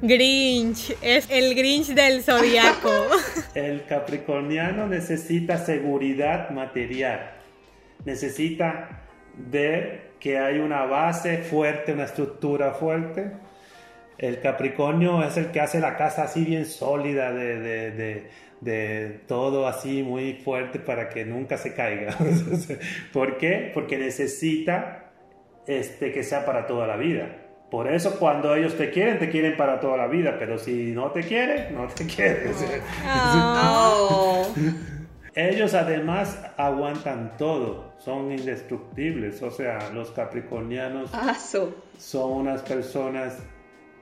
Grinch 0.00 0.96
es 1.02 1.28
el 1.30 1.54
Grinch 1.54 1.88
del 1.88 2.22
zodiaco. 2.22 2.92
El 3.54 3.84
Capricorniano 3.86 4.86
necesita 4.86 5.58
seguridad 5.58 6.50
material. 6.50 7.32
Necesita 8.04 9.02
ver 9.36 10.12
que 10.20 10.38
hay 10.38 10.58
una 10.58 10.84
base 10.84 11.38
fuerte 11.38 11.92
una 11.92 12.04
estructura 12.04 12.72
fuerte 12.72 13.32
el 14.18 14.40
Capricornio 14.40 15.22
es 15.22 15.36
el 15.36 15.52
que 15.52 15.60
hace 15.60 15.80
la 15.80 15.96
casa 15.96 16.24
así 16.24 16.44
bien 16.44 16.66
sólida 16.66 17.32
de 17.32 18.26
de 18.60 19.20
todo 19.26 19.66
así 19.66 20.02
muy 20.02 20.34
fuerte 20.34 20.78
para 20.78 21.08
que 21.08 21.24
nunca 21.24 21.56
se 21.56 21.74
caiga. 21.74 22.16
¿Por 23.12 23.38
qué? 23.38 23.70
Porque 23.72 23.98
necesita 23.98 25.12
este, 25.66 26.12
que 26.12 26.24
sea 26.24 26.44
para 26.44 26.66
toda 26.66 26.86
la 26.86 26.96
vida. 26.96 27.44
Por 27.70 27.92
eso 27.92 28.18
cuando 28.18 28.54
ellos 28.54 28.76
te 28.76 28.90
quieren, 28.90 29.18
te 29.18 29.28
quieren 29.28 29.56
para 29.56 29.78
toda 29.78 29.98
la 29.98 30.06
vida, 30.06 30.36
pero 30.38 30.58
si 30.58 30.92
no 30.92 31.10
te 31.10 31.22
quieren, 31.22 31.74
no 31.74 31.86
te 31.86 32.06
quieren. 32.06 32.54
ellos 35.34 35.74
además 35.74 36.42
aguantan 36.56 37.36
todo, 37.36 37.92
son 37.98 38.32
indestructibles, 38.32 39.42
o 39.42 39.50
sea, 39.50 39.90
los 39.92 40.10
capricornianos 40.12 41.10
son 41.98 42.32
unas 42.32 42.62
personas 42.62 43.36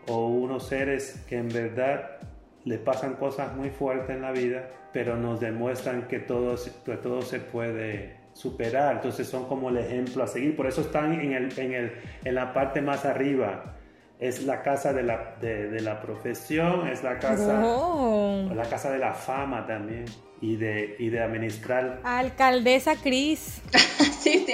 o 0.08 0.28
unos 0.28 0.68
seres 0.68 1.24
que 1.28 1.36
en 1.36 1.48
verdad 1.48 2.18
le 2.64 2.78
pasan 2.78 3.14
cosas 3.14 3.54
muy 3.54 3.70
fuertes 3.70 4.10
en 4.10 4.22
la 4.22 4.32
vida, 4.32 4.68
pero 4.92 5.16
nos 5.16 5.40
demuestran 5.40 6.08
que 6.08 6.18
todo, 6.18 6.56
todo 7.02 7.22
se 7.22 7.38
puede 7.38 8.16
superar. 8.32 8.96
Entonces 8.96 9.28
son 9.28 9.46
como 9.46 9.70
el 9.70 9.78
ejemplo 9.78 10.24
a 10.24 10.26
seguir. 10.26 10.56
Por 10.56 10.66
eso 10.66 10.82
están 10.82 11.12
en, 11.12 11.32
el, 11.32 11.58
en, 11.58 11.72
el, 11.72 11.92
en 12.24 12.34
la 12.34 12.52
parte 12.52 12.82
más 12.82 13.04
arriba. 13.04 13.76
Es 14.18 14.44
la 14.44 14.62
casa 14.62 14.92
de 14.92 15.02
la, 15.02 15.36
de, 15.40 15.80
la 15.80 16.00
profesión, 16.00 16.88
es 16.88 17.02
la 17.02 17.18
casa, 17.18 17.62
oh. 17.64 18.50
la 18.54 18.64
casa 18.64 18.90
de 18.90 18.98
la 18.98 19.12
fama 19.12 19.66
también 19.66 20.06
y 20.40 20.56
de, 20.56 20.96
y 20.98 21.10
de 21.10 21.20
administrar. 21.20 22.00
Alcaldesa 22.02 22.96
Cris. 22.96 23.60
sí, 24.20 24.46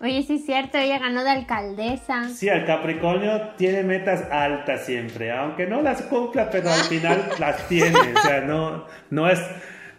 Oye, 0.00 0.22
sí 0.22 0.36
es 0.36 0.46
cierto, 0.46 0.78
ella 0.78 0.98
ganó 0.98 1.24
de 1.24 1.30
alcaldesa. 1.30 2.28
Sí, 2.28 2.48
el 2.48 2.64
Capricornio 2.64 3.50
tiene 3.56 3.82
metas 3.82 4.24
altas 4.30 4.84
siempre, 4.84 5.32
aunque 5.32 5.66
no 5.66 5.82
las 5.82 6.02
cumpla, 6.02 6.50
pero 6.50 6.70
al 6.70 6.80
final 6.84 7.28
las 7.38 7.66
tiene. 7.68 7.98
O 8.16 8.20
sea, 8.22 8.40
no, 8.42 8.84
no 9.10 9.28
es 9.28 9.40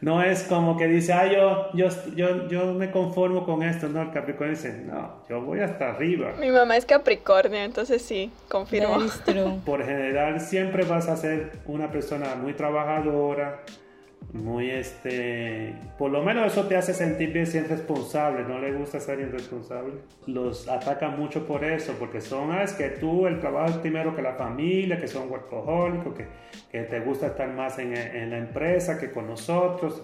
no 0.02 0.24
es 0.24 0.44
como 0.44 0.78
que 0.78 0.88
dice, 0.88 1.12
ah, 1.12 1.30
yo, 1.30 1.72
yo, 1.74 1.90
yo, 2.16 2.48
yo 2.48 2.74
me 2.74 2.90
conformo 2.90 3.46
con 3.46 3.64
esto, 3.64 3.90
no, 3.90 4.02
el 4.02 4.12
Capricornio 4.12 4.56
dice, 4.56 4.84
no, 4.86 5.24
yo 5.30 5.42
voy 5.42 5.60
hasta 5.60 5.90
arriba. 5.90 6.36
Mi 6.40 6.52
mamá 6.52 6.78
es 6.78 6.86
Capricornio, 6.86 7.60
entonces 7.60 8.02
sí, 8.02 8.32
confirmo. 8.48 8.98
Por 9.66 9.84
general 9.84 10.40
siempre 10.40 10.86
vas 10.86 11.10
a 11.10 11.18
ser 11.18 11.52
una 11.66 11.92
persona 11.92 12.36
muy 12.36 12.54
trabajadora, 12.54 13.62
muy 14.34 14.70
este, 14.70 15.74
por 15.98 16.12
lo 16.12 16.22
menos 16.22 16.52
eso 16.52 16.68
te 16.68 16.76
hace 16.76 16.94
sentir 16.94 17.34
bien 17.34 17.48
ser 17.48 17.68
responsable, 17.68 18.44
no 18.44 18.60
le 18.60 18.72
gusta 18.74 19.00
ser 19.00 19.20
irresponsable. 19.20 19.94
Los 20.28 20.68
atacan 20.68 21.18
mucho 21.18 21.48
por 21.48 21.64
eso, 21.64 21.96
porque 21.98 22.22
son, 22.22 22.52
ah, 22.52 22.64
es 22.64 22.74
que 22.74 22.90
tú 22.90 23.26
el 23.26 23.40
trabajo 23.40 23.72
es 23.72 23.78
primero 23.78 24.16
que 24.16 24.22
la 24.22 24.34
familia, 24.34 25.00
que 25.00 25.08
son 25.08 25.30
workahólicos, 25.32 26.14
que, 26.14 26.28
que 26.72 26.82
te 26.84 27.00
gusta 27.00 27.28
estar 27.28 27.50
más 27.50 27.80
en, 27.80 27.94
la 28.30 28.38
empresa 28.38 29.00
que 29.00 29.12
con 29.12 29.28
nosotros, 29.28 30.04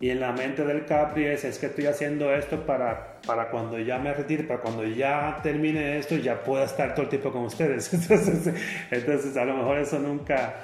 y 0.00 0.10
en 0.10 0.18
la 0.18 0.32
mente 0.32 0.64
del 0.64 0.84
Capri 0.84 1.26
es, 1.26 1.44
es 1.44 1.60
que 1.60 1.66
estoy 1.66 1.86
haciendo 1.86 2.34
esto 2.34 2.66
para, 2.66 3.20
para 3.24 3.50
cuando 3.50 3.78
ya 3.78 4.00
me 4.00 4.12
retire, 4.12 4.42
para 4.42 4.60
cuando 4.60 4.84
ya 4.84 5.38
termine 5.44 5.96
esto, 5.96 6.16
ya 6.16 6.42
pueda 6.42 6.64
estar 6.64 6.92
todo 6.92 7.04
el 7.04 7.08
tiempo 7.08 7.30
con 7.30 7.44
ustedes. 7.44 7.92
Entonces 8.90 9.36
a 9.36 9.44
lo 9.44 9.56
mejor 9.58 9.78
eso 9.78 10.00
nunca 10.00 10.56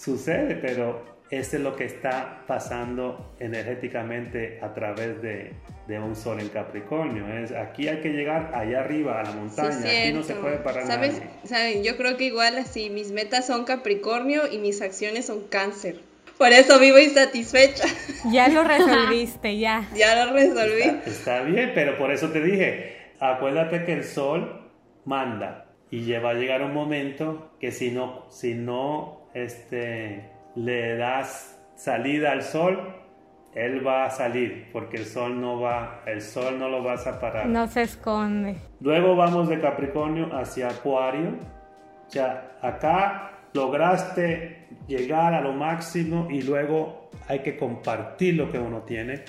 sucede, 0.00 0.54
pero 0.56 1.04
este 1.30 1.58
es 1.58 1.62
lo 1.62 1.76
que 1.76 1.84
está 1.84 2.44
pasando 2.46 3.34
energéticamente 3.38 4.58
a 4.62 4.74
través 4.74 5.22
de, 5.22 5.52
de, 5.86 5.98
un 6.00 6.16
sol 6.16 6.40
en 6.40 6.48
Capricornio. 6.48 7.28
Es, 7.28 7.52
aquí 7.52 7.86
hay 7.86 8.00
que 8.00 8.08
llegar 8.08 8.52
allá 8.54 8.80
arriba, 8.80 9.20
a 9.20 9.24
la 9.24 9.32
montaña. 9.32 9.76
aquí 9.76 10.12
no 10.12 10.22
se 10.22 10.34
puede 10.34 10.56
parar 10.56 10.86
¿Sabes? 10.86 11.20
Yo 11.84 11.96
creo 11.96 12.16
que 12.16 12.24
igual 12.24 12.58
así, 12.58 12.90
mis 12.90 13.12
metas 13.12 13.46
son 13.46 13.64
Capricornio 13.64 14.50
y 14.50 14.58
mis 14.58 14.82
acciones 14.82 15.26
son 15.26 15.42
Cáncer. 15.48 16.00
Por 16.36 16.52
eso 16.52 16.78
vivo 16.80 16.98
insatisfecha. 16.98 17.84
Ya 18.32 18.48
lo 18.48 18.64
resolviste, 18.64 19.58
ya. 19.58 19.88
ya 19.94 20.24
lo 20.24 20.32
resolví. 20.32 20.82
Está, 20.82 21.10
está, 21.10 21.42
bien, 21.42 21.72
pero 21.74 21.96
por 21.96 22.10
eso 22.10 22.30
te 22.30 22.42
dije, 22.42 22.96
acuérdate 23.18 23.84
que 23.84 23.92
el 23.92 24.04
sol 24.04 24.68
manda 25.04 25.66
y 25.90 26.10
va 26.12 26.30
a 26.30 26.34
llegar 26.34 26.62
un 26.62 26.74
momento 26.74 27.52
que 27.60 27.72
si 27.72 27.90
no, 27.90 28.26
si 28.30 28.54
no, 28.54 29.19
este 29.34 30.30
le 30.54 30.96
das 30.96 31.60
salida 31.76 32.32
al 32.32 32.42
sol, 32.42 32.94
él 33.54 33.84
va 33.84 34.04
a 34.04 34.10
salir 34.10 34.68
porque 34.72 34.96
el 34.98 35.06
sol 35.06 35.40
no 35.40 35.60
va, 35.60 36.02
el 36.06 36.20
sol 36.20 36.58
no 36.58 36.68
lo 36.68 36.82
vas 36.82 37.06
a 37.06 37.20
parar. 37.20 37.46
No 37.46 37.66
se 37.66 37.82
esconde. 37.82 38.56
Luego 38.80 39.16
vamos 39.16 39.48
de 39.48 39.60
Capricornio 39.60 40.30
hacia 40.36 40.68
Acuario. 40.68 41.30
O 42.06 42.10
sea, 42.10 42.58
acá 42.62 43.32
lograste 43.52 44.68
llegar 44.86 45.34
a 45.34 45.40
lo 45.40 45.52
máximo 45.52 46.28
y 46.30 46.42
luego 46.42 47.10
hay 47.28 47.40
que 47.40 47.56
compartir 47.56 48.36
lo 48.36 48.50
que 48.50 48.58
uno 48.58 48.82
tiene. 48.82 49.24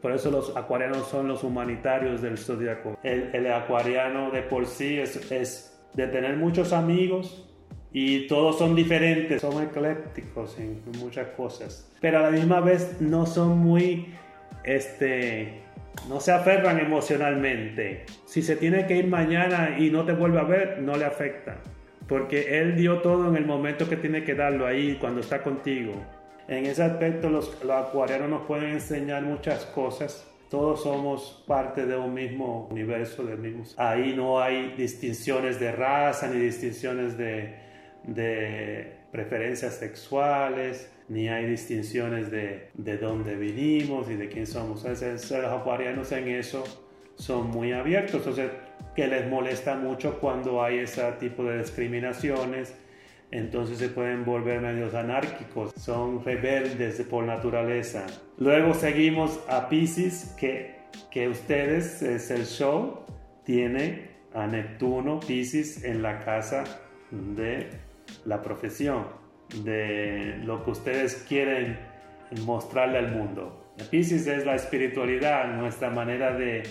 Por 0.00 0.12
eso 0.12 0.30
los 0.30 0.56
acuarianos 0.56 1.08
son 1.08 1.28
los 1.28 1.42
humanitarios 1.42 2.20
del 2.20 2.36
zodiaco. 2.36 2.98
El, 3.02 3.34
el 3.34 3.50
acuariano 3.50 4.30
de 4.30 4.42
por 4.42 4.66
sí 4.66 4.98
es, 4.98 5.32
es 5.32 5.82
de 5.94 6.06
tener 6.08 6.36
muchos 6.36 6.72
amigos, 6.72 7.48
y 7.96 8.26
todos 8.26 8.58
son 8.58 8.74
diferentes, 8.74 9.40
son 9.40 9.62
eclécticos 9.62 10.58
en 10.58 10.82
muchas 10.98 11.28
cosas, 11.28 11.88
pero 12.00 12.18
a 12.18 12.22
la 12.22 12.30
misma 12.32 12.60
vez 12.60 13.00
no 13.00 13.24
son 13.24 13.58
muy, 13.58 14.12
este, 14.64 15.60
no 16.08 16.18
se 16.18 16.32
aferran 16.32 16.80
emocionalmente. 16.80 18.04
Si 18.26 18.42
se 18.42 18.56
tiene 18.56 18.88
que 18.88 18.96
ir 18.96 19.06
mañana 19.06 19.76
y 19.78 19.90
no 19.90 20.04
te 20.04 20.12
vuelve 20.12 20.40
a 20.40 20.42
ver, 20.42 20.80
no 20.80 20.96
le 20.96 21.04
afecta, 21.04 21.58
porque 22.08 22.58
él 22.60 22.74
dio 22.74 22.98
todo 22.98 23.28
en 23.28 23.36
el 23.36 23.46
momento 23.46 23.88
que 23.88 23.96
tiene 23.96 24.24
que 24.24 24.34
darlo 24.34 24.66
ahí, 24.66 24.98
cuando 25.00 25.20
está 25.20 25.40
contigo. 25.40 25.92
En 26.48 26.66
ese 26.66 26.82
aspecto 26.82 27.30
los, 27.30 27.62
los 27.62 27.76
acuarianos 27.86 28.28
nos 28.28 28.42
pueden 28.42 28.72
enseñar 28.72 29.22
muchas 29.22 29.66
cosas 29.66 30.28
todos 30.50 30.84
somos 30.84 31.42
parte 31.48 31.84
de 31.84 31.96
un 31.96 32.14
mismo 32.14 32.68
universo, 32.70 33.24
del 33.24 33.38
mismo. 33.38 33.64
Ahí 33.76 34.14
no 34.14 34.40
hay 34.40 34.74
distinciones 34.76 35.58
de 35.58 35.72
raza 35.72 36.28
ni 36.28 36.38
distinciones 36.38 37.18
de, 37.18 37.64
de 38.06 39.04
preferencias 39.12 39.74
sexuales, 39.74 40.90
ni 41.08 41.28
hay 41.28 41.46
distinciones 41.46 42.30
de, 42.30 42.70
de 42.74 42.96
dónde 42.98 43.36
vinimos 43.36 44.10
y 44.10 44.14
de 44.14 44.28
quién 44.28 44.46
somos. 44.46 44.84
Entonces, 44.84 45.30
los 45.30 45.52
acuarianos 45.52 46.10
en 46.12 46.28
eso 46.28 46.64
son 47.16 47.50
muy 47.50 47.72
abiertos, 47.72 48.14
entonces 48.14 48.50
que 48.94 49.06
les 49.06 49.28
molesta 49.28 49.76
mucho 49.76 50.18
cuando 50.20 50.62
hay 50.62 50.78
ese 50.78 51.02
tipo 51.12 51.44
de 51.44 51.58
discriminaciones, 51.58 52.74
entonces 53.30 53.78
se 53.78 53.88
pueden 53.88 54.24
volver 54.24 54.60
medios 54.60 54.94
anárquicos, 54.94 55.72
son 55.76 56.24
rebeldes 56.24 57.00
por 57.02 57.24
naturaleza. 57.24 58.06
Luego 58.38 58.74
seguimos 58.74 59.40
a 59.48 59.68
Pisces, 59.68 60.34
que, 60.38 60.76
que 61.10 61.28
ustedes, 61.28 62.02
es 62.02 62.30
el 62.30 62.46
show, 62.46 63.00
tiene 63.44 64.10
a 64.32 64.46
Neptuno, 64.46 65.20
Pisces, 65.20 65.82
en 65.84 66.02
la 66.02 66.20
casa 66.20 66.64
de 67.10 67.68
la 68.24 68.42
profesión, 68.42 69.04
de 69.62 70.38
lo 70.44 70.64
que 70.64 70.70
ustedes 70.70 71.24
quieren 71.28 71.78
mostrarle 72.44 72.98
al 72.98 73.12
mundo. 73.12 73.72
Pisces 73.90 74.26
es 74.26 74.46
la 74.46 74.54
espiritualidad, 74.54 75.52
nuestra 75.54 75.90
manera 75.90 76.32
de, 76.32 76.62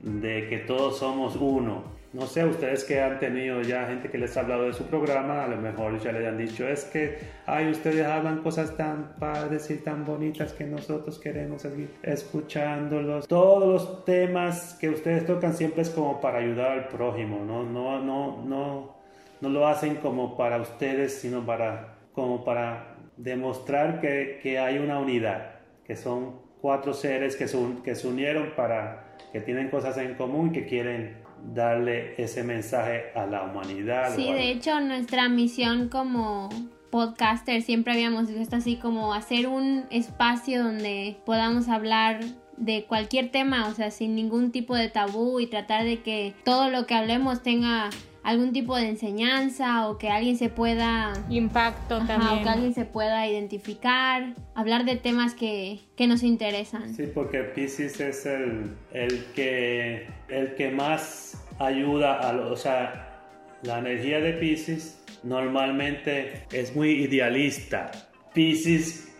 de 0.00 0.46
que 0.48 0.58
todos 0.58 0.98
somos 0.98 1.36
uno. 1.36 1.94
No 2.12 2.26
sé, 2.26 2.44
ustedes 2.44 2.84
que 2.84 3.00
han 3.00 3.18
tenido 3.18 3.60
ya 3.62 3.86
gente 3.86 4.08
que 4.08 4.18
les 4.18 4.36
ha 4.36 4.40
hablado 4.40 4.66
de 4.66 4.72
su 4.72 4.84
programa, 4.84 5.42
a 5.42 5.48
lo 5.48 5.56
mejor 5.56 5.98
ya 5.98 6.12
les 6.12 6.24
han 6.24 6.38
dicho, 6.38 6.68
es 6.68 6.84
que, 6.84 7.18
ay, 7.44 7.72
ustedes 7.72 8.06
hablan 8.06 8.40
cosas 8.40 8.76
tan 8.76 9.16
padres 9.18 9.68
y 9.72 9.78
tan 9.78 10.04
bonitas 10.04 10.52
que 10.52 10.64
nosotros 10.64 11.18
queremos 11.18 11.62
seguir 11.62 11.90
escuchándolos. 12.04 13.26
Todos 13.26 13.66
los 13.66 14.04
temas 14.04 14.74
que 14.80 14.90
ustedes 14.90 15.26
tocan 15.26 15.54
siempre 15.54 15.82
es 15.82 15.90
como 15.90 16.20
para 16.20 16.38
ayudar 16.38 16.70
al 16.70 16.88
prójimo, 16.88 17.44
no, 17.44 17.64
no, 17.64 18.00
no, 18.00 18.44
no 18.44 18.93
no 19.40 19.48
lo 19.48 19.66
hacen 19.66 19.96
como 19.96 20.36
para 20.36 20.60
ustedes, 20.60 21.20
sino 21.20 21.44
para, 21.44 21.98
como 22.12 22.44
para 22.44 22.96
demostrar 23.16 24.00
que, 24.00 24.40
que 24.42 24.58
hay 24.58 24.78
una 24.78 24.98
unidad, 24.98 25.56
que 25.86 25.96
son 25.96 26.40
cuatro 26.60 26.94
seres 26.94 27.36
que, 27.36 27.46
son, 27.46 27.82
que 27.82 27.94
se 27.94 28.08
unieron 28.08 28.54
para, 28.56 29.16
que 29.32 29.40
tienen 29.40 29.68
cosas 29.68 29.98
en 29.98 30.14
común, 30.14 30.52
que 30.52 30.66
quieren 30.66 31.22
darle 31.52 32.14
ese 32.16 32.42
mensaje 32.42 33.12
a 33.14 33.26
la 33.26 33.42
humanidad. 33.42 34.14
Sí, 34.14 34.32
de 34.32 34.50
hecho 34.50 34.80
nuestra 34.80 35.28
misión 35.28 35.88
como 35.88 36.48
podcaster 36.90 37.60
siempre 37.62 37.92
habíamos 37.92 38.32
visto 38.32 38.56
así 38.56 38.76
como 38.76 39.12
hacer 39.12 39.46
un 39.46 39.84
espacio 39.90 40.62
donde 40.62 41.16
podamos 41.26 41.68
hablar 41.68 42.20
de 42.56 42.84
cualquier 42.84 43.30
tema, 43.30 43.68
o 43.68 43.74
sea, 43.74 43.90
sin 43.90 44.14
ningún 44.14 44.52
tipo 44.52 44.76
de 44.76 44.88
tabú 44.88 45.40
y 45.40 45.46
tratar 45.46 45.84
de 45.84 46.02
que 46.02 46.34
todo 46.44 46.70
lo 46.70 46.86
que 46.86 46.94
hablemos 46.94 47.42
tenga 47.42 47.90
algún 48.24 48.52
tipo 48.52 48.74
de 48.74 48.88
enseñanza 48.88 49.88
o 49.88 49.98
que 49.98 50.08
alguien 50.08 50.36
se 50.36 50.48
pueda 50.48 51.12
impacto 51.28 51.98
también 52.06 52.40
o 52.40 52.42
que 52.42 52.48
alguien 52.48 52.74
se 52.74 52.86
pueda 52.86 53.28
identificar 53.28 54.34
hablar 54.54 54.84
de 54.86 54.96
temas 54.96 55.34
que, 55.34 55.80
que 55.94 56.06
nos 56.06 56.22
interesan. 56.22 56.94
Sí 56.94 57.04
porque 57.14 57.40
Pisces 57.42 58.00
es 58.00 58.26
el, 58.26 58.74
el 58.92 59.26
que 59.34 60.06
el 60.28 60.54
que 60.54 60.70
más 60.70 61.44
ayuda 61.58 62.18
a 62.18 62.34
o 62.50 62.56
sea 62.56 63.22
la 63.62 63.78
energía 63.78 64.20
de 64.20 64.32
Pisces 64.32 65.02
normalmente 65.22 66.44
es 66.50 66.74
muy 66.74 66.90
idealista. 66.92 67.90
Pisces 68.32 69.12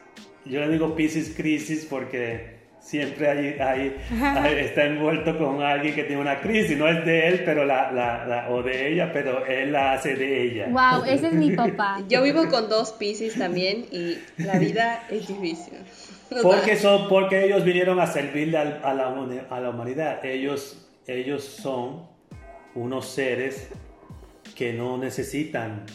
yo 0.47 0.61
le 0.61 0.69
digo 0.71 0.95
Pisces 0.97 1.35
crisis 1.37 1.87
porque 1.89 2.54
siempre 2.85 3.31
hay, 3.61 3.97
está 4.59 4.85
envuelto 4.85 5.37
con 5.39 5.63
alguien 5.63 5.95
que 5.95 6.05
tiene 6.05 6.21
una 6.21 6.41
crisis, 6.41 6.77
no 6.77 6.87
es 6.87 7.05
de 7.07 7.29
él 7.29 7.43
pero 7.45 7.65
la, 7.65 7.91
la, 7.91 8.47
o 8.51 8.63
de 8.63 8.93
ella, 8.93 9.11
pero 9.13 9.45
él 9.47 9.73
la 9.73 9.95
hace 9.95 10.15
de 10.15 10.43
ella. 10.43 10.67
Wow, 10.69 11.05
ese 11.05 11.29
es 11.29 11.33
mi 11.33 11.57
papá. 11.57 12.03
Yo 12.09 12.23
vivo 12.23 12.47
con 12.49 12.69
dos 12.69 12.93
Pisces 12.93 13.39
también 13.39 13.87
y 13.91 14.19
la 14.37 14.59
vida 14.59 15.07
es 15.11 15.27
difícil. 15.27 15.75
Porque, 16.43 16.77
son, 16.77 17.09
porque 17.09 17.45
ellos 17.45 17.65
vinieron 17.65 18.01
a 18.01 18.07
servirle 18.07 18.59
a, 18.59 18.65
la, 18.65 19.07
a 19.51 19.61
la 19.61 19.71
humanidad. 19.71 20.25
Ellos, 20.25 20.87
ellos 21.07 21.45
son 21.45 22.07
unos 22.75 23.09
seres 23.09 23.69
que 24.55 24.73
no 24.73 24.99
necesitan 24.99 25.87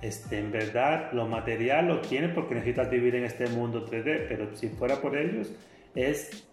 este, 0.00 0.38
en 0.38 0.52
verdad 0.52 1.12
lo 1.12 1.26
material 1.26 1.88
lo 1.88 2.00
tienen 2.02 2.34
porque 2.34 2.54
necesitas 2.54 2.90
vivir 2.90 3.14
en 3.14 3.24
este 3.24 3.46
mundo 3.48 3.86
3D, 3.86 4.26
pero 4.28 4.54
si 4.54 4.68
fuera 4.68 5.00
por 5.00 5.16
ellos, 5.16 5.50
es 5.94 6.44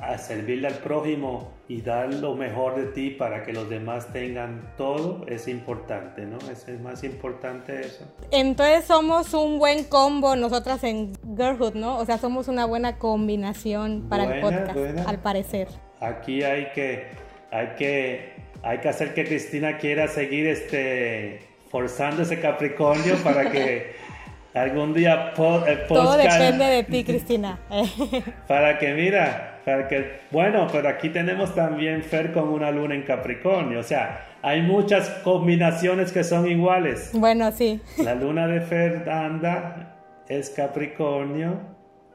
a 0.00 0.16
servirle 0.16 0.68
al 0.68 0.74
prójimo 0.74 1.52
y 1.66 1.82
dar 1.82 2.14
lo 2.14 2.34
mejor 2.34 2.76
de 2.76 2.86
ti 2.86 3.10
para 3.10 3.42
que 3.44 3.52
los 3.52 3.68
demás 3.68 4.12
tengan 4.12 4.72
todo, 4.76 5.26
es 5.26 5.48
importante, 5.48 6.24
¿no? 6.24 6.38
Es, 6.50 6.68
más 6.80 7.02
importante 7.02 7.80
eso. 7.80 8.04
Entonces 8.30 8.84
somos 8.84 9.34
un 9.34 9.58
buen 9.58 9.84
combo 9.84 10.36
nosotras 10.36 10.84
en 10.84 11.12
Girlhood, 11.36 11.74
¿no? 11.74 11.98
O 11.98 12.06
sea, 12.06 12.18
somos 12.18 12.46
una 12.46 12.64
buena 12.64 12.98
combinación 12.98 14.06
para 14.08 14.36
el 14.36 14.40
podcast, 14.40 15.08
al 15.08 15.18
parecer. 15.18 15.68
Aquí 16.00 16.44
hay 16.44 16.70
que, 16.72 17.08
hay 17.50 17.74
que, 17.76 18.32
hay 18.62 18.78
que 18.78 18.88
hacer 18.88 19.14
que 19.14 19.24
Cristina 19.24 19.78
quiera 19.78 20.06
seguir 20.06 20.46
este, 20.46 21.40
forzando 21.70 22.22
ese 22.22 22.40
Capricornio 22.40 23.16
para 23.24 23.50
que 23.50 23.96
algún 24.54 24.94
día 24.94 25.32
Todo 25.34 26.16
depende 26.16 26.64
de 26.64 26.84
ti, 26.84 27.04
Cristina. 27.06 27.58
para 28.48 28.78
que 28.78 28.92
mira, 28.94 29.60
para 29.64 29.88
que 29.88 30.20
bueno, 30.30 30.66
pero 30.70 30.88
aquí 30.88 31.10
tenemos 31.10 31.54
también 31.54 32.02
Fer 32.02 32.32
con 32.32 32.48
una 32.48 32.70
luna 32.70 32.94
en 32.94 33.02
Capricornio, 33.02 33.80
o 33.80 33.82
sea, 33.82 34.24
hay 34.42 34.62
muchas 34.62 35.08
combinaciones 35.24 36.12
que 36.12 36.24
son 36.24 36.48
iguales. 36.48 37.10
Bueno, 37.12 37.50
sí. 37.52 37.80
La 37.98 38.14
luna 38.14 38.46
de 38.46 38.60
Fer 38.60 39.08
anda 39.08 39.96
es 40.28 40.50
Capricornio 40.50 41.60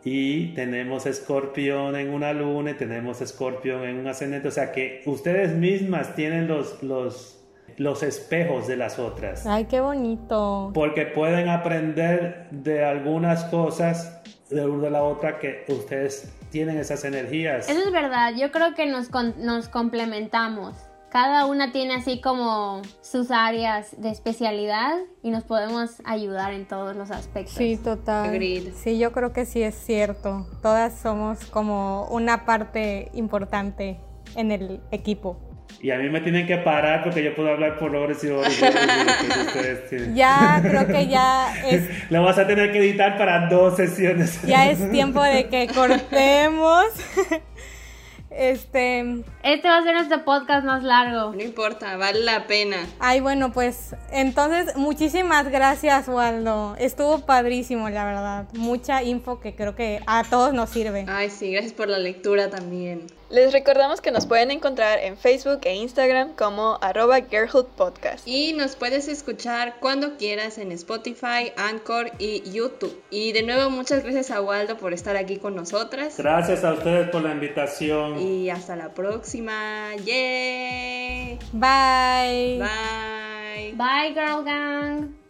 y 0.04 0.54
tenemos 0.54 1.06
escorpión 1.06 1.96
en 1.96 2.10
una 2.10 2.34
luna 2.34 2.72
y 2.72 2.74
tenemos 2.76 3.22
escorpión 3.22 3.84
en 3.84 3.98
un 3.98 4.08
ascendente, 4.08 4.48
o 4.48 4.52
sea 4.52 4.72
que 4.72 5.02
ustedes 5.06 5.54
mismas 5.54 6.16
tienen 6.16 6.48
los 6.48 6.84
los 6.84 7.43
los 7.78 8.04
espejos 8.04 8.68
de 8.68 8.78
las 8.78 9.00
otras. 9.00 9.46
Ay, 9.46 9.66
qué 9.66 9.82
bonito. 9.82 10.72
Porque 10.74 11.06
pueden 11.06 11.50
aprender 11.50 12.48
de 12.52 12.84
algunas 12.84 13.46
cosas 13.46 14.22
de 14.50 14.66
una 14.66 14.84
de 14.84 14.92
la 14.92 15.04
otra 15.04 15.40
que 15.40 15.66
ustedes 15.70 16.32
tienen 16.52 16.78
esas 16.78 17.04
energías. 17.04 17.70
Eso 17.70 17.80
es 17.80 17.92
verdad, 17.92 18.34
yo 18.36 18.52
creo 18.52 18.76
que 18.76 18.86
nos, 18.86 19.10
nos 19.38 19.68
complementamos. 19.70 20.76
Cada 21.10 21.46
una 21.46 21.72
tiene 21.72 21.94
así 21.94 22.22
como 22.22 22.82
sus 23.02 23.30
áreas 23.30 24.02
de 24.02 24.10
especialidad 24.10 24.98
y 25.22 25.30
nos 25.30 25.44
podemos 25.44 26.02
ayudar 26.06 26.54
en 26.54 26.68
todos 26.68 26.96
los 26.96 27.12
aspectos. 27.12 27.54
Sí, 27.54 27.78
total. 27.78 28.36
Sí, 28.76 28.98
yo 28.98 29.12
creo 29.12 29.32
que 29.32 29.46
sí 29.46 29.62
es 29.62 29.76
cierto. 29.76 30.48
Todas 30.64 31.00
somos 31.00 31.46
como 31.46 32.08
una 32.08 32.46
parte 32.46 33.12
importante 33.14 34.00
en 34.36 34.52
el 34.52 34.82
equipo. 34.90 35.38
Y 35.82 35.92
a 35.92 35.98
mí 35.98 36.10
me 36.10 36.22
tienen 36.22 36.48
que 36.48 36.58
parar 36.58 37.04
porque 37.04 37.24
yo 37.24 37.36
puedo 37.36 37.50
hablar 37.50 37.78
por 37.78 37.96
horas 37.96 38.24
y 38.24 38.28
horas. 38.28 38.54
ya, 40.14 40.60
creo 40.62 40.88
que 40.88 41.08
ya 41.08 41.54
es... 41.66 41.90
Lo 42.10 42.24
vas 42.24 42.38
a 42.38 42.48
tener 42.48 42.72
que 42.72 42.80
editar 42.80 43.18
para 43.18 43.48
dos 43.48 43.76
sesiones. 43.76 44.42
Ya 44.44 44.70
es 44.70 44.92
tiempo 44.92 45.22
de 45.22 45.48
que 45.48 45.68
cortemos. 45.74 46.86
Este. 48.36 49.24
Este 49.44 49.68
va 49.68 49.78
a 49.78 49.84
ser 49.84 49.94
nuestro 49.94 50.26
podcast 50.26 50.66
más 50.66 50.84
largo. 50.84 51.34
No 51.34 51.42
importa, 51.42 51.98
vale 51.98 52.22
la 52.22 52.48
pena. 52.48 52.78
Ay, 53.00 53.20
bueno, 53.20 53.52
pues 53.52 53.96
entonces 54.12 54.76
muchísimas 54.76 55.50
gracias, 55.50 56.08
Waldo. 56.08 56.76
Estuvo 56.80 57.26
padrísimo, 57.26 57.90
la 57.90 58.06
verdad. 58.06 58.48
Mucha 58.54 59.04
info 59.04 59.40
que 59.40 59.54
creo 59.56 59.76
que 59.76 60.02
a 60.08 60.24
todos 60.24 60.54
nos 60.54 60.70
sirve. 60.70 61.06
Ay, 61.08 61.30
sí, 61.30 61.52
gracias 61.52 61.74
por 61.74 61.90
la 61.90 62.00
lectura 62.00 62.50
también. 62.50 63.04
Les 63.34 63.52
recordamos 63.52 64.00
que 64.00 64.12
nos 64.12 64.28
pueden 64.28 64.52
encontrar 64.52 65.00
en 65.00 65.18
Facebook 65.18 65.62
e 65.64 65.74
Instagram 65.74 66.36
como 66.36 66.78
arroba 66.82 67.18
Podcast. 67.76 68.28
Y 68.28 68.54
nos 68.54 68.76
puedes 68.76 69.08
escuchar 69.08 69.78
cuando 69.80 70.18
quieras 70.18 70.60
en 70.60 70.72
Spotify, 70.72 71.52
Anchor 71.58 72.12
y 72.20 72.48
YouTube. 72.52 72.96
Y 73.10 73.32
de 73.32 73.42
nuevo, 73.42 73.72
muchas 73.72 74.04
gracias 74.04 74.30
a 74.30 74.40
Waldo 74.40 74.78
por 74.78 74.94
estar 74.94 75.18
aquí 75.18 75.38
con 75.38 75.56
nosotras. 75.56 76.16
Gracias 76.20 76.64
a 76.64 76.74
ustedes 76.74 77.10
por 77.10 77.24
la 77.24 77.32
invitación. 77.32 78.20
Y 78.20 78.52
hasta 78.52 78.76
la 78.76 78.94
próxima. 78.94 79.96
¡Yay! 80.06 81.40
Bye. 81.54 82.60
Bye. 82.60 83.74
Bye, 83.74 84.14
Girl 84.14 84.44
Gang. 84.44 85.23